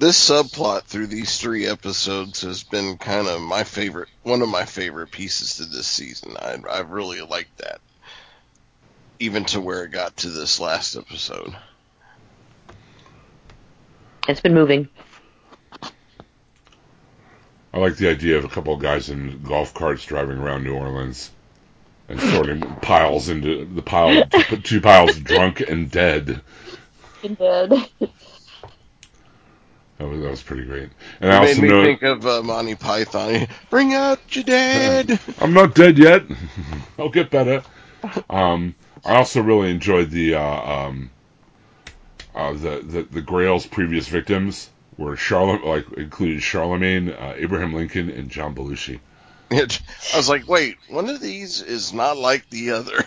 This 0.03 0.28
subplot 0.30 0.82
through 0.82 1.07
these 1.07 1.38
three 1.38 1.64
episodes 1.64 2.40
has 2.40 2.64
been 2.64 2.98
kind 2.98 3.28
of 3.28 3.40
my 3.40 3.62
favorite, 3.62 4.09
one 4.24 4.42
of 4.42 4.48
my 4.48 4.64
favorite 4.64 5.12
pieces 5.12 5.59
to 5.59 5.64
this 5.64 5.86
season. 5.86 6.36
I, 6.36 6.59
I 6.68 6.80
really 6.80 7.20
liked 7.20 7.59
that. 7.59 7.80
Even 9.20 9.44
to 9.44 9.61
where 9.61 9.84
it 9.84 9.92
got 9.92 10.16
to 10.16 10.28
this 10.28 10.59
last 10.59 10.96
episode. 10.96 11.57
It's 14.26 14.40
been 14.40 14.55
moving. 14.55 14.88
I 17.72 17.78
like 17.78 17.94
the 17.94 18.11
idea 18.11 18.38
of 18.38 18.44
a 18.44 18.48
couple 18.48 18.74
of 18.74 18.82
guys 18.82 19.09
in 19.09 19.40
golf 19.44 19.72
carts 19.72 20.05
driving 20.05 20.38
around 20.38 20.64
New 20.64 20.74
Orleans 20.74 21.30
and 22.09 22.18
sorting 22.18 22.61
piles 22.82 23.28
into 23.28 23.66
the 23.66 23.82
pile, 23.82 24.26
two, 24.26 24.57
two 24.57 24.80
piles 24.80 25.16
drunk 25.20 25.61
and 25.61 25.88
dead. 25.88 26.40
Been 27.22 27.34
dead. 27.34 27.88
That 30.03 30.09
was, 30.09 30.20
that 30.20 30.30
was 30.30 30.42
pretty 30.42 30.64
great. 30.64 30.88
And 31.20 31.30
I 31.30 31.44
It 31.44 31.57
made 31.59 31.62
me 31.62 31.68
know 31.68 31.84
think 31.84 32.03
of 32.03 32.26
uh, 32.26 32.42
Monty 32.42 32.74
Python. 32.74 33.46
Bring 33.70 33.94
out 33.94 34.18
your 34.34 34.42
dad. 34.42 35.20
I'm 35.40 35.53
not 35.55 35.76
dead 35.76 35.96
yet. 35.96 36.24
I'll 36.98 37.09
get 37.09 37.30
better. 37.30 37.62
Um, 38.28 38.74
I 39.05 39.14
also 39.16 39.42
really 39.42 39.70
enjoyed 39.70 40.11
the 40.11 40.34
uh, 40.34 40.42
um, 40.42 41.11
uh, 42.34 42.53
the, 42.55 42.82
the 42.84 43.03
the 43.05 43.20
Grail's 43.20 43.64
previous 43.64 44.09
victims 44.09 44.68
were 44.98 45.16
Charlotte, 45.16 45.64
like 45.64 45.90
included 45.92 46.42
Charlemagne, 46.42 47.11
uh, 47.11 47.34
Abraham 47.36 47.72
Lincoln, 47.72 48.11
and 48.11 48.28
John 48.28 48.57
Belushi. 48.57 48.98
It- 49.53 49.80
I 50.14 50.16
was 50.16 50.28
like, 50.28 50.48
wait, 50.48 50.78
one 50.88 51.09
of 51.09 51.20
these 51.20 51.62
is 51.62 51.92
not 51.92 52.16
like 52.16 52.50
the 52.50 52.72
other. 52.72 53.05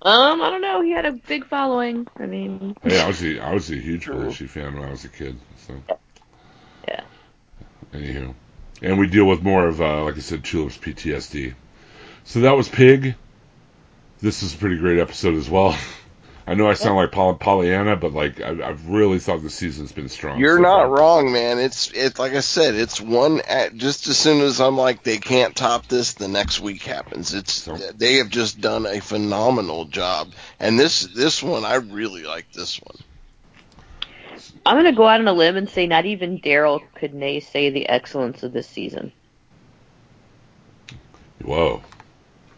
Um, 0.00 0.40
I 0.42 0.50
don't 0.50 0.60
know. 0.62 0.80
He 0.80 0.92
had 0.92 1.06
a 1.06 1.12
big 1.12 1.44
following. 1.46 2.06
I 2.18 2.26
mean, 2.26 2.76
Hey, 2.84 3.00
I 3.00 3.08
was 3.08 3.20
a, 3.22 3.40
I 3.40 3.52
was 3.52 3.68
a 3.70 3.74
huge 3.76 4.06
Belushi 4.06 4.48
fan 4.48 4.74
when 4.74 4.84
I 4.84 4.90
was 4.92 5.04
a 5.04 5.08
kid. 5.08 5.36
So 5.68 5.98
yeah. 6.88 7.02
anywho, 7.92 8.34
and 8.82 8.98
we 8.98 9.06
deal 9.06 9.26
with 9.26 9.42
more 9.42 9.66
of, 9.68 9.80
uh, 9.80 10.04
like 10.04 10.16
I 10.16 10.20
said, 10.20 10.42
Tulip's 10.42 10.78
PTSD. 10.78 11.54
So 12.24 12.40
that 12.40 12.56
was 12.56 12.68
Pig. 12.68 13.14
This 14.20 14.42
is 14.42 14.54
a 14.54 14.58
pretty 14.58 14.78
great 14.78 14.98
episode 14.98 15.36
as 15.36 15.48
well. 15.48 15.78
I 16.46 16.54
know 16.54 16.66
I 16.66 16.72
sound 16.72 16.96
like 16.96 17.12
Poll- 17.12 17.34
Pollyanna, 17.34 17.96
but 17.96 18.14
like 18.14 18.40
I, 18.40 18.66
I've 18.66 18.88
really 18.88 19.18
thought 19.18 19.42
the 19.42 19.50
season's 19.50 19.92
been 19.92 20.08
strong. 20.08 20.40
You're 20.40 20.56
so 20.56 20.62
not 20.62 20.86
far. 20.86 20.90
wrong, 20.96 21.30
man. 21.30 21.58
It's 21.58 21.90
it's 21.92 22.18
like 22.18 22.32
I 22.32 22.40
said, 22.40 22.74
it's 22.74 22.98
one 22.98 23.42
at, 23.46 23.74
just 23.76 24.06
as 24.08 24.16
soon 24.16 24.40
as 24.40 24.58
I'm 24.58 24.78
like 24.78 25.02
they 25.02 25.18
can't 25.18 25.54
top 25.54 25.88
this, 25.88 26.14
the 26.14 26.26
next 26.26 26.58
week 26.60 26.82
happens. 26.84 27.34
It's 27.34 27.52
So- 27.52 27.76
they 27.76 28.14
have 28.14 28.30
just 28.30 28.62
done 28.62 28.86
a 28.86 28.98
phenomenal 29.00 29.84
job. 29.84 30.32
And 30.58 30.80
this 30.80 31.02
this 31.02 31.42
one 31.42 31.66
I 31.66 31.74
really 31.74 32.22
like 32.24 32.50
this 32.52 32.80
one. 32.80 32.96
I'm 34.64 34.76
gonna 34.76 34.92
go 34.92 35.06
out 35.06 35.20
on 35.20 35.28
a 35.28 35.32
limb 35.32 35.56
and 35.56 35.68
say 35.68 35.86
not 35.86 36.04
even 36.06 36.38
Daryl 36.40 36.80
could 36.94 37.12
naysay 37.12 37.72
the 37.72 37.88
excellence 37.88 38.42
of 38.42 38.52
this 38.52 38.68
season. 38.68 39.12
Whoa, 41.42 41.82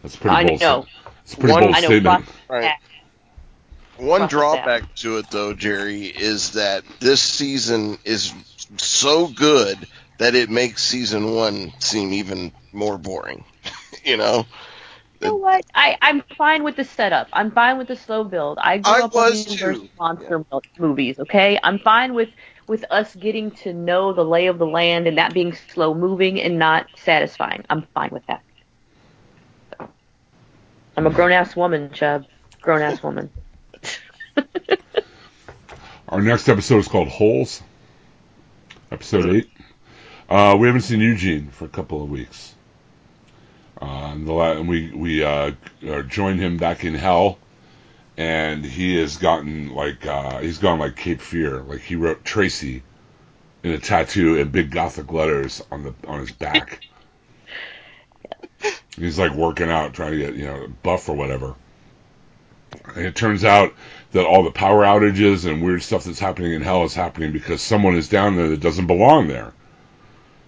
that's 0.01 0.15
pretty 0.15 0.35
I 0.35 0.45
bold. 0.45 0.61
know. 0.61 0.85
It's 1.23 1.35
pretty 1.35 1.53
One- 1.53 1.63
bold 1.63 1.73
know. 1.73 1.79
statement. 1.81 2.25
Right. 2.49 2.75
One 3.97 4.21
Fuck 4.21 4.29
drawback 4.31 4.95
to 4.95 5.17
it 5.17 5.29
though, 5.29 5.53
Jerry, 5.53 6.05
is 6.05 6.51
that 6.53 6.83
this 6.99 7.21
season 7.21 7.99
is 8.03 8.33
so 8.77 9.27
good 9.27 9.77
that 10.17 10.33
it 10.33 10.49
makes 10.49 10.83
season 10.83 11.35
one 11.35 11.73
seem 11.79 12.13
even 12.13 12.51
more 12.73 12.97
boring. 12.97 13.43
you 14.03 14.17
know? 14.17 14.45
You 15.21 15.27
know 15.27 15.35
what? 15.35 15.63
I, 15.75 15.97
I'm 16.01 16.23
fine 16.37 16.63
with 16.63 16.75
the 16.77 16.83
setup. 16.83 17.29
I'm 17.31 17.51
fine 17.51 17.77
with 17.77 17.87
the 17.87 17.95
slow 17.95 18.23
build. 18.23 18.57
I 18.59 18.79
grew 18.79 18.91
I 18.95 19.01
up 19.01 19.15
on 19.15 19.29
was 19.29 19.45
the 19.45 19.51
Universal 19.51 19.89
monster 19.99 20.45
mo- 20.51 20.63
movies. 20.79 21.19
Okay, 21.19 21.59
I'm 21.63 21.77
fine 21.79 22.15
with 22.15 22.29
with 22.67 22.85
us 22.89 23.13
getting 23.15 23.51
to 23.51 23.73
know 23.73 24.13
the 24.13 24.25
lay 24.25 24.47
of 24.47 24.57
the 24.57 24.65
land 24.65 25.07
and 25.07 25.17
that 25.19 25.33
being 25.33 25.53
slow 25.53 25.93
moving 25.93 26.41
and 26.41 26.57
not 26.57 26.87
satisfying. 26.95 27.63
I'm 27.69 27.83
fine 27.93 28.09
with 28.11 28.25
that. 28.27 28.41
I'm 30.97 31.05
a 31.05 31.11
grown 31.11 31.31
ass 31.31 31.55
woman, 31.55 31.91
Chubb. 31.91 32.25
Grown 32.61 32.81
ass 32.81 33.03
woman. 33.03 33.29
Our 36.09 36.21
next 36.21 36.49
episode 36.49 36.79
is 36.79 36.87
called 36.87 37.09
Holes. 37.09 37.61
Episode 38.91 39.35
eight. 39.35 39.49
Uh, 40.29 40.57
we 40.59 40.67
haven't 40.67 40.81
seen 40.81 40.99
Eugene 41.01 41.49
for 41.49 41.65
a 41.65 41.69
couple 41.69 42.03
of 42.03 42.09
weeks. 42.09 42.55
Uh, 43.81 44.11
and 44.13 44.27
the 44.27 44.33
la- 44.33 44.61
we 44.61 44.91
we 44.91 45.23
uh, 45.23 45.51
uh, 45.87 46.01
joined 46.03 46.39
him 46.39 46.57
back 46.57 46.83
in 46.83 46.93
hell, 46.93 47.39
and 48.15 48.63
he 48.63 48.97
has 48.97 49.17
gotten 49.17 49.73
like 49.73 50.05
uh, 50.05 50.39
he's 50.39 50.59
gone 50.59 50.79
like 50.79 50.95
Cape 50.95 51.21
Fear. 51.21 51.61
Like 51.61 51.81
he 51.81 51.95
wrote 51.95 52.23
Tracy 52.23 52.83
in 53.63 53.71
a 53.71 53.79
tattoo 53.79 54.35
in 54.37 54.49
big 54.49 54.71
gothic 54.71 55.11
letters 55.11 55.63
on 55.71 55.83
the 55.83 55.93
on 56.07 56.19
his 56.19 56.31
back. 56.31 56.85
He's 58.97 59.17
like 59.17 59.33
working 59.33 59.71
out, 59.71 59.93
trying 59.93 60.11
to 60.11 60.17
get 60.17 60.35
you 60.35 60.45
know 60.45 60.67
buff 60.83 61.09
or 61.09 61.15
whatever. 61.15 61.55
And 62.95 63.05
it 63.05 63.15
turns 63.15 63.43
out 63.43 63.73
that 64.11 64.25
all 64.25 64.43
the 64.43 64.51
power 64.51 64.83
outages 64.83 65.49
and 65.49 65.63
weird 65.63 65.81
stuff 65.81 66.03
that's 66.03 66.19
happening 66.19 66.53
in 66.53 66.61
hell 66.61 66.83
is 66.83 66.93
happening 66.93 67.31
because 67.31 67.61
someone 67.61 67.95
is 67.95 68.09
down 68.09 68.35
there 68.35 68.49
that 68.49 68.59
doesn't 68.59 68.87
belong 68.87 69.27
there. 69.27 69.53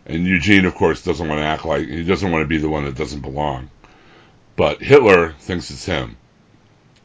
And 0.05 0.25
Eugene, 0.25 0.65
of 0.65 0.75
course, 0.75 1.03
doesn't 1.03 1.27
want 1.27 1.39
to 1.39 1.45
act 1.45 1.65
like 1.65 1.87
he 1.87 2.03
doesn't 2.03 2.31
want 2.31 2.43
to 2.43 2.47
be 2.47 2.57
the 2.57 2.69
one 2.69 2.83
that 2.85 2.95
doesn't 2.95 3.21
belong. 3.21 3.69
But 4.55 4.81
Hitler 4.81 5.33
thinks 5.39 5.71
it's 5.71 5.85
him. 5.85 6.17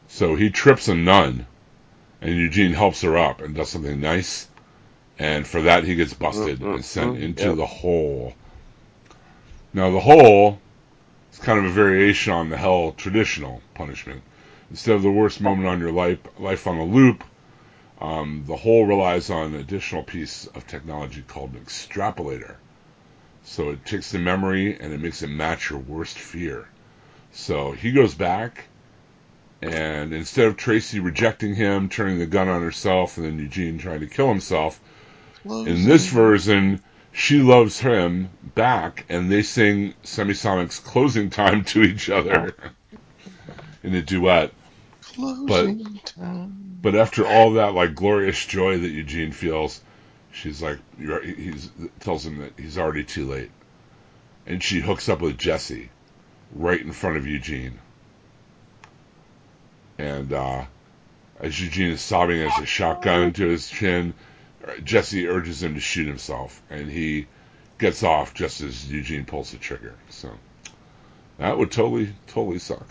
So 0.07 0.35
he 0.35 0.49
trips 0.49 0.87
a 0.87 0.95
nun 0.95 1.45
and 2.21 2.35
Eugene 2.35 2.73
helps 2.73 3.01
her 3.01 3.17
up 3.17 3.41
and 3.41 3.55
does 3.55 3.69
something 3.69 4.01
nice, 4.01 4.47
and 5.17 5.47
for 5.47 5.61
that 5.61 5.85
he 5.85 5.95
gets 5.95 6.13
busted 6.13 6.61
and 6.61 6.83
sent 6.83 7.15
Mhm. 7.15 7.21
into 7.21 7.45
Yep. 7.45 7.55
the 7.55 7.65
hole. 7.65 8.35
Now 9.73 9.91
the 9.91 10.01
hole 10.01 10.59
is 11.31 11.39
kind 11.39 11.59
of 11.59 11.65
a 11.65 11.69
variation 11.69 12.33
on 12.33 12.49
the 12.49 12.57
hell 12.57 12.93
traditional 12.97 13.61
punishment. 13.73 14.21
Instead 14.69 14.95
of 14.95 15.01
the 15.01 15.11
worst 15.11 15.41
moment 15.41 15.67
on 15.67 15.79
your 15.79 15.91
life, 15.91 16.19
life 16.37 16.67
on 16.67 16.77
a 16.77 16.83
loop, 16.83 17.23
um, 18.01 18.43
the 18.45 18.57
hole 18.57 18.85
relies 18.85 19.29
on 19.29 19.53
an 19.53 19.55
additional 19.55 20.03
piece 20.03 20.47
of 20.47 20.67
technology 20.67 21.23
called 21.27 21.53
an 21.53 21.61
extrapolator. 21.61 22.55
So 23.49 23.71
it 23.71 23.83
takes 23.83 24.11
the 24.11 24.19
memory 24.19 24.77
and 24.79 24.93
it 24.93 25.01
makes 25.01 25.23
it 25.23 25.27
match 25.27 25.71
your 25.71 25.79
worst 25.79 26.19
fear. 26.19 26.67
So 27.31 27.71
he 27.71 27.91
goes 27.91 28.13
back, 28.13 28.65
and 29.59 30.13
instead 30.13 30.45
of 30.45 30.55
Tracy 30.55 30.99
rejecting 30.99 31.55
him, 31.55 31.89
turning 31.89 32.19
the 32.19 32.27
gun 32.27 32.47
on 32.47 32.61
herself, 32.61 33.17
and 33.17 33.25
then 33.25 33.39
Eugene 33.39 33.79
trying 33.79 34.01
to 34.01 34.07
kill 34.07 34.29
himself, 34.29 34.79
in 35.43 35.85
this 35.85 36.05
version, 36.05 36.83
she 37.11 37.39
loves 37.39 37.79
him 37.79 38.29
back, 38.53 39.05
and 39.09 39.31
they 39.31 39.41
sing 39.41 39.95
Semisonic's 40.03 40.79
closing 40.79 41.31
time 41.31 41.63
to 41.65 41.81
each 41.81 42.07
other 42.07 42.53
in 43.83 43.95
a 43.95 44.01
duet. 44.03 44.53
Closing 45.01 45.99
time. 46.05 46.77
But 46.83 46.95
after 46.95 47.25
all 47.25 47.53
that, 47.53 47.73
like 47.73 47.95
glorious 47.95 48.45
joy 48.45 48.77
that 48.77 48.89
Eugene 48.89 49.31
feels, 49.31 49.81
she's 50.31 50.61
like, 50.61 50.79
he's 50.97 51.69
tells 51.99 52.25
him 52.25 52.39
that 52.39 52.53
he's 52.57 52.77
already 52.77 53.03
too 53.03 53.29
late, 53.29 53.51
and 54.45 54.63
she 54.63 54.79
hooks 54.79 55.09
up 55.09 55.21
with 55.21 55.37
Jesse 55.37 55.89
right 56.53 56.79
in 56.79 56.91
front 56.91 57.17
of 57.17 57.27
Eugene. 57.27 57.79
And 59.97 60.31
uh, 60.31 60.65
as 61.39 61.59
Eugene 61.59 61.91
is 61.91 62.01
sobbing 62.01 62.41
as 62.41 62.57
a 62.59 62.65
shotgun 62.65 63.33
to 63.33 63.47
his 63.47 63.69
chin, 63.69 64.13
Jesse 64.83 65.27
urges 65.27 65.61
him 65.61 65.75
to 65.75 65.79
shoot 65.79 66.07
himself, 66.07 66.61
and 66.69 66.89
he 66.89 67.27
gets 67.77 68.03
off 68.03 68.33
just 68.33 68.61
as 68.61 68.89
Eugene 68.89 69.25
pulls 69.25 69.51
the 69.51 69.57
trigger. 69.57 69.95
So 70.09 70.31
that 71.37 71.57
would 71.57 71.71
totally, 71.71 72.13
totally 72.27 72.59
suck. 72.59 72.87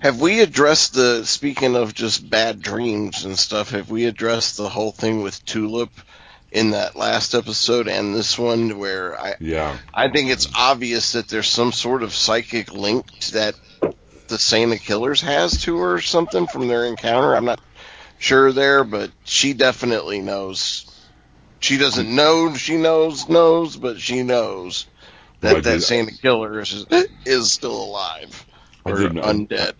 Have 0.00 0.20
we 0.20 0.40
addressed 0.40 0.92
the 0.92 1.24
speaking 1.24 1.76
of 1.76 1.94
just 1.94 2.28
bad 2.28 2.60
dreams 2.60 3.24
and 3.24 3.38
stuff? 3.38 3.70
Have 3.70 3.90
we 3.90 4.04
addressed 4.04 4.58
the 4.58 4.68
whole 4.68 4.92
thing 4.92 5.22
with 5.22 5.42
Tulip 5.46 5.90
in 6.54 6.70
that 6.70 6.94
last 6.94 7.34
episode 7.34 7.88
and 7.88 8.14
this 8.14 8.38
one 8.38 8.78
where 8.78 9.20
I 9.20 9.34
Yeah, 9.40 9.76
I 9.92 10.08
think 10.08 10.30
it's 10.30 10.48
obvious 10.56 11.12
that 11.12 11.28
there's 11.28 11.48
some 11.48 11.72
sort 11.72 12.04
of 12.04 12.14
psychic 12.14 12.72
link 12.72 13.06
that 13.32 13.56
the 14.28 14.38
Saint 14.38 14.72
of 14.72 14.80
Killers 14.80 15.20
has 15.20 15.62
to 15.64 15.76
her 15.78 15.94
or 15.94 16.00
something 16.00 16.46
from 16.46 16.68
their 16.68 16.86
encounter. 16.86 17.34
I'm 17.34 17.44
not 17.44 17.60
sure 18.18 18.52
there, 18.52 18.84
but 18.84 19.10
she 19.24 19.52
definitely 19.52 20.20
knows. 20.20 20.86
She 21.60 21.76
doesn't 21.76 22.14
know 22.14 22.54
she 22.54 22.76
knows 22.76 23.28
knows, 23.28 23.76
but 23.76 24.00
she 24.00 24.22
knows 24.22 24.86
that 25.40 25.54
Well, 25.54 25.62
that 25.62 25.82
Santa 25.82 26.12
Killer 26.12 26.60
is 26.60 26.86
is 27.26 27.52
still 27.52 27.82
alive 27.82 28.46
or 28.84 29.02
I- 29.02 29.06
undead 29.08 29.74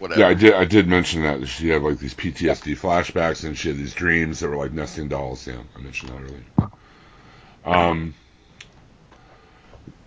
whatever. 0.00 0.20
yeah, 0.20 0.28
I 0.28 0.34
did. 0.34 0.54
I 0.54 0.64
did 0.64 0.88
mention 0.88 1.22
that 1.22 1.46
she 1.46 1.68
had 1.68 1.82
like 1.82 1.98
these 1.98 2.14
PTSD 2.14 2.76
flashbacks, 2.78 3.44
and 3.44 3.56
she 3.56 3.68
had 3.68 3.78
these 3.78 3.94
dreams 3.94 4.40
that 4.40 4.48
were 4.48 4.56
like 4.56 4.72
nesting 4.72 5.08
dolls. 5.08 5.46
Yeah, 5.46 5.58
I 5.76 5.80
mentioned 5.80 6.10
that 6.10 6.20
earlier. 6.20 6.70
Um, 7.64 8.14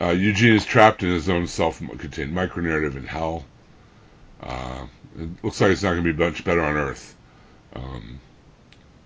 uh, 0.01 0.09
Eugene 0.09 0.55
is 0.55 0.65
trapped 0.65 1.03
in 1.03 1.09
his 1.09 1.29
own 1.29 1.47
self-contained 1.47 2.35
micronarrative 2.35 2.95
in 2.95 3.05
hell. 3.05 3.45
Uh, 4.41 4.87
it 5.17 5.43
looks 5.43 5.61
like 5.61 5.71
it's 5.71 5.83
not 5.83 5.91
going 5.91 6.03
to 6.03 6.13
be 6.13 6.23
much 6.23 6.43
better 6.43 6.61
on 6.61 6.75
Earth. 6.75 7.15
Um, 7.75 8.19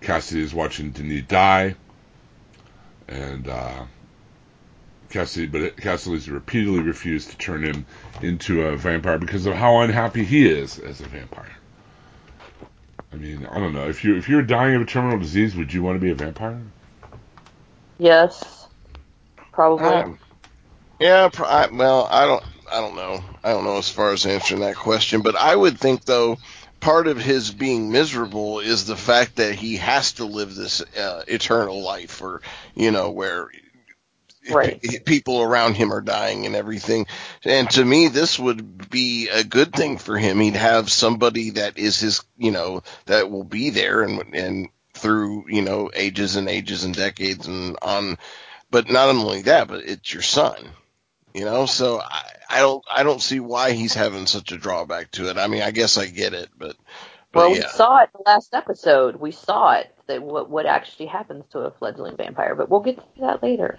Cassidy 0.00 0.42
is 0.42 0.54
watching 0.54 0.90
Denis 0.90 1.24
die, 1.28 1.74
and 3.06 3.46
uh, 3.46 3.84
Cassidy, 5.10 5.46
but 5.46 5.76
Cassidy's 5.76 6.28
repeatedly 6.28 6.80
refused 6.80 7.30
to 7.30 7.38
turn 7.38 7.64
him 7.64 7.86
into 8.22 8.62
a 8.62 8.76
vampire 8.76 9.18
because 9.18 9.46
of 9.46 9.54
how 9.54 9.80
unhappy 9.80 10.24
he 10.24 10.46
is 10.46 10.78
as 10.78 11.00
a 11.00 11.06
vampire. 11.06 11.56
I 13.12 13.16
mean, 13.16 13.46
I 13.46 13.58
don't 13.58 13.72
know 13.72 13.88
if 13.88 14.04
you 14.04 14.16
if 14.16 14.28
you're 14.28 14.42
dying 14.42 14.74
of 14.74 14.82
a 14.82 14.84
terminal 14.84 15.18
disease, 15.18 15.56
would 15.56 15.72
you 15.72 15.82
want 15.82 15.96
to 15.96 16.00
be 16.00 16.10
a 16.10 16.14
vampire? 16.14 16.60
Yes, 17.98 18.68
probably. 19.52 19.86
Um, 19.86 20.18
yeah, 21.00 21.28
pro- 21.32 21.48
I, 21.48 21.68
well, 21.72 22.06
I 22.10 22.26
don't, 22.26 22.44
I 22.70 22.80
don't 22.80 22.96
know. 22.96 23.24
I 23.42 23.52
don't 23.52 23.64
know 23.64 23.78
as 23.78 23.88
far 23.88 24.12
as 24.12 24.26
answering 24.26 24.60
that 24.60 24.76
question, 24.76 25.22
but 25.22 25.36
I 25.36 25.56
would 25.56 25.78
think 25.78 26.04
though, 26.04 26.38
part 26.80 27.06
of 27.06 27.18
his 27.18 27.50
being 27.50 27.90
miserable 27.90 28.60
is 28.60 28.84
the 28.84 28.96
fact 28.96 29.36
that 29.36 29.54
he 29.54 29.76
has 29.76 30.12
to 30.14 30.26
live 30.26 30.54
this 30.54 30.82
uh, 30.96 31.22
eternal 31.26 31.82
life, 31.82 32.20
or 32.20 32.42
you 32.74 32.90
know, 32.90 33.10
where 33.10 33.50
Right. 34.50 34.80
p- 34.80 34.98
people 35.04 35.42
around 35.42 35.74
him 35.74 35.92
are 35.92 36.00
dying 36.00 36.46
and 36.46 36.54
everything. 36.56 37.06
And 37.44 37.68
to 37.70 37.84
me, 37.84 38.08
this 38.08 38.38
would 38.38 38.90
be 38.90 39.28
a 39.28 39.44
good 39.44 39.72
thing 39.72 39.98
for 39.98 40.16
him. 40.16 40.40
He'd 40.40 40.56
have 40.56 40.90
somebody 40.90 41.50
that 41.50 41.78
is 41.78 42.00
his, 42.00 42.24
you 42.36 42.50
know, 42.50 42.82
that 43.06 43.30
will 43.30 43.44
be 43.44 43.70
there 43.70 44.02
and 44.02 44.34
and 44.34 44.68
through 44.94 45.44
you 45.48 45.62
know 45.62 45.90
ages 45.94 46.36
and 46.36 46.48
ages 46.48 46.84
and 46.84 46.94
decades 46.94 47.46
and 47.46 47.76
on. 47.82 48.18
But 48.70 48.90
not 48.90 49.08
only 49.08 49.42
that, 49.42 49.68
but 49.68 49.84
it's 49.84 50.12
your 50.12 50.22
son. 50.22 50.70
You 51.34 51.44
know, 51.44 51.66
so 51.66 52.00
I, 52.00 52.22
I 52.50 52.60
don't 52.60 52.84
I 52.90 53.02
don't 53.02 53.22
see 53.22 53.40
why 53.40 53.72
he's 53.72 53.94
having 53.94 54.26
such 54.26 54.52
a 54.52 54.56
drawback 54.56 55.10
to 55.12 55.30
it. 55.30 55.38
I 55.38 55.46
mean, 55.46 55.62
I 55.62 55.70
guess 55.70 55.98
I 55.98 56.06
get 56.06 56.34
it, 56.34 56.48
but 56.56 56.76
but 57.32 57.40
well, 57.40 57.52
we 57.52 57.60
saw 57.60 57.98
it 57.98 58.10
in 58.14 58.22
the 58.24 58.30
last 58.30 58.54
episode. 58.54 59.16
We 59.16 59.32
saw 59.32 59.74
it 59.74 59.94
that 60.06 60.22
what 60.22 60.48
what 60.48 60.66
actually 60.66 61.06
happens 61.06 61.44
to 61.50 61.60
a 61.60 61.70
fledgling 61.70 62.16
vampire, 62.16 62.54
but 62.54 62.70
we'll 62.70 62.80
get 62.80 62.96
to 62.96 63.20
that 63.20 63.42
later. 63.42 63.78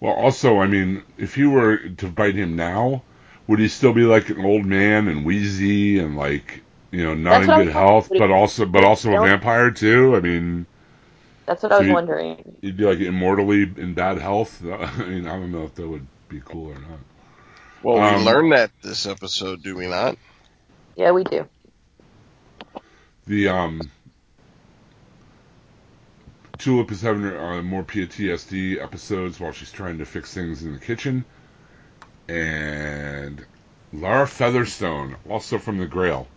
Well, 0.00 0.12
also, 0.14 0.58
I 0.60 0.66
mean, 0.66 1.02
if 1.18 1.36
you 1.38 1.50
were 1.50 1.78
to 1.78 2.08
bite 2.08 2.34
him 2.34 2.56
now, 2.56 3.02
would 3.46 3.58
he 3.60 3.68
still 3.68 3.92
be 3.92 4.02
like 4.04 4.28
an 4.30 4.44
old 4.44 4.64
man 4.66 5.08
and 5.08 5.24
wheezy 5.24 5.98
and 5.98 6.16
like 6.16 6.62
you 6.90 7.02
know 7.04 7.14
not 7.14 7.42
That's 7.42 7.44
in 7.44 7.52
good 7.52 7.68
health, 7.68 8.10
but 8.16 8.30
also 8.30 8.66
but 8.66 8.84
also 8.84 9.12
a 9.14 9.18
vampire 9.18 9.70
too? 9.70 10.16
I 10.16 10.20
mean, 10.20 10.66
That's 11.46 11.62
what 11.62 11.72
So 11.72 11.74
I 11.74 11.78
was 11.78 11.88
you- 11.88 11.90
wondering. 11.90 12.62
he'd 12.62 12.76
be 12.76 12.84
like 12.84 13.00
immortally 13.00 13.62
in 13.62 13.94
bad 13.94 14.18
health. 14.18 14.62
I 14.64 15.04
mean, 15.04 15.26
I 15.26 15.36
don't 15.38 15.52
know 15.52 15.64
if 15.64 15.74
that 15.76 15.88
would 15.88 16.06
be 16.28 16.40
cool 16.44 16.70
or 16.72 16.78
not. 16.78 17.00
Well, 17.82 18.00
we 18.00 18.14
Um, 18.14 18.16
learned 18.16 18.52
that 18.52 18.72
this 18.82 19.06
episode, 19.06 19.62
do 19.62 19.76
we 19.76 19.86
not? 19.86 20.16
Yeah, 20.96 21.12
we 21.12 21.24
do. 21.24 21.48
The 23.26 23.48
um, 23.48 23.90
Tulip 26.60 26.92
is 26.92 27.00
having 27.00 27.24
uh, 27.24 27.62
more 27.62 27.82
PTSD 27.82 28.82
episodes 28.82 29.40
while 29.40 29.50
she's 29.50 29.72
trying 29.72 29.96
to 29.96 30.04
fix 30.04 30.34
things 30.34 30.62
in 30.62 30.74
the 30.74 30.78
kitchen, 30.78 31.24
and 32.28 33.42
Lara 33.94 34.26
Featherstone, 34.26 35.16
also 35.26 35.58
from 35.58 35.78
the 35.78 35.86
Grail, 35.86 36.28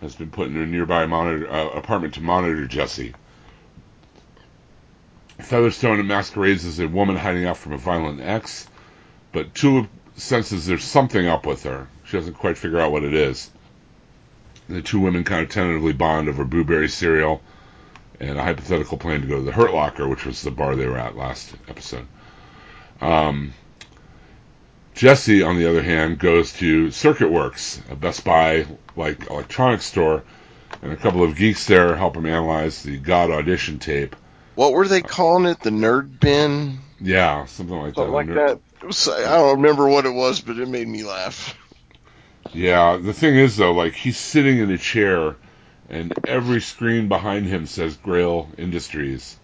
has 0.00 0.16
been 0.16 0.30
put 0.30 0.48
in 0.48 0.56
a 0.56 0.64
nearby 0.64 1.04
monitor, 1.04 1.52
uh, 1.52 1.68
apartment 1.68 2.14
to 2.14 2.22
monitor 2.22 2.66
Jesse. 2.66 3.14
Featherstone 5.38 6.06
masquerades 6.06 6.64
as 6.64 6.78
a 6.78 6.88
woman 6.88 7.16
hiding 7.16 7.44
out 7.44 7.58
from 7.58 7.72
a 7.72 7.78
violent 7.78 8.22
ex, 8.22 8.66
but 9.32 9.54
Tulip 9.54 9.90
senses 10.16 10.64
there's 10.64 10.82
something 10.82 11.26
up 11.26 11.44
with 11.44 11.64
her. 11.64 11.88
She 12.04 12.16
doesn't 12.16 12.38
quite 12.38 12.56
figure 12.56 12.80
out 12.80 12.90
what 12.90 13.04
it 13.04 13.12
is. 13.12 13.50
The 14.70 14.80
two 14.80 15.00
women 15.00 15.24
kind 15.24 15.42
of 15.42 15.50
tentatively 15.50 15.92
bond 15.92 16.30
over 16.30 16.46
blueberry 16.46 16.88
cereal 16.88 17.42
and 18.22 18.38
a 18.38 18.42
hypothetical 18.42 18.96
plan 18.96 19.20
to 19.20 19.26
go 19.26 19.36
to 19.36 19.42
the 19.42 19.52
Hurt 19.52 19.74
Locker, 19.74 20.08
which 20.08 20.24
was 20.24 20.42
the 20.42 20.52
bar 20.52 20.76
they 20.76 20.86
were 20.86 20.96
at 20.96 21.16
last 21.16 21.52
episode. 21.68 22.06
Um, 23.00 23.52
Jesse, 24.94 25.42
on 25.42 25.56
the 25.58 25.68
other 25.68 25.82
hand, 25.82 26.20
goes 26.20 26.52
to 26.54 26.92
Circuit 26.92 27.30
Works, 27.30 27.82
a 27.90 27.96
Best 27.96 28.24
Buy 28.24 28.66
like 28.94 29.28
electronics 29.28 29.86
store, 29.86 30.22
and 30.82 30.92
a 30.92 30.96
couple 30.96 31.24
of 31.24 31.34
geeks 31.34 31.66
there 31.66 31.96
help 31.96 32.16
him 32.16 32.26
analyze 32.26 32.82
the 32.84 32.96
God 32.96 33.30
audition 33.30 33.80
tape. 33.80 34.14
What 34.54 34.72
were 34.72 34.86
they 34.86 35.02
calling 35.02 35.46
it? 35.46 35.60
The 35.60 35.70
nerd 35.70 36.20
bin? 36.20 36.78
Yeah, 37.00 37.46
something 37.46 37.76
like 37.76 37.94
Something 37.94 38.12
that. 38.12 38.16
like 38.16 38.60
that. 38.80 38.86
Was, 38.86 39.08
I 39.08 39.36
don't 39.36 39.56
remember 39.56 39.88
what 39.88 40.06
it 40.06 40.12
was, 40.12 40.40
but 40.40 40.58
it 40.58 40.68
made 40.68 40.86
me 40.86 41.02
laugh. 41.04 41.56
Yeah, 42.52 42.98
the 42.98 43.12
thing 43.12 43.34
is 43.34 43.56
though, 43.56 43.72
like 43.72 43.94
he's 43.94 44.16
sitting 44.18 44.58
in 44.58 44.70
a 44.70 44.78
chair, 44.78 45.36
and 45.92 46.14
every 46.26 46.60
screen 46.62 47.08
behind 47.08 47.46
him 47.46 47.66
says 47.66 47.96
Grail 47.98 48.48
Industries, 48.58 49.38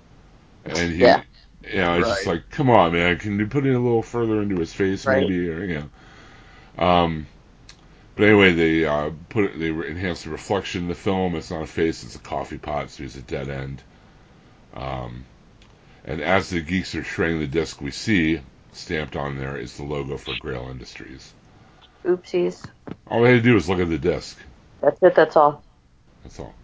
and 0.66 0.92
he, 0.92 1.04
Yeah. 1.04 1.22
you 1.70 1.76
know, 1.76 2.00
it's 2.00 2.08
just 2.08 2.26
like, 2.26 2.50
come 2.50 2.70
on, 2.70 2.92
man, 2.92 3.18
can 3.18 3.38
you 3.38 3.46
put 3.46 3.66
it 3.66 3.74
a 3.74 3.78
little 3.78 4.02
further 4.02 4.42
into 4.42 4.58
his 4.58 4.74
face, 4.74 5.06
Right. 5.06 5.22
maybe, 5.28 5.50
or 5.50 5.64
you 5.64 5.84
know. 6.78 6.84
Um, 6.84 7.26
but 8.16 8.24
anyway, 8.24 8.52
they 8.54 8.84
uh, 8.86 9.10
put 9.28 9.44
it, 9.44 9.58
they 9.60 9.70
enhance 9.70 10.24
the 10.24 10.30
reflection 10.30 10.82
in 10.82 10.88
the 10.88 10.96
film. 10.96 11.36
It's 11.36 11.50
not 11.50 11.62
a 11.62 11.66
face; 11.66 12.04
it's 12.04 12.16
a 12.16 12.20
coffee 12.20 12.58
pot, 12.58 12.90
so 12.90 13.04
it's 13.04 13.16
a 13.16 13.22
dead 13.22 13.48
end. 13.50 13.82
Um, 14.74 15.24
and 16.04 16.20
as 16.22 16.50
the 16.50 16.60
geeks 16.60 16.94
are 16.94 17.04
shredding 17.04 17.40
the 17.40 17.46
disc, 17.46 17.80
we 17.80 17.90
see 17.92 18.40
stamped 18.72 19.16
on 19.16 19.38
there 19.38 19.56
is 19.56 19.76
the 19.76 19.84
logo 19.84 20.16
for 20.16 20.34
Grail 20.34 20.68
Industries. 20.70 21.32
Oopsies. 22.06 22.68
All 23.08 23.22
they 23.22 23.32
had 23.34 23.42
to 23.44 23.48
do 23.50 23.54
was 23.54 23.68
look 23.68 23.80
at 23.80 23.88
the 23.88 23.98
disc. 23.98 24.38
That's 24.82 24.98
it. 25.02 25.14
That's 25.14 25.36
all. 25.36 25.64
That's 26.22 26.40
all. 26.40 26.54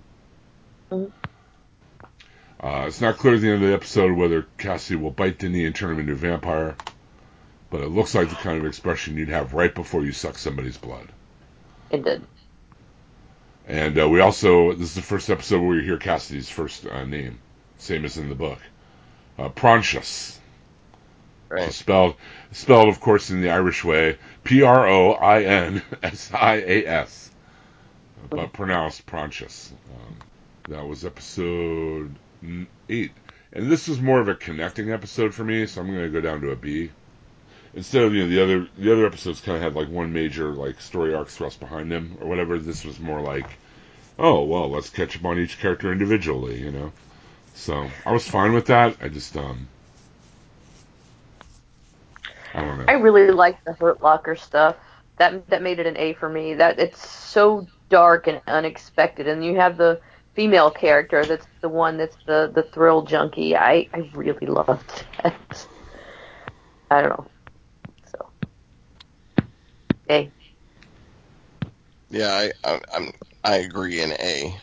Mhm. 0.91 1.13
Uh, 2.61 2.85
it's 2.87 3.01
not 3.01 3.19
clear 3.19 3.35
at 3.35 3.41
the 3.41 3.51
end 3.51 3.63
of 3.63 3.69
the 3.69 3.75
episode 3.75 4.17
whether 4.17 4.47
Cassidy 4.59 4.97
will 4.97 5.11
bite 5.11 5.39
Denis 5.39 5.67
and 5.67 5.75
turn 5.75 5.93
him 5.93 6.01
into 6.01 6.13
a 6.13 6.17
vampire, 6.17 6.77
but 7.71 7.81
it 7.81 7.89
looks 7.89 8.15
like 8.15 8.31
the 8.31 8.37
kind 8.37 8.59
of 8.59 8.67
expression 8.67 9.17
you'd 9.17 9.29
have 9.29 9.53
right 9.53 9.75
before 9.75 10.03
you 10.05 10.13
suck 10.13 10.39
somebody's 10.39 10.79
blood. 10.79 11.09
It 11.91 12.05
did. 12.05 12.23
And 13.67 13.99
uh, 13.99 14.09
we 14.09 14.21
also, 14.21 14.73
this 14.73 14.89
is 14.89 14.95
the 14.95 15.03
first 15.03 15.31
episode 15.31 15.61
where 15.61 15.77
we 15.77 15.85
hear 15.85 15.99
Cassidy's 15.99 16.49
first 16.49 16.87
uh, 16.87 17.05
name, 17.05 17.39
same 17.79 18.05
as 18.05 18.17
in 18.19 18.29
the 18.29 18.35
book. 18.35 18.59
Uh. 19.39 19.51
Right. 21.49 21.73
Spelled, 21.73 22.17
spelled, 22.53 22.89
of 22.89 23.01
course, 23.01 23.31
in 23.31 23.41
the 23.41 23.51
Irish 23.51 23.85
way, 23.85 24.19
P 24.43 24.63
R 24.63 24.89
O 24.89 25.13
I 25.13 25.43
N 25.43 25.83
S 26.03 26.31
I 26.33 26.57
A 26.57 26.87
S, 26.87 27.24
but 28.31 28.53
pronounced 28.53 29.07
Proncius. 29.07 29.73
Um, 29.73 30.17
that 30.69 30.87
was 30.87 31.05
episode 31.05 32.15
eight, 32.89 33.13
and 33.53 33.71
this 33.71 33.89
was 33.89 34.01
more 34.01 34.21
of 34.21 34.29
a 34.29 34.35
connecting 34.35 34.91
episode 34.91 35.35
for 35.35 35.45
me, 35.45 35.67
so 35.67 35.81
I'm 35.81 35.89
going 35.89 36.03
to 36.03 36.09
go 36.09 36.21
down 36.21 36.41
to 36.41 36.51
a 36.51 36.57
B. 36.57 36.91
Instead 37.75 38.05
of 38.05 38.15
you 38.15 38.23
know 38.23 38.29
the 38.29 38.43
other 38.43 38.69
the 38.79 38.93
other 38.93 39.07
episodes 39.07 39.41
kind 39.41 39.57
of 39.57 39.63
had 39.63 39.75
like 39.75 39.89
one 39.89 40.13
major 40.13 40.53
like 40.53 40.81
story 40.81 41.13
arc 41.15 41.29
thrust 41.29 41.59
behind 41.59 41.91
them 41.91 42.17
or 42.21 42.29
whatever. 42.29 42.59
This 42.59 42.85
was 42.85 43.01
more 43.01 43.21
like, 43.21 43.47
oh 44.19 44.45
well, 44.45 44.71
let's 44.71 44.91
catch 44.91 45.17
up 45.17 45.25
on 45.25 45.39
each 45.39 45.59
character 45.59 45.91
individually, 45.91 46.61
you 46.61 46.71
know. 46.71 46.93
So 47.55 47.89
I 48.07 48.13
was 48.13 48.27
fine 48.29 48.53
with 48.53 48.67
that. 48.67 48.97
I 49.01 49.09
just 49.09 49.37
um, 49.37 49.67
I 52.55 52.61
don't 52.61 52.79
know. 52.79 52.85
I 52.89 52.93
really 52.93 53.33
like 53.33 53.63
the 53.65 53.73
Hurt 53.73 54.03
Locker 54.03 54.37
stuff. 54.37 54.77
That 55.19 55.49
that 55.49 55.63
made 55.63 55.81
it 55.81 55.87
an 55.87 55.97
A 55.97 56.13
for 56.15 56.29
me. 56.29 56.55
That 56.55 56.79
it's 56.79 57.09
so 57.09 57.67
dark 57.95 58.27
and 58.27 58.41
unexpected, 58.49 59.29
and 59.29 59.45
you 59.45 59.55
have 59.55 59.77
the 59.77 60.01
female 60.35 60.69
character 60.69 61.25
that's 61.25 61.47
the 61.61 61.69
one 61.69 61.97
that's 61.97 62.17
the 62.27 62.51
the 62.53 62.65
thrill 62.65 63.03
junkie. 63.03 63.55
I 63.57 63.89
I 63.95 64.11
really 64.15 64.49
loved 64.49 65.05
that. 65.23 65.69
I 66.91 67.03
don't 67.03 67.11
know. 67.11 67.27
So, 68.11 68.29
A. 70.11 70.29
Yeah, 72.11 72.33
I, 72.33 72.51
I, 72.65 72.81
I'm, 72.93 73.13
I 73.45 73.57
agree 73.59 74.01
in 74.01 74.11
A. 74.11 74.57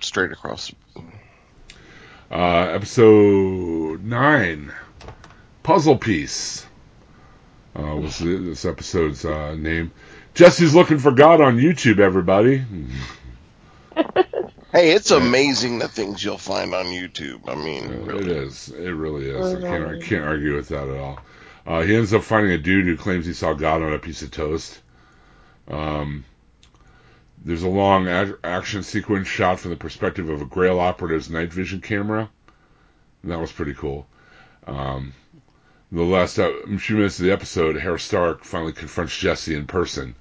Straight 0.00 0.32
across. 0.32 0.72
Uh, 2.32 2.66
episode 2.74 4.02
nine, 4.02 4.72
puzzle 5.62 5.96
piece. 5.96 6.66
Uh, 7.76 7.94
was 7.96 8.18
this 8.18 8.64
episode's 8.64 9.24
uh, 9.24 9.54
name? 9.54 9.92
Jesse's 10.34 10.74
looking 10.74 10.98
for 10.98 11.12
God 11.12 11.40
on 11.40 11.58
YouTube. 11.58 11.98
Everybody. 12.00 12.64
Hey, 14.72 14.90
it's 14.90 15.12
amazing 15.12 15.78
the 15.78 15.86
things 15.86 16.24
you'll 16.24 16.36
find 16.36 16.74
on 16.74 16.86
YouTube. 16.86 17.48
I 17.48 17.54
mean, 17.54 17.84
Uh, 17.84 17.92
It 17.92 18.06
really. 18.06 18.32
is. 18.34 18.68
It 18.70 18.90
really 18.90 19.30
is. 19.30 19.54
I 19.54 19.60
can't. 19.60 19.86
I 19.86 20.00
can't 20.00 20.24
argue 20.24 20.56
with 20.56 20.70
that 20.70 20.88
at 20.88 20.96
all. 20.98 21.20
Uh, 21.64 21.82
he 21.82 21.94
ends 21.94 22.12
up 22.12 22.24
finding 22.24 22.50
a 22.50 22.58
dude 22.58 22.84
who 22.86 22.96
claims 22.96 23.24
he 23.24 23.34
saw 23.34 23.52
God 23.52 23.82
on 23.82 23.92
a 23.92 24.00
piece 24.00 24.22
of 24.22 24.32
toast. 24.32 24.80
Um, 25.68 26.24
there's 27.44 27.62
a 27.62 27.68
long 27.68 28.08
a- 28.08 28.34
action 28.42 28.82
sequence 28.82 29.28
shot 29.28 29.60
from 29.60 29.70
the 29.70 29.76
perspective 29.76 30.28
of 30.28 30.42
a 30.42 30.44
Grail 30.44 30.80
operative's 30.80 31.30
night 31.30 31.52
vision 31.52 31.80
camera. 31.80 32.28
And 33.22 33.30
that 33.30 33.38
was 33.38 33.52
pretty 33.52 33.74
cool. 33.74 34.08
Um, 34.66 35.12
the 35.92 36.02
last 36.02 36.36
uh, 36.40 36.50
few 36.80 36.96
minutes 36.96 37.20
of 37.20 37.26
the 37.26 37.32
episode, 37.32 37.76
Herr 37.76 37.96
Starr 37.98 38.38
finally 38.42 38.72
confronts 38.72 39.16
Jesse 39.16 39.54
in 39.54 39.68
person 39.68 40.16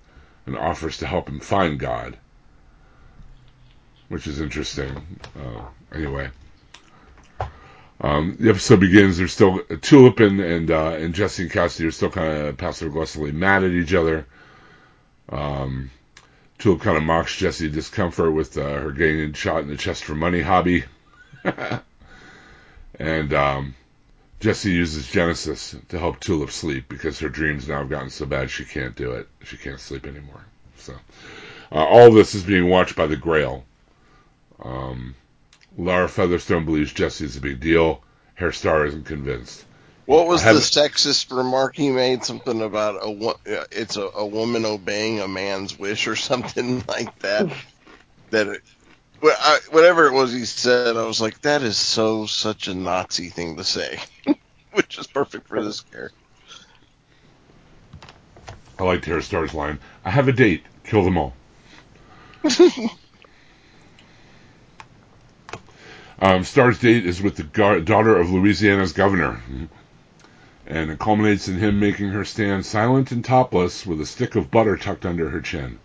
and 0.45 0.57
offers 0.57 0.97
to 0.97 1.07
help 1.07 1.29
him 1.29 1.39
find 1.39 1.79
God, 1.79 2.17
which 4.09 4.27
is 4.27 4.39
interesting. 4.39 5.19
Uh, 5.35 5.65
anyway. 5.93 6.29
Um, 8.01 8.35
the 8.37 8.49
episode 8.49 8.81
begins. 8.81 9.17
There's 9.17 9.31
still 9.31 9.59
Tulip 9.81 10.19
and 10.19 10.41
and, 10.41 10.69
uh, 10.69 10.91
and 10.91 11.13
Jesse 11.13 11.43
and 11.43 11.51
Cassidy 11.51 11.87
are 11.87 11.91
still 11.91 12.09
kind 12.09 12.47
of 12.47 12.57
passive 12.57 12.89
aggressively 12.89 13.31
mad 13.31 13.63
at 13.63 13.71
each 13.71 13.93
other. 13.93 14.25
Um, 15.29 15.89
Tulip 16.57 16.81
kind 16.81 16.97
of 16.97 17.03
mocks 17.03 17.35
Jesse 17.35 17.69
discomfort 17.69 18.33
with 18.33 18.57
uh, 18.57 18.79
her 18.79 18.91
getting 18.91 19.31
shot 19.33 19.61
in 19.61 19.69
the 19.69 19.77
chest 19.77 20.03
for 20.03 20.15
money 20.15 20.41
hobby, 20.41 20.83
and 22.99 23.33
um, 23.33 23.75
Jesse 24.43 24.71
uses 24.71 25.07
Genesis 25.07 25.73
to 25.87 25.97
help 25.97 26.19
Tulip 26.19 26.51
sleep 26.51 26.89
because 26.89 27.17
her 27.19 27.29
dreams 27.29 27.65
now 27.69 27.77
have 27.77 27.89
gotten 27.89 28.09
so 28.09 28.25
bad 28.25 28.51
she 28.51 28.65
can't 28.65 28.93
do 28.93 29.11
it. 29.11 29.29
She 29.45 29.55
can't 29.55 29.79
sleep 29.79 30.05
anymore. 30.05 30.43
So 30.79 30.95
uh, 31.71 31.75
all 31.75 32.11
this 32.11 32.35
is 32.35 32.43
being 32.43 32.67
watched 32.67 32.97
by 32.97 33.07
the 33.07 33.15
Grail. 33.15 33.63
Um, 34.61 35.15
Lara 35.77 36.09
Featherstone 36.09 36.65
believes 36.65 36.91
Jesse 36.91 37.23
is 37.23 37.37
a 37.37 37.41
big 37.41 37.61
deal. 37.61 38.03
Herr 38.33 38.51
Starr 38.51 38.85
isn't 38.87 39.05
convinced. 39.05 39.63
What 40.07 40.27
was 40.27 40.43
the 40.43 40.49
sexist 40.55 41.33
remark 41.33 41.77
he 41.77 41.89
made? 41.89 42.25
Something 42.25 42.61
about 42.61 42.95
a 42.95 43.25
uh, 43.25 43.63
it's 43.71 43.95
a, 43.95 44.09
a 44.13 44.25
woman 44.25 44.65
obeying 44.65 45.21
a 45.21 45.27
man's 45.29 45.79
wish 45.79 46.05
or 46.05 46.15
something 46.17 46.83
like 46.89 47.17
that. 47.19 47.47
that 48.31 48.47
it, 48.47 48.61
well, 49.23 49.37
I, 49.39 49.59
whatever 49.71 50.05
it 50.07 50.13
was 50.13 50.33
he 50.33 50.43
said, 50.43 50.97
I 50.97 51.05
was 51.05 51.21
like, 51.21 51.39
that 51.41 51.61
is 51.63 51.77
so 51.77 52.25
such 52.25 52.67
a 52.67 52.73
Nazi 52.73 53.29
thing 53.29 53.55
to 53.55 53.63
say, 53.63 54.01
which 54.73 54.97
is 54.97 55.07
perfect 55.07 55.47
for 55.47 55.63
this 55.63 55.79
character. 55.79 56.17
I 58.77 58.83
liked 58.83 59.05
Herr 59.05 59.21
Starr's 59.21 59.53
line. 59.53 59.79
I 60.03 60.09
have 60.09 60.27
a 60.27 60.33
date. 60.33 60.63
Kill 60.83 61.05
them 61.05 61.17
all. 61.17 61.33
um, 66.19 66.43
Starr's 66.43 66.79
date 66.79 67.05
is 67.05 67.21
with 67.21 67.37
the 67.37 67.43
gar- 67.43 67.79
daughter 67.79 68.17
of 68.17 68.29
Louisiana's 68.29 68.91
governor. 68.91 69.41
And 70.67 70.91
it 70.91 70.99
culminates 70.99 71.47
in 71.47 71.59
him 71.59 71.79
making 71.79 72.09
her 72.09 72.25
stand 72.25 72.65
silent 72.65 73.13
and 73.13 73.23
topless 73.23 73.85
with 73.85 74.01
a 74.01 74.05
stick 74.05 74.35
of 74.35 74.51
butter 74.51 74.75
tucked 74.75 75.05
under 75.05 75.29
her 75.29 75.39
chin. 75.39 75.79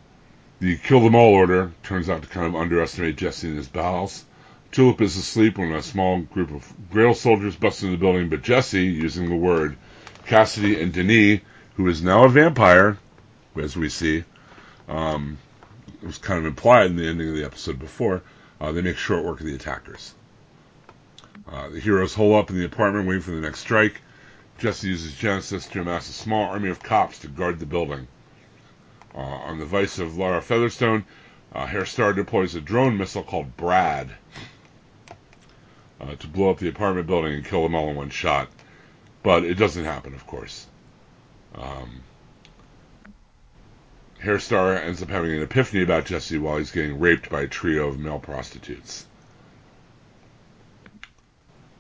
The 0.61 0.77
kill 0.77 1.01
them 1.01 1.15
all 1.15 1.35
order 1.35 1.71
turns 1.85 2.11
out 2.11 2.23
to 2.23 2.29
kind 2.29 2.47
of 2.47 2.57
underestimate 2.57 3.17
Jesse 3.17 3.47
and 3.47 3.57
his 3.57 3.69
bowels. 3.69 4.25
Tulip 4.73 5.01
is 5.01 5.17
asleep 5.17 5.57
when 5.57 5.73
a 5.73 5.83
small 5.83 6.21
group 6.21 6.51
of 6.51 6.73
Grail 6.91 7.15
soldiers 7.15 7.55
bust 7.55 7.83
into 7.83 7.93
the 7.93 8.01
building, 8.01 8.29
but 8.29 8.43
Jesse, 8.43 8.85
using 8.85 9.29
the 9.29 9.37
word 9.37 9.77
Cassidy 10.27 10.81
and 10.81 10.93
Denis, 10.93 11.41
who 11.77 11.87
is 11.87 12.03
now 12.03 12.25
a 12.25 12.29
vampire, 12.29 12.99
as 13.57 13.77
we 13.77 13.89
see, 13.89 14.25
um, 14.89 15.39
it 16.03 16.07
was 16.07 16.19
kind 16.19 16.41
of 16.41 16.47
implied 16.47 16.87
in 16.87 16.97
the 16.97 17.07
ending 17.07 17.29
of 17.29 17.37
the 17.37 17.45
episode 17.45 17.79
before, 17.79 18.23
uh, 18.61 18.73
they 18.73 18.83
make 18.83 18.97
short 18.97 19.25
work 19.25 19.41
of 19.41 19.47
the 19.47 19.55
attackers. 19.55 20.13
Uh, 21.51 21.69
the 21.69 21.81
heroes 21.81 22.15
hole 22.15 22.35
up 22.35 22.51
in 22.51 22.59
the 22.59 22.67
apartment 22.67 23.07
waiting 23.07 23.23
for 23.23 23.31
the 23.31 23.41
next 23.41 23.61
strike. 23.61 24.01
Jesse 24.59 24.89
uses 24.89 25.15
Genesis 25.15 25.67
to 25.69 25.81
amass 25.81 26.09
a 26.09 26.13
small 26.13 26.51
army 26.51 26.69
of 26.69 26.83
cops 26.83 27.21
to 27.21 27.29
guard 27.29 27.61
the 27.61 27.67
building. 27.67 28.09
Uh, 29.15 29.19
on 29.21 29.59
the 29.59 29.65
vice 29.67 29.99
of 29.99 30.17
Lara 30.17 30.41
Featherstone, 30.41 31.05
uh, 31.53 31.67
Herr 31.67 31.87
Starr 31.87 32.13
deploys 32.13 32.55
a 32.55 32.61
drone 32.61 32.97
missile 32.97 33.23
called 33.23 33.57
Brad 33.57 34.11
uh, 36.01 36.15
to 36.15 36.27
blow 36.29 36.51
up 36.51 36.59
the 36.59 36.69
apartment 36.69 37.07
building 37.07 37.35
and 37.35 37.45
kill 37.45 37.63
them 37.63 37.75
all 37.75 37.91
in 37.91 37.97
one 37.97 38.11
shot. 38.11 38.49
But 39.23 39.45
it 39.45 39.55
doesn't 39.55 39.85
happen, 39.85 40.15
of 40.15 40.27
course. 40.27 40.67
Um, 41.55 42.03
Herr 44.21 44.39
Starr 44.39 44.75
ends 44.77 45.03
up 45.03 45.09
having 45.11 45.33
an 45.33 45.43
epiphany 45.43 45.83
about 45.83 46.05
Jesse 46.07 46.39
while 46.39 46.59
he's 46.59 46.71
getting 46.71 47.01
raped 47.01 47.31
by 47.31 47.43
a 47.43 47.49
trio 47.49 47.89
of 47.89 47.99
male 47.99 48.19
prostitutes. 48.19 49.07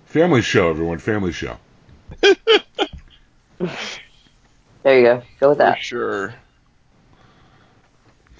Family 0.06 0.42
show, 0.42 0.70
everyone. 0.70 0.98
Family 0.98 1.32
show. 1.32 1.58
There 4.82 4.98
you 4.98 5.04
go. 5.04 5.22
Go 5.40 5.48
with 5.50 5.58
For 5.58 5.58
that. 5.58 5.78
sure. 5.78 6.34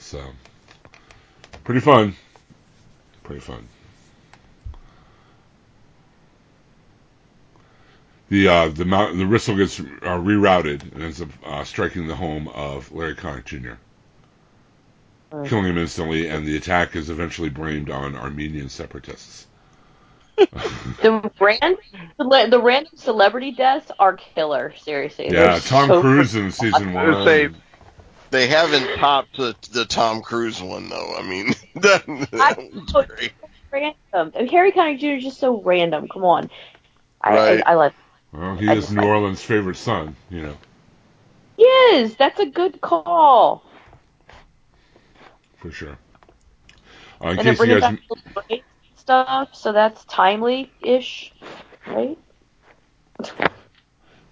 So, 0.09 0.25
pretty 1.65 1.81
fun. 1.81 2.15
Pretty 3.25 3.43
fun. 3.43 3.69
The 8.31 8.49
uh, 8.49 8.69
the 8.69 8.87
mount, 8.87 9.19
the 9.19 9.27
Rissel 9.27 9.59
gets 9.59 9.79
uh, 9.81 9.85
rerouted 10.19 10.95
and 10.95 11.03
ends 11.03 11.21
up 11.21 11.29
uh, 11.45 11.63
striking 11.65 12.07
the 12.07 12.17
home 12.17 12.49
of 12.49 12.91
Larry 12.91 13.17
Connick 13.17 13.45
Jr., 13.45 13.75
killing 15.47 15.67
him 15.67 15.77
instantly, 15.77 16.27
and 16.29 16.47
the 16.47 16.57
attack 16.57 16.97
is 16.97 17.11
eventually 17.11 17.51
blamed 17.51 17.91
on 17.91 18.17
Armenian 18.17 18.71
separatists. 18.71 19.47
The 21.03 21.31
random, 21.41 21.77
the 22.51 22.61
random 22.63 22.93
celebrity 22.97 23.53
deaths 23.53 23.91
are 23.99 24.17
killer. 24.17 24.73
Seriously. 24.79 25.27
yeah, 25.27 25.59
They're 25.59 25.61
Tom 25.61 25.89
so 25.89 26.01
Cruise 26.01 26.35
in 26.35 26.51
season 26.51 26.95
one. 26.95 27.25
say- 27.27 27.49
They 28.31 28.49
haven't 28.49 28.93
topped 28.95 29.37
the, 29.37 29.57
the 29.72 29.85
Tom 29.87 30.22
Cruise 30.22 30.61
one 30.62 30.89
though. 30.89 31.14
I 31.16 31.22
mean, 31.22 31.49
that, 31.76 32.07
that 32.33 32.59
was 32.59 32.95
great. 33.07 33.33
random. 33.72 34.33
And 34.35 34.51
Harry 34.51 34.72
Connick 34.72 35.01
Jr. 35.01 35.07
is 35.18 35.24
just 35.24 35.41
so 35.41 35.62
random. 35.62 36.09
Come 36.09 36.24
on. 36.24 36.51
I, 37.22 37.37
Right. 37.37 37.62
I, 37.66 37.72
I 37.72 37.74
like. 37.74 37.95
Well, 38.33 38.57
he 38.57 38.66
I 38.68 38.74
is 38.74 38.91
New 38.91 39.03
Orleans' 39.05 39.43
favorite 39.43 39.76
son, 39.76 40.16
you 40.31 40.43
know, 40.43 40.57
Yes, 41.57 42.14
that's 42.16 42.41
a 42.41 42.47
good 42.47 42.81
call. 42.81 43.64
for 45.57 45.70
sure. 45.70 45.99
Uh, 47.22 47.29
in 47.29 47.39
And 47.39 47.47
then 47.47 47.57
case 47.57 47.62
you 47.62 47.68
guys, 47.68 47.81
back 47.81 47.97
the 48.09 48.16
Blade 48.49 48.64
stuff, 48.97 49.51
so 49.55 49.72
that's 49.72 50.05
timely-ish, 50.07 51.33
right? 51.87 52.18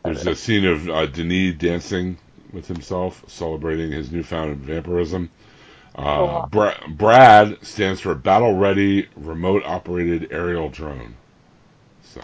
There's 0.05 0.27
a 0.27 0.37
scene 0.37 0.65
of 0.67 0.89
uh, 0.89 1.07
Denis 1.07 1.55
dancing 1.57 2.19
with 2.57 2.67
himself, 2.67 3.23
celebrating 3.29 3.93
his 3.93 4.11
newfound 4.11 4.57
vampirism. 4.57 5.31
Uh, 5.95 6.01
Oh. 6.43 6.47
Bra- 6.51 6.75
Brad 6.89 7.59
stands 7.65 8.01
for 8.01 8.15
Battle 8.15 8.55
Ready 8.55 9.09
Remote 9.15 9.63
Operated 9.65 10.33
Aerial 10.33 10.69
Drone. 10.71 11.15
So, 12.03 12.21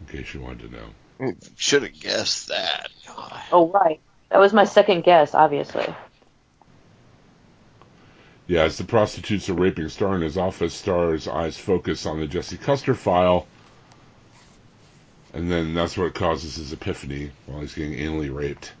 in 0.00 0.06
case 0.06 0.34
you 0.34 0.40
wanted 0.40 0.70
to 0.70 0.76
know. 0.76 1.34
Should 1.56 1.84
have 1.84 1.98
guessed 1.98 2.48
that. 2.48 2.90
Oh, 3.50 3.68
right. 3.70 4.00
That 4.30 4.38
was 4.38 4.52
my 4.52 4.64
second 4.64 5.04
guess, 5.04 5.34
obviously. 5.34 5.86
Yeah, 8.46 8.62
as 8.64 8.78
the 8.78 8.84
prostitutes 8.84 9.48
are 9.48 9.54
raping 9.54 9.88
Starr 9.88 10.14
in 10.16 10.22
his 10.22 10.38
office, 10.38 10.74
Starr's 10.74 11.28
eyes 11.28 11.56
focus 11.58 12.06
on 12.06 12.18
the 12.18 12.26
Jesse 12.26 12.56
Custer 12.56 12.94
file, 12.94 13.46
and 15.34 15.50
then 15.50 15.74
that's 15.74 15.98
what 15.98 16.14
causes 16.14 16.56
his 16.56 16.72
epiphany 16.72 17.30
while 17.46 17.60
he's 17.60 17.74
getting 17.74 17.92
anally 17.98 18.34
raped. 18.34 18.72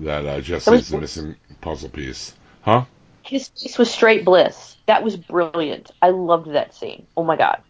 That 0.00 0.26
uh, 0.26 0.40
Jesse 0.40 0.72
is 0.74 0.88
the 0.88 0.98
missing 0.98 1.36
puzzle 1.60 1.90
piece. 1.90 2.34
Huh? 2.62 2.84
His 3.22 3.48
face 3.48 3.78
was 3.78 3.90
straight 3.90 4.24
bliss. 4.24 4.76
That 4.86 5.02
was 5.02 5.16
brilliant. 5.16 5.90
I 6.00 6.10
loved 6.10 6.52
that 6.52 6.74
scene. 6.74 7.06
Oh 7.16 7.22
my 7.22 7.36
god. 7.36 7.62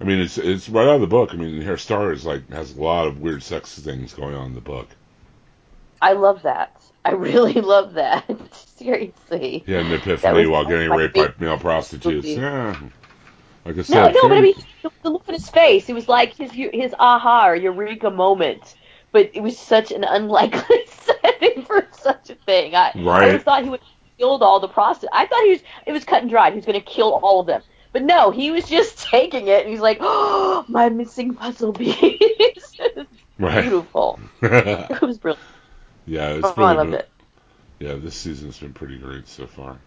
I 0.00 0.04
mean, 0.04 0.20
it's 0.20 0.38
it's 0.38 0.68
right 0.68 0.86
out 0.86 0.96
of 0.96 1.00
the 1.00 1.06
book. 1.06 1.30
I 1.32 1.36
mean, 1.36 1.60
Herr 1.62 1.76
Starr 1.76 2.12
is 2.12 2.24
like 2.24 2.48
has 2.50 2.76
a 2.76 2.80
lot 2.80 3.06
of 3.06 3.20
weird 3.20 3.42
sex 3.42 3.78
things 3.78 4.14
going 4.14 4.34
on 4.34 4.46
in 4.46 4.54
the 4.54 4.60
book. 4.60 4.88
I 6.00 6.12
love 6.12 6.42
that. 6.42 6.80
I 7.04 7.10
really 7.12 7.60
love 7.60 7.94
that. 7.94 8.24
Seriously. 8.76 9.64
Yeah, 9.66 9.80
an 9.80 9.92
epiphany 9.92 10.46
while 10.46 10.64
getting 10.64 10.90
raped 10.90 11.14
by 11.14 11.32
male 11.38 11.58
prostitutes. 11.58 12.26
Yeah, 12.26 12.78
like 13.64 13.78
I 13.78 13.82
said, 13.82 14.12
no, 14.12 14.22
no, 14.22 14.28
but 14.28 14.38
I 14.38 14.40
mean, 14.42 14.54
the, 14.82 14.90
the 15.02 15.10
look 15.10 15.24
on 15.26 15.34
his 15.34 15.48
face, 15.48 15.88
it 15.88 15.94
was 15.94 16.08
like 16.08 16.34
his 16.34 16.52
his 16.52 16.94
aha 16.98 17.48
or 17.48 17.56
eureka 17.56 18.10
moment. 18.10 18.76
But 19.16 19.30
it 19.32 19.40
was 19.42 19.58
such 19.58 19.92
an 19.92 20.04
unlikely 20.04 20.80
setting 20.88 21.64
for 21.64 21.88
such 21.92 22.28
a 22.28 22.34
thing. 22.34 22.74
I, 22.74 22.88
I 22.94 23.00
Right. 23.02 23.26
always 23.28 23.42
thought 23.42 23.64
he 23.64 23.70
would 23.70 23.80
have 23.80 23.88
killed 24.18 24.42
all 24.42 24.60
the 24.60 24.68
prostitutes. 24.68 25.10
I 25.16 25.24
thought 25.24 25.42
he 25.44 25.50
was 25.52 25.60
it 25.86 25.92
was 25.92 26.04
cut 26.04 26.20
and 26.20 26.28
dried. 26.30 26.52
He 26.52 26.56
was 26.58 26.66
going 26.66 26.78
to 26.78 26.84
kill 26.84 27.14
all 27.14 27.40
of 27.40 27.46
them. 27.46 27.62
But 27.94 28.02
no, 28.02 28.30
he 28.30 28.50
was 28.50 28.68
just 28.68 28.98
taking 29.10 29.46
it, 29.48 29.62
and 29.62 29.70
he's 29.70 29.80
like, 29.80 29.96
"Oh, 30.02 30.66
my 30.68 30.90
missing 30.90 31.32
puzzle 31.34 31.72
piece." 31.80 32.76
Right. 33.38 33.62
beautiful. 33.62 34.20
yeah, 34.42 34.86
It 34.90 35.00
was 35.00 35.16
brilliant. 35.16 35.42
it's 36.06 36.44
Oh, 36.44 36.54
really 36.58 36.68
I 36.68 36.72
loved 36.74 36.90
been- 36.90 37.00
it. 37.00 37.08
Yeah, 37.78 37.94
this 37.94 38.14
season's 38.16 38.58
been 38.58 38.74
pretty 38.74 38.98
great 38.98 39.26
so 39.28 39.46
far. 39.46 39.78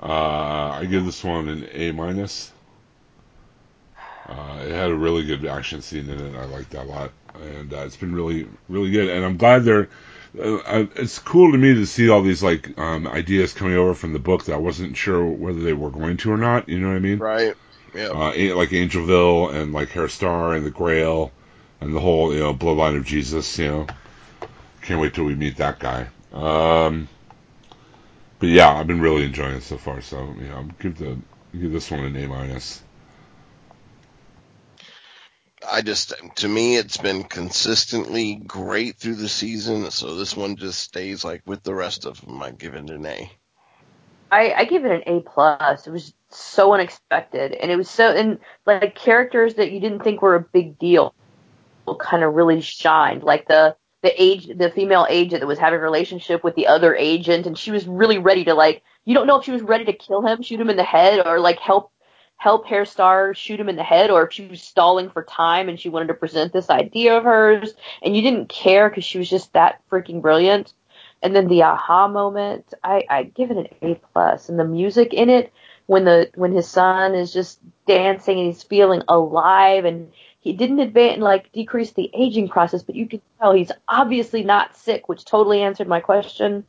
Uh, 0.00 0.78
I 0.78 0.84
give 0.88 1.04
this 1.04 1.24
one 1.24 1.48
an 1.48 1.68
A 1.72 1.90
minus. 1.90 2.52
Uh, 4.28 4.62
it 4.64 4.70
had 4.70 4.90
a 4.90 4.94
really 4.94 5.24
good 5.24 5.44
action 5.44 5.82
scene 5.82 6.08
in 6.08 6.20
it. 6.20 6.36
I 6.36 6.44
liked 6.44 6.70
that 6.70 6.84
a 6.86 6.88
lot, 6.88 7.10
and 7.34 7.72
uh, 7.72 7.78
it's 7.78 7.96
been 7.96 8.14
really, 8.14 8.46
really 8.68 8.90
good. 8.90 9.08
And 9.08 9.24
I'm 9.24 9.36
glad 9.36 9.64
they're. 9.64 9.88
Uh, 10.38 10.86
it's 10.96 11.18
cool 11.18 11.50
to 11.52 11.58
me 11.58 11.74
to 11.74 11.86
see 11.86 12.08
all 12.10 12.22
these 12.22 12.42
like 12.42 12.78
um, 12.78 13.06
ideas 13.08 13.54
coming 13.54 13.74
over 13.74 13.94
from 13.94 14.12
the 14.12 14.18
book 14.18 14.44
that 14.44 14.54
I 14.54 14.58
wasn't 14.58 14.96
sure 14.96 15.24
whether 15.24 15.60
they 15.60 15.72
were 15.72 15.90
going 15.90 16.16
to 16.18 16.32
or 16.32 16.36
not. 16.36 16.68
You 16.68 16.78
know 16.80 16.88
what 16.88 16.96
I 16.96 17.00
mean? 17.00 17.18
Right. 17.18 17.54
Yeah. 17.94 18.08
uh, 18.08 18.32
like 18.54 18.70
Angelville 18.70 19.54
and 19.54 19.72
like 19.72 19.88
Herr 19.88 20.08
Starr 20.08 20.54
and 20.54 20.64
the 20.66 20.70
Grail 20.70 21.32
and 21.80 21.94
the 21.94 22.00
whole 22.00 22.32
you 22.32 22.40
know 22.40 22.54
bloodline 22.54 22.96
of 22.96 23.04
Jesus. 23.04 23.58
You 23.58 23.68
know, 23.68 23.86
can't 24.82 25.00
wait 25.00 25.14
till 25.14 25.24
we 25.24 25.34
meet 25.34 25.56
that 25.56 25.78
guy. 25.78 26.08
Um, 26.32 27.08
but 28.38 28.48
yeah, 28.50 28.72
I've 28.72 28.86
been 28.86 29.00
really 29.00 29.24
enjoying 29.24 29.56
it 29.56 29.62
so 29.62 29.78
far. 29.78 30.00
So 30.02 30.34
you 30.38 30.48
know, 30.48 30.68
give 30.78 30.98
the 30.98 31.18
give 31.58 31.72
this 31.72 31.90
one 31.90 32.00
an 32.00 32.16
A 32.16 32.28
minus. 32.28 32.82
I 35.70 35.82
just, 35.82 36.14
to 36.36 36.48
me, 36.48 36.76
it's 36.76 36.96
been 36.96 37.24
consistently 37.24 38.36
great 38.36 38.96
through 38.96 39.16
the 39.16 39.28
season. 39.28 39.90
So 39.90 40.16
this 40.16 40.36
one 40.36 40.56
just 40.56 40.80
stays 40.80 41.24
like 41.24 41.42
with 41.46 41.62
the 41.62 41.74
rest 41.74 42.06
of 42.06 42.20
them. 42.20 42.42
I 42.42 42.50
give 42.50 42.74
it 42.74 42.90
an 42.90 43.06
A. 43.06 43.30
I, 44.30 44.52
I 44.52 44.64
give 44.64 44.84
it 44.84 44.92
an 44.92 45.02
A 45.06 45.20
plus. 45.20 45.86
It 45.86 45.90
was 45.90 46.12
so 46.30 46.74
unexpected, 46.74 47.52
and 47.52 47.70
it 47.70 47.76
was 47.76 47.88
so 47.88 48.10
and 48.10 48.38
like 48.66 48.94
characters 48.94 49.54
that 49.54 49.72
you 49.72 49.80
didn't 49.80 50.02
think 50.02 50.20
were 50.20 50.34
a 50.34 50.40
big 50.40 50.78
deal, 50.78 51.14
kind 51.98 52.22
of 52.22 52.34
really 52.34 52.60
shined. 52.60 53.22
Like 53.22 53.48
the 53.48 53.76
the 54.02 54.22
age 54.22 54.46
the 54.46 54.70
female 54.70 55.06
agent 55.08 55.40
that 55.40 55.46
was 55.46 55.58
having 55.58 55.80
a 55.80 55.82
relationship 55.82 56.44
with 56.44 56.54
the 56.54 56.66
other 56.66 56.94
agent, 56.94 57.46
and 57.46 57.56
she 57.56 57.70
was 57.70 57.86
really 57.86 58.18
ready 58.18 58.44
to 58.44 58.54
like. 58.54 58.82
You 59.04 59.14
don't 59.14 59.26
know 59.26 59.38
if 59.38 59.44
she 59.46 59.52
was 59.52 59.62
ready 59.62 59.86
to 59.86 59.94
kill 59.94 60.26
him, 60.26 60.42
shoot 60.42 60.60
him 60.60 60.68
in 60.68 60.76
the 60.76 60.84
head, 60.84 61.26
or 61.26 61.40
like 61.40 61.58
help 61.58 61.90
help 62.38 62.66
Herr 62.66 62.84
Starr 62.84 63.34
shoot 63.34 63.60
him 63.60 63.68
in 63.68 63.76
the 63.76 63.82
head, 63.82 64.10
or 64.10 64.24
if 64.24 64.32
she 64.32 64.46
was 64.46 64.62
stalling 64.62 65.10
for 65.10 65.24
time 65.24 65.68
and 65.68 65.78
she 65.78 65.88
wanted 65.88 66.06
to 66.06 66.14
present 66.14 66.52
this 66.52 66.70
idea 66.70 67.18
of 67.18 67.24
hers, 67.24 67.74
and 68.00 68.16
you 68.16 68.22
didn't 68.22 68.48
care 68.48 68.88
because 68.88 69.04
she 69.04 69.18
was 69.18 69.28
just 69.28 69.52
that 69.52 69.82
freaking 69.90 70.22
brilliant. 70.22 70.72
And 71.20 71.34
then 71.34 71.48
the 71.48 71.64
aha 71.64 72.06
moment, 72.06 72.72
I, 72.82 73.04
I 73.10 73.24
give 73.24 73.50
it 73.50 73.56
an 73.56 73.66
A 73.82 74.00
plus. 74.12 74.48
And 74.48 74.58
the 74.58 74.64
music 74.64 75.12
in 75.12 75.28
it, 75.28 75.52
when 75.86 76.04
the 76.04 76.30
when 76.36 76.52
his 76.52 76.68
son 76.68 77.14
is 77.14 77.32
just 77.32 77.58
dancing 77.86 78.38
and 78.38 78.46
he's 78.46 78.62
feeling 78.62 79.02
alive, 79.08 79.84
and 79.84 80.12
he 80.38 80.52
didn't 80.52 80.78
advance 80.78 81.20
like 81.20 81.50
decrease 81.50 81.90
the 81.92 82.08
aging 82.14 82.48
process, 82.48 82.84
but 82.84 82.94
you 82.94 83.08
could 83.08 83.22
tell 83.40 83.52
he's 83.52 83.72
obviously 83.88 84.44
not 84.44 84.76
sick, 84.76 85.08
which 85.08 85.24
totally 85.24 85.60
answered 85.62 85.88
my 85.88 85.98
question. 85.98 86.64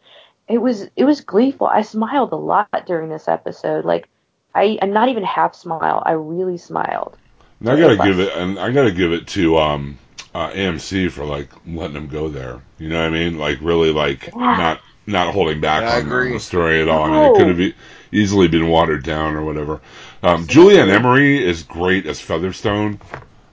It 0.47 0.57
was 0.57 0.87
it 0.95 1.03
was 1.03 1.21
gleeful. 1.21 1.67
I 1.67 1.83
smiled 1.83 2.31
a 2.31 2.37
lot 2.37 2.87
during 2.87 3.09
this 3.09 3.27
episode. 3.27 3.85
Like 3.85 4.09
I, 4.53 4.77
I'm 4.81 4.91
not 4.93 5.09
even 5.09 5.23
half 5.23 5.55
smile. 5.55 6.01
I 6.05 6.13
really 6.13 6.57
smiled. 6.57 7.17
And 7.59 7.69
I 7.69 7.73
A 7.73 7.77
gotta 7.77 7.95
plus. 7.97 8.07
give 8.07 8.19
it, 8.19 8.33
and 8.35 8.59
I 8.59 8.71
gotta 8.71 8.91
give 8.91 9.11
it 9.13 9.27
to 9.29 9.57
um, 9.57 9.97
uh, 10.33 10.49
AMC 10.49 11.11
for 11.11 11.25
like 11.25 11.49
letting 11.67 11.93
them 11.93 12.07
go 12.07 12.29
there. 12.29 12.61
You 12.77 12.89
know 12.89 12.99
what 12.99 13.07
I 13.07 13.09
mean? 13.09 13.37
Like 13.37 13.59
really, 13.61 13.91
like 13.91 14.27
Yeah. 14.27 14.33
not 14.35 14.81
not 15.05 15.33
holding 15.33 15.59
back 15.59 15.81
Yeah, 15.81 15.97
on, 15.99 16.11
on 16.11 16.31
the 16.33 16.39
story 16.39 16.81
at 16.81 16.87
all. 16.87 17.03
I 17.03 17.09
mean, 17.09 17.23
it 17.33 17.37
could 17.37 17.47
have 17.47 17.59
e- 17.59 17.75
easily 18.11 18.47
been 18.47 18.69
watered 18.69 19.03
down 19.03 19.35
or 19.35 19.43
whatever. 19.43 19.81
Um, 20.21 20.45
Julie 20.47 20.79
Ann 20.79 20.89
Emery 20.89 21.43
is 21.43 21.63
great 21.63 22.05
as 22.05 22.19
Featherstone. 22.21 22.99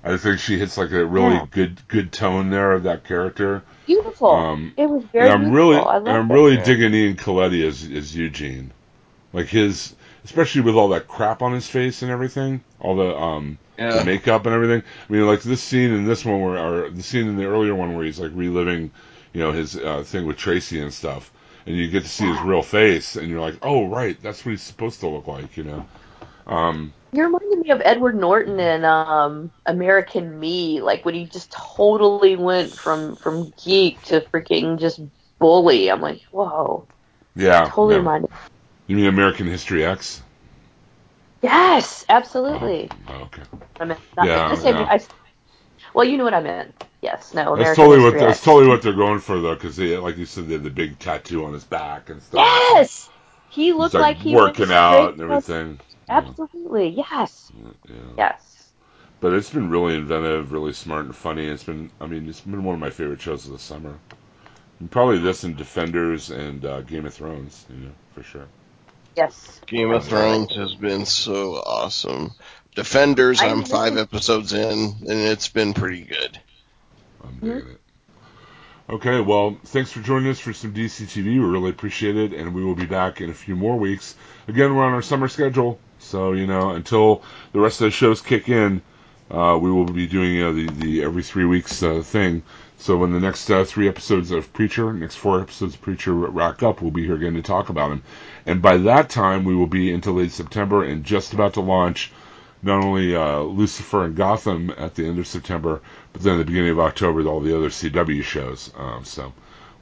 I 0.04 0.16
think 0.18 0.38
she 0.38 0.58
hits 0.58 0.76
like 0.78 0.92
a 0.92 1.04
really 1.04 1.34
Yeah. 1.34 1.46
good 1.50 1.88
good 1.88 2.12
tone 2.12 2.50
there 2.50 2.72
of 2.72 2.84
that 2.84 3.04
character. 3.04 3.62
Beautiful. 3.86 4.30
Um, 4.30 4.72
it 4.76 4.88
was 4.88 5.02
very 5.12 5.26
and 5.26 5.34
I'm 5.34 5.50
beautiful. 5.50 5.56
really, 5.56 5.76
I 5.78 5.96
and 5.96 6.08
I'm 6.08 6.30
it. 6.30 6.34
really 6.34 6.54
Yeah. 6.56 6.62
digging 6.62 6.94
Ian 6.94 7.16
Colletti 7.16 7.66
as 7.66 7.82
as 7.90 8.14
Eugene, 8.14 8.70
like 9.32 9.46
his, 9.46 9.95
especially 10.26 10.62
with 10.62 10.74
all 10.74 10.88
that 10.88 11.06
crap 11.06 11.40
on 11.40 11.52
his 11.52 11.68
face 11.68 12.02
and 12.02 12.10
everything, 12.10 12.60
all 12.80 12.96
the 12.96 13.16
um 13.16 13.58
the 13.76 14.04
makeup 14.04 14.44
and 14.44 14.54
everything. 14.54 14.82
I 15.08 15.12
mean, 15.12 15.24
like 15.26 15.42
this 15.42 15.62
scene 15.62 15.92
in 15.92 16.04
this 16.04 16.24
one 16.24 16.40
where, 16.40 16.58
or 16.58 16.90
the 16.90 17.02
scene 17.02 17.28
in 17.28 17.36
the 17.36 17.44
earlier 17.44 17.74
one 17.74 17.94
where 17.94 18.04
he's 18.04 18.18
like 18.18 18.32
reliving, 18.34 18.90
you 19.32 19.40
know, 19.40 19.52
his 19.52 19.76
uh, 19.76 20.02
thing 20.02 20.26
with 20.26 20.36
Tracy 20.36 20.80
and 20.80 20.92
stuff, 20.92 21.30
and 21.64 21.76
you 21.76 21.88
get 21.88 22.02
to 22.02 22.08
see 22.08 22.26
his 22.26 22.40
real 22.40 22.62
face, 22.62 23.14
and 23.16 23.28
you're 23.28 23.40
like, 23.40 23.54
oh 23.62 23.86
right, 23.86 24.20
that's 24.20 24.44
what 24.44 24.50
he's 24.50 24.62
supposed 24.62 25.00
to 25.00 25.08
look 25.08 25.28
like, 25.28 25.56
you 25.56 25.64
know. 25.64 25.86
Um, 26.48 26.92
You 27.12 27.24
reminded 27.24 27.58
me 27.60 27.70
of 27.70 27.80
Edward 27.84 28.16
Norton 28.16 28.58
in 28.58 28.84
um, 28.84 29.50
American 29.66 30.40
Me, 30.40 30.80
like 30.80 31.04
when 31.04 31.14
he 31.14 31.26
just 31.26 31.52
totally 31.52 32.34
went 32.34 32.74
from 32.74 33.14
from 33.16 33.52
geek 33.62 34.02
to 34.04 34.22
freaking 34.32 34.78
just 34.78 35.00
bully. 35.38 35.88
I'm 35.90 36.00
like, 36.00 36.22
whoa, 36.32 36.84
yeah, 37.36 37.64
totally 37.66 37.94
yeah. 37.94 37.98
reminded. 37.98 38.30
You 38.86 38.96
mean 38.96 39.06
American 39.06 39.46
History 39.46 39.84
X? 39.84 40.22
Yes, 41.42 42.04
absolutely. 42.08 42.90
Oh, 43.08 43.14
okay. 43.24 43.42
I 43.78 43.84
meant 43.84 44.00
Yeah, 44.20 44.60
yeah. 44.64 44.82
I, 44.88 45.00
well, 45.94 46.04
you 46.04 46.16
know 46.16 46.24
what 46.24 46.34
I 46.34 46.40
meant. 46.40 46.84
Yes, 47.02 47.34
no. 47.34 47.54
American 47.54 47.66
That's 47.66 47.76
totally 47.76 48.00
what 48.00 48.12
History 48.12 48.20
that's 48.20 48.40
X. 48.40 48.44
totally 48.44 48.68
what 48.68 48.82
they're 48.82 48.92
going 48.92 49.20
for 49.20 49.40
though, 49.40 49.54
because 49.54 49.76
they, 49.76 49.96
like 49.96 50.16
you 50.16 50.26
said, 50.26 50.48
they 50.48 50.54
had 50.54 50.62
the 50.64 50.70
big 50.70 50.98
tattoo 50.98 51.44
on 51.44 51.52
his 51.52 51.64
back 51.64 52.10
and 52.10 52.22
stuff. 52.22 52.46
Yes, 52.72 53.08
he 53.48 53.72
He's 53.78 53.78
looked 53.78 53.94
like, 53.94 54.06
like, 54.06 54.18
he 54.18 54.34
working 54.34 54.70
out 54.72 55.12
and 55.12 55.22
everything. 55.22 55.78
Absolutely, 56.08 56.88
yes, 56.88 57.52
Yeah. 57.88 57.94
yes. 58.16 58.72
But 59.20 59.32
it's 59.32 59.50
been 59.50 59.70
really 59.70 59.94
inventive, 59.96 60.52
really 60.52 60.72
smart 60.72 61.06
and 61.06 61.14
funny. 61.14 61.46
It's 61.46 61.64
been, 61.64 61.90
I 62.00 62.06
mean, 62.06 62.28
it's 62.28 62.40
been 62.40 62.64
one 62.64 62.74
of 62.74 62.80
my 62.80 62.90
favorite 62.90 63.20
shows 63.20 63.46
of 63.46 63.52
the 63.52 63.58
summer. 63.58 63.98
And 64.80 64.90
probably 64.90 65.18
this 65.18 65.44
and 65.44 65.56
Defenders 65.56 66.30
and 66.30 66.64
uh, 66.64 66.82
Game 66.82 67.06
of 67.06 67.14
Thrones, 67.14 67.66
you 67.70 67.76
know, 67.86 67.92
for 68.14 68.22
sure. 68.22 68.46
Yes. 69.16 69.60
Game 69.66 69.90
of 69.92 70.04
Thrones 70.04 70.54
has 70.54 70.74
been 70.74 71.06
so 71.06 71.54
awesome. 71.54 72.32
Defenders, 72.74 73.40
I 73.40 73.48
I'm 73.48 73.60
know. 73.60 73.64
five 73.64 73.96
episodes 73.96 74.52
in, 74.52 74.68
and 74.68 75.08
it's 75.08 75.48
been 75.48 75.72
pretty 75.72 76.02
good. 76.02 76.38
I'm 77.24 77.38
digging 77.40 77.70
it. 77.70 77.80
Okay, 78.88 79.20
well, 79.20 79.58
thanks 79.64 79.90
for 79.90 80.00
joining 80.00 80.30
us 80.30 80.38
for 80.38 80.52
some 80.52 80.72
DCTV. 80.72 81.24
We 81.24 81.38
really 81.38 81.70
appreciate 81.70 82.16
it, 82.16 82.32
and 82.34 82.54
we 82.54 82.64
will 82.64 82.76
be 82.76 82.86
back 82.86 83.20
in 83.20 83.30
a 83.30 83.34
few 83.34 83.56
more 83.56 83.76
weeks. 83.76 84.14
Again, 84.46 84.76
we're 84.76 84.84
on 84.84 84.92
our 84.92 85.02
summer 85.02 85.26
schedule, 85.26 85.80
so 85.98 86.32
you 86.32 86.46
know, 86.46 86.70
until 86.70 87.22
the 87.52 87.58
rest 87.58 87.80
of 87.80 87.86
the 87.86 87.90
shows 87.90 88.20
kick 88.20 88.48
in, 88.48 88.82
uh, 89.30 89.58
we 89.60 89.72
will 89.72 89.86
be 89.86 90.06
doing 90.06 90.34
you 90.34 90.40
know, 90.42 90.52
the 90.52 90.66
the 90.66 91.02
every 91.02 91.24
three 91.24 91.46
weeks 91.46 91.82
uh, 91.82 92.02
thing. 92.02 92.42
So 92.78 92.96
when 92.96 93.12
the 93.12 93.20
next 93.20 93.50
uh, 93.50 93.64
three 93.64 93.88
episodes 93.88 94.30
of 94.30 94.52
Preacher, 94.52 94.92
next 94.92 95.16
four 95.16 95.40
episodes 95.40 95.74
of 95.74 95.80
Preacher 95.80 96.12
rack 96.12 96.62
up, 96.62 96.82
we'll 96.82 96.90
be 96.90 97.04
here 97.04 97.16
again 97.16 97.34
to 97.34 97.42
talk 97.42 97.68
about 97.68 97.90
him. 97.90 98.02
And 98.44 98.60
by 98.60 98.76
that 98.78 99.08
time, 99.08 99.44
we 99.44 99.54
will 99.54 99.66
be 99.66 99.90
into 99.90 100.10
late 100.12 100.30
September 100.30 100.84
and 100.84 101.02
just 101.02 101.32
about 101.32 101.54
to 101.54 101.60
launch 101.60 102.12
not 102.62 102.84
only 102.84 103.14
uh, 103.16 103.40
Lucifer 103.40 104.04
and 104.04 104.14
Gotham 104.14 104.72
at 104.76 104.94
the 104.94 105.06
end 105.06 105.18
of 105.18 105.26
September, 105.26 105.80
but 106.12 106.22
then 106.22 106.34
at 106.34 106.38
the 106.38 106.44
beginning 106.44 106.72
of 106.72 106.80
October, 106.80 107.18
with 107.18 107.26
all 107.26 107.40
the 107.40 107.56
other 107.56 107.70
CW 107.70 108.22
shows. 108.22 108.70
Um, 108.76 109.04
so 109.04 109.32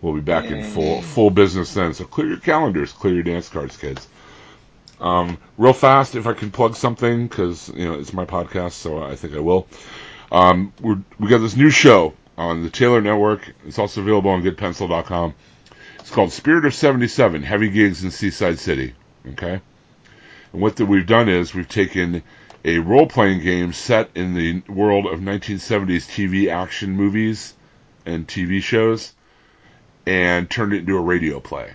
we'll 0.01 0.15
be 0.15 0.21
back 0.21 0.45
in 0.47 0.65
full 0.65 1.03
full 1.03 1.31
business 1.31 1.75
then. 1.75 1.95
So 1.95 2.05
clear 2.05 2.29
your 2.29 2.39
calendars, 2.39 2.93
clear 2.93 3.15
your 3.15 3.23
dance 3.23 3.49
cards, 3.49 3.77
kids. 3.77 4.07
Um, 5.01 5.39
real 5.59 5.73
fast, 5.73 6.15
if 6.15 6.27
I 6.27 6.33
can 6.33 6.51
plug 6.51 6.77
something, 6.77 7.27
because 7.27 7.69
you 7.75 7.85
know 7.85 7.95
it's 7.95 8.13
my 8.13 8.25
podcast, 8.25 8.73
so 8.73 9.03
I 9.03 9.17
think 9.17 9.35
I 9.35 9.41
will. 9.41 9.67
Um, 10.31 10.73
we're, 10.81 10.99
we 11.19 11.29
got 11.29 11.39
this 11.39 11.57
new 11.57 11.71
show 11.71 12.15
on 12.37 12.63
the 12.63 12.71
Taylor 12.71 13.01
Network. 13.01 13.53
It's 13.67 13.79
also 13.79 14.01
available 14.01 14.31
on 14.31 14.43
GoodPencil.com. 14.43 15.35
It's 16.01 16.11
called 16.11 16.33
Spirit 16.33 16.65
of 16.67 16.75
'77: 16.75 17.43
Heavy 17.43 17.71
Gigs 17.71 18.05
in 18.05 18.11
Seaside 18.11 18.59
City. 18.59 18.95
Okay, 19.33 19.61
and 20.53 20.63
what 20.63 20.77
the, 20.77 20.87
we've 20.87 21.07
done 21.07 21.29
is 21.29 21.55
we've 21.55 21.69
taken 21.69 22.23
a 22.65 22.79
role-playing 22.79 23.41
game 23.41 23.73
set 23.73 24.11
in 24.15 24.35
the 24.35 24.63
world 24.73 25.07
of 25.07 25.21
1970s 25.21 26.07
TV 26.09 26.51
action 26.51 26.93
movies 26.93 27.55
and 28.07 28.27
TV 28.27 28.63
shows, 28.63 29.13
and 30.07 30.49
turned 30.49 30.73
it 30.73 30.81
into 30.81 30.97
a 30.97 31.01
radio 31.01 31.41
play. 31.41 31.71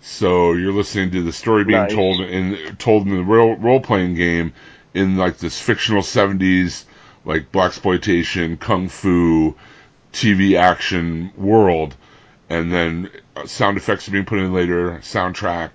So 0.00 0.52
you're 0.52 0.72
listening 0.72 1.10
to 1.12 1.22
the 1.22 1.32
story 1.32 1.64
being 1.64 1.80
Nice. 1.80 1.92
told 1.92 2.20
in 2.20 2.76
told 2.76 3.06
in 3.06 3.16
the 3.16 3.22
role 3.22 3.56
role 3.56 3.80
playing 3.80 4.14
game 4.14 4.52
in 4.94 5.16
like 5.16 5.38
this 5.38 5.60
fictional 5.60 6.02
70s 6.02 6.84
like 7.28 7.52
black 7.52 7.68
exploitation, 7.68 8.56
kung 8.56 8.88
fu, 8.88 9.54
TV 10.14 10.58
action 10.58 11.30
world, 11.36 11.94
and 12.48 12.72
then 12.72 13.10
uh, 13.36 13.46
sound 13.46 13.76
effects 13.76 14.08
are 14.08 14.12
being 14.12 14.24
put 14.24 14.38
in 14.38 14.54
later, 14.54 14.98
soundtrack, 15.02 15.70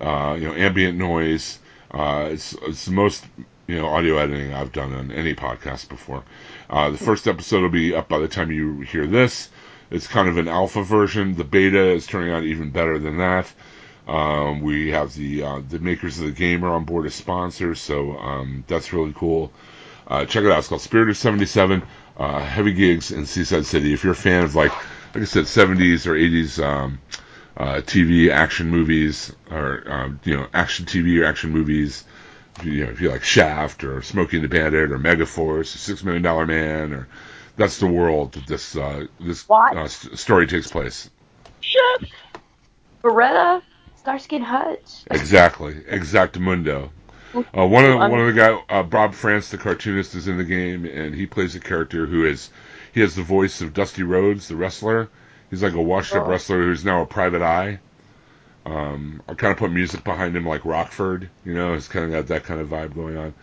uh, 0.00 0.34
you 0.40 0.48
know, 0.48 0.54
ambient 0.54 0.96
noise. 0.96 1.58
Uh, 1.90 2.30
it's 2.32 2.54
it's 2.62 2.86
the 2.86 2.92
most 2.92 3.26
you 3.66 3.76
know 3.76 3.86
audio 3.86 4.16
editing 4.16 4.54
I've 4.54 4.72
done 4.72 4.94
on 4.94 5.12
any 5.12 5.34
podcast 5.34 5.90
before. 5.90 6.24
Uh, 6.70 6.88
the 6.88 6.98
first 6.98 7.28
episode 7.28 7.60
will 7.60 7.68
be 7.68 7.94
up 7.94 8.08
by 8.08 8.18
the 8.18 8.26
time 8.26 8.50
you 8.50 8.80
hear 8.80 9.06
this. 9.06 9.50
It's 9.90 10.06
kind 10.06 10.28
of 10.28 10.38
an 10.38 10.48
alpha 10.48 10.82
version. 10.82 11.36
The 11.36 11.44
beta 11.44 11.90
is 11.90 12.06
turning 12.06 12.32
out 12.32 12.42
even 12.42 12.70
better 12.70 12.98
than 12.98 13.18
that. 13.18 13.52
Um, 14.08 14.62
we 14.62 14.92
have 14.92 15.14
the 15.14 15.42
uh, 15.42 15.60
the 15.68 15.78
makers 15.78 16.18
of 16.18 16.24
the 16.24 16.32
game 16.32 16.64
are 16.64 16.74
on 16.74 16.84
board 16.84 17.04
as 17.04 17.14
sponsors, 17.14 17.80
so 17.80 18.16
um, 18.16 18.64
that's 18.66 18.94
really 18.94 19.12
cool. 19.14 19.52
Uh, 20.06 20.24
check 20.24 20.44
it 20.44 20.50
out. 20.50 20.58
It's 20.58 20.68
called 20.68 20.80
Spirit 20.80 21.08
of 21.08 21.16
77, 21.16 21.82
uh, 22.16 22.40
Heavy 22.40 22.72
Gigs 22.72 23.10
in 23.10 23.26
Seaside 23.26 23.66
City. 23.66 23.92
If 23.92 24.04
you're 24.04 24.12
a 24.12 24.16
fan 24.16 24.44
of, 24.44 24.54
like, 24.54 24.72
like 25.14 25.22
I 25.22 25.24
said, 25.24 25.44
70s 25.44 26.06
or 26.06 26.12
80s 26.12 26.64
um, 26.64 27.00
uh, 27.56 27.80
TV 27.84 28.30
action 28.30 28.70
movies, 28.70 29.32
or, 29.50 29.82
um, 29.90 30.20
you 30.24 30.36
know, 30.36 30.46
action 30.54 30.86
TV 30.86 31.20
or 31.20 31.24
action 31.24 31.50
movies, 31.50 32.04
if 32.58 32.64
you, 32.64 32.84
know, 32.84 32.90
if 32.90 33.00
you 33.00 33.10
like 33.10 33.24
Shaft 33.24 33.84
or 33.84 34.00
Smokey 34.02 34.36
and 34.36 34.44
the 34.44 34.48
Bandit 34.48 34.92
or 34.92 34.98
Megaforce 34.98 35.74
or 35.74 35.78
Six 35.78 36.04
Million 36.04 36.22
Dollar 36.22 36.46
Man, 36.46 36.92
or 36.92 37.08
that's 37.56 37.78
the 37.78 37.86
world 37.86 38.32
that 38.32 38.46
this 38.46 38.76
uh, 38.76 39.06
this 39.20 39.48
uh, 39.50 39.88
story 39.88 40.46
takes 40.46 40.70
place. 40.70 41.10
Shut. 41.60 42.08
Baretta, 43.02 43.62
Starsky 43.96 44.36
and 44.36 44.44
Hutch. 44.44 45.04
Exactly, 45.10 45.74
exactamundo. 45.74 46.90
Uh, 47.36 47.66
one 47.66 47.84
of 47.84 47.90
the, 47.90 47.96
one 47.96 48.20
of 48.20 48.26
the 48.26 48.32
guy, 48.32 48.52
uh, 48.68 48.82
Bob 48.82 49.14
France, 49.14 49.50
the 49.50 49.58
cartoonist, 49.58 50.14
is 50.14 50.28
in 50.28 50.36
the 50.38 50.44
game, 50.44 50.84
and 50.84 51.14
he 51.14 51.26
plays 51.26 51.54
a 51.54 51.60
character 51.60 52.06
who 52.06 52.24
is 52.24 52.50
he 52.92 53.00
has 53.00 53.14
the 53.14 53.22
voice 53.22 53.60
of 53.60 53.74
Dusty 53.74 54.02
Rhodes, 54.02 54.48
the 54.48 54.56
wrestler. 54.56 55.08
He's 55.50 55.62
like 55.62 55.74
a 55.74 55.82
washed-up 55.82 56.24
Oh. 56.24 56.30
wrestler 56.30 56.62
who's 56.62 56.84
now 56.84 57.02
a 57.02 57.06
private 57.06 57.42
eye. 57.42 57.78
Um, 58.64 59.22
I 59.28 59.34
kind 59.34 59.52
of 59.52 59.58
put 59.58 59.70
music 59.70 60.02
behind 60.02 60.36
him, 60.36 60.46
like 60.46 60.64
Rockford. 60.64 61.28
You 61.44 61.54
know, 61.54 61.74
it's 61.74 61.88
kind 61.88 62.04
of 62.06 62.10
got 62.10 62.26
that 62.28 62.44
kind 62.44 62.60
of 62.60 62.68
vibe 62.68 62.94
going 62.94 63.16
on. 63.16 63.34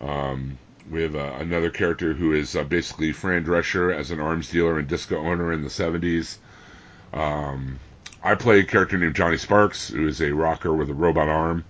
Um, 0.00 0.58
we 0.90 1.02
have 1.02 1.16
uh, 1.16 1.32
another 1.38 1.70
character 1.70 2.12
who 2.14 2.32
is 2.32 2.56
uh, 2.56 2.64
basically 2.64 3.12
Fran 3.12 3.44
Drescher 3.44 3.94
as 3.94 4.10
an 4.10 4.20
arms 4.20 4.48
dealer 4.50 4.78
and 4.78 4.88
disco 4.88 5.16
owner 5.18 5.52
in 5.52 5.62
the 5.62 5.68
70s. 5.70 6.38
Um, 7.12 7.78
I 8.22 8.34
play 8.36 8.60
a 8.60 8.64
character 8.64 8.96
named 8.96 9.14
Johnny 9.16 9.36
Sparks, 9.36 9.88
who 9.88 10.06
is 10.06 10.20
a 10.22 10.32
rocker 10.32 10.72
with 10.74 10.88
a 10.90 10.94
robot 10.94 11.28
arm. 11.28 11.64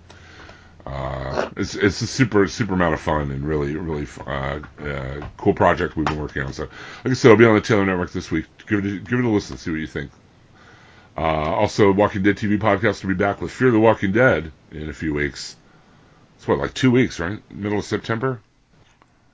Uh, 0.85 1.49
it's 1.57 1.73
it's 1.75 2.01
a 2.01 2.07
super 2.07 2.47
super 2.47 2.73
amount 2.75 2.93
of 2.93 3.01
fun 3.01 3.31
and 3.31 3.43
really 3.43 3.75
really 3.75 4.07
uh, 4.27 4.59
uh, 4.83 5.27
cool 5.37 5.53
project 5.53 5.95
we've 5.95 6.05
been 6.05 6.19
working 6.19 6.43
on. 6.43 6.53
So, 6.53 6.63
like 6.63 7.11
I 7.11 7.13
said, 7.13 7.31
I'll 7.31 7.37
be 7.37 7.45
on 7.45 7.55
the 7.55 7.61
Taylor 7.61 7.85
Network 7.85 8.11
this 8.11 8.29
week. 8.29 8.45
Give 8.67 8.85
it 8.85 8.85
a, 8.85 8.99
give 8.99 9.19
it 9.19 9.25
a 9.25 9.29
listen, 9.29 9.57
see 9.57 9.71
what 9.71 9.79
you 9.79 9.87
think. 9.87 10.11
Uh, 11.17 11.21
also, 11.21 11.91
Walking 11.91 12.23
Dead 12.23 12.37
TV 12.37 12.59
podcast 12.59 13.03
will 13.03 13.09
be 13.09 13.15
back 13.15 13.41
with 13.41 13.51
Fear 13.51 13.71
the 13.71 13.79
Walking 13.79 14.11
Dead 14.11 14.51
in 14.71 14.89
a 14.89 14.93
few 14.93 15.13
weeks. 15.13 15.55
It's 16.37 16.47
what 16.47 16.59
like 16.59 16.73
two 16.73 16.91
weeks, 16.91 17.19
right? 17.19 17.39
Middle 17.51 17.79
of 17.79 17.85
September, 17.85 18.41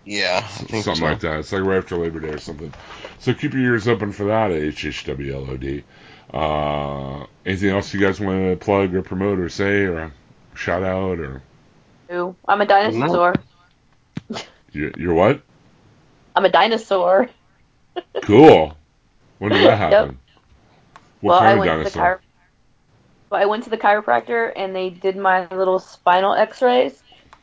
Yeah, 0.05 0.47
something 0.47 0.95
so. 0.95 1.05
like 1.05 1.19
that. 1.21 1.39
It's 1.39 1.51
like 1.51 1.63
right 1.63 1.77
after 1.79 1.97
Labor 1.97 2.19
Day 2.21 2.29
or 2.29 2.37
something. 2.37 2.73
So 3.19 3.33
keep 3.33 3.53
your 3.53 3.63
ears 3.63 3.87
open 3.87 4.11
for 4.13 4.25
that 4.25 4.51
at 4.51 4.61
HHWLOD. 4.61 5.83
Uh, 6.33 7.25
anything 7.45 7.69
else 7.71 7.93
you 7.93 7.99
guys 7.99 8.19
want 8.21 8.39
to 8.59 8.63
plug 8.63 8.95
or 8.95 9.01
promote 9.01 9.39
or 9.39 9.49
say 9.49 9.81
or 9.85 10.13
shout 10.53 10.83
out 10.83 11.19
or 11.19 11.41
Ooh, 12.11 12.35
I'm 12.47 12.61
a 12.61 12.65
dinosaur. 12.65 13.33
you, 14.71 14.93
you're 14.97 15.13
what? 15.13 15.41
I'm 16.35 16.45
a 16.45 16.49
dinosaur. 16.49 17.29
Cool. 18.23 18.75
When 19.39 19.51
did 19.51 19.63
that 19.65 19.77
happen? 19.77 20.19
What 21.21 21.31
well, 21.31 21.39
I 21.39 21.41
kind 21.41 21.53
of 21.53 21.59
went 21.59 21.71
to 21.71 21.77
the 21.77 21.83
dinosaur? 21.83 22.15
chiro- 22.15 22.19
well, 23.31 23.41
I 23.41 23.45
went 23.45 23.63
to 23.63 23.69
the 23.69 23.77
chiropractor 23.77 24.51
and 24.55 24.75
they 24.75 24.89
did 24.89 25.17
my 25.17 25.47
little 25.47 25.79
spinal 25.79 26.33
X-rays. 26.33 27.01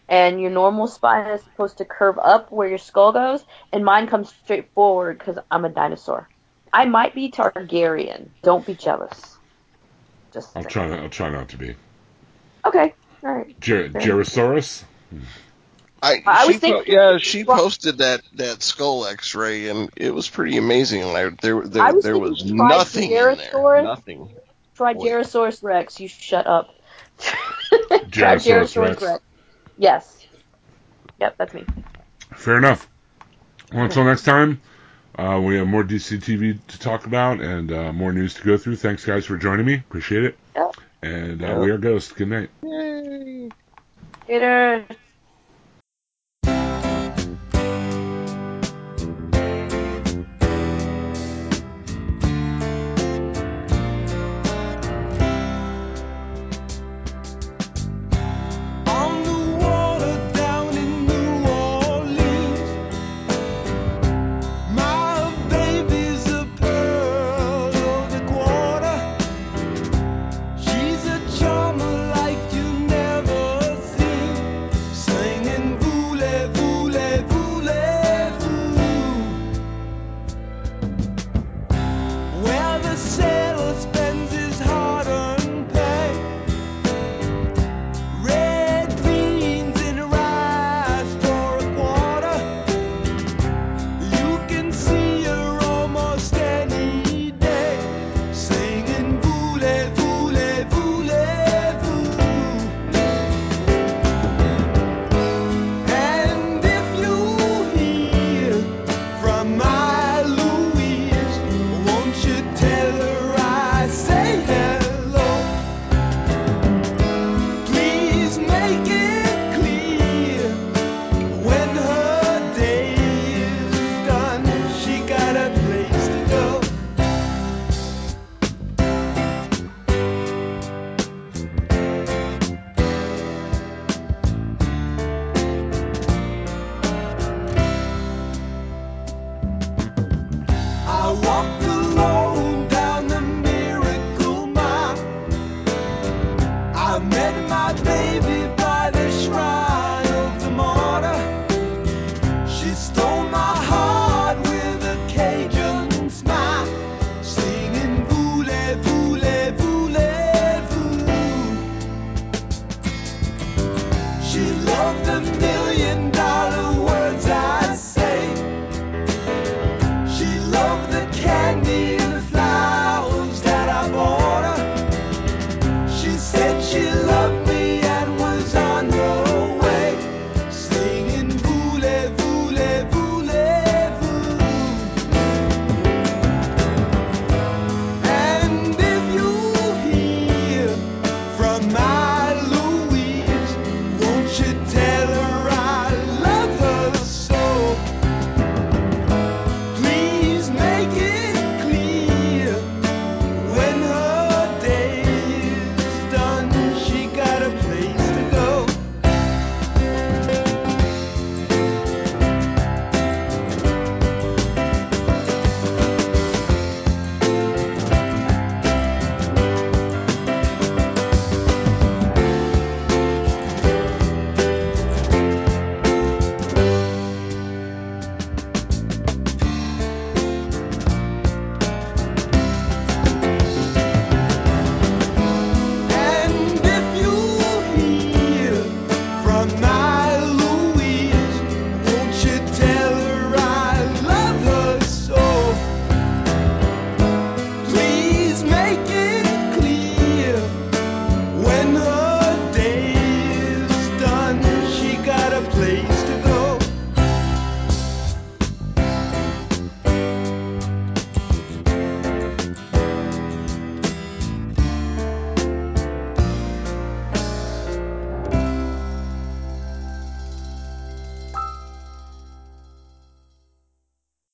And 0.09 0.41
your 0.41 0.51
normal 0.51 0.87
spine 0.87 1.31
is 1.33 1.43
supposed 1.43 1.79
to 1.79 1.85
curve 1.85 2.19
up 2.19 2.51
where 2.51 2.67
your 2.67 2.79
skull 2.79 3.13
goes, 3.13 3.45
and 3.73 3.85
mine 3.85 4.07
comes 4.07 4.33
straight 4.43 4.73
forward 4.73 5.19
because 5.19 5.39
I'm 5.51 5.67
a 5.67 5.69
dinosaur. 5.69 6.31
I 6.73 6.87
might 6.87 7.15
be 7.15 7.31
Targaryen. 7.31 8.31
Don't 8.43 8.65
be 8.65 8.75
jealous. 8.75 9.37
Just 10.33 10.57
I'll 10.57 10.65
try. 10.65 10.87
Not, 10.89 11.01
I'll 11.01 11.11
try 11.11 11.29
not 11.29 11.51
to 11.51 11.59
be. 11.59 11.77
Okay, 12.65 12.95
all 13.23 13.33
right. 13.33 13.61
Ger- 13.61 13.91
Fair 13.91 14.01
Gerosaurus. 14.03 14.85
I, 16.03 16.23
I 16.27 16.43
she 16.43 16.49
was 16.53 16.57
thinking- 16.59 16.85
po- 16.85 17.13
yeah, 17.13 17.19
she 17.19 17.45
Well- 17.45 17.59
posted 17.59 17.99
that 17.99 18.23
that 18.35 18.63
skull 18.63 19.07
X-ray, 19.07 19.69
and 19.69 19.91
it 19.97 20.15
was 20.15 20.29
pretty 20.29 20.57
amazing. 20.57 21.05
Like 21.13 21.41
there 21.41 21.63
there 21.63 21.83
I 21.83 21.93
was 21.93 22.05
there 22.05 22.19
was 22.19 22.45
nothing 22.45 23.11
in 23.11 23.17
there. 23.17 23.35
Triceratops. 23.35 23.85
Nothing. 23.85 24.29
Trigerosaurus 24.77 25.63
Rex. 25.65 25.99
You 25.99 26.07
shut 26.09 26.47
up. 26.47 26.75
Gerosaurus 27.81 28.77
Rex. 29.01 29.23
Yes. 29.77 30.27
Yep, 31.21 31.35
that's 31.37 31.55
me. 31.55 31.65
Fair 32.37 32.59
enough. 32.59 32.89
Well, 33.73 33.85
until 33.85 34.05
next 34.05 34.23
time, 34.23 34.61
uh, 35.19 35.41
we 35.45 35.57
have 35.57 35.67
more 35.67 35.83
DC 35.83 36.19
TV 36.23 36.59
to 36.69 36.79
talk 36.79 37.07
about 37.07 37.41
and 37.41 37.73
uh, 37.73 37.93
more 37.93 38.13
news 38.13 38.35
to 38.35 38.45
go 38.45 38.57
through. 38.57 38.77
Thanks, 38.77 39.05
guys, 39.05 39.27
for 39.27 39.37
joining 39.37 39.67
me. 39.67 39.75
Appreciate 39.75 40.23
it. 40.25 40.39
Yep. 40.55 40.77
And 41.03 41.43
uh, 41.45 41.47
Yep. 41.49 41.59
we 41.61 41.71
are 41.71 41.79
Ghost. 41.79 42.15
Good 42.17 42.29
night. 42.29 42.51
Yay. 42.63 43.49
Later. 44.29 44.87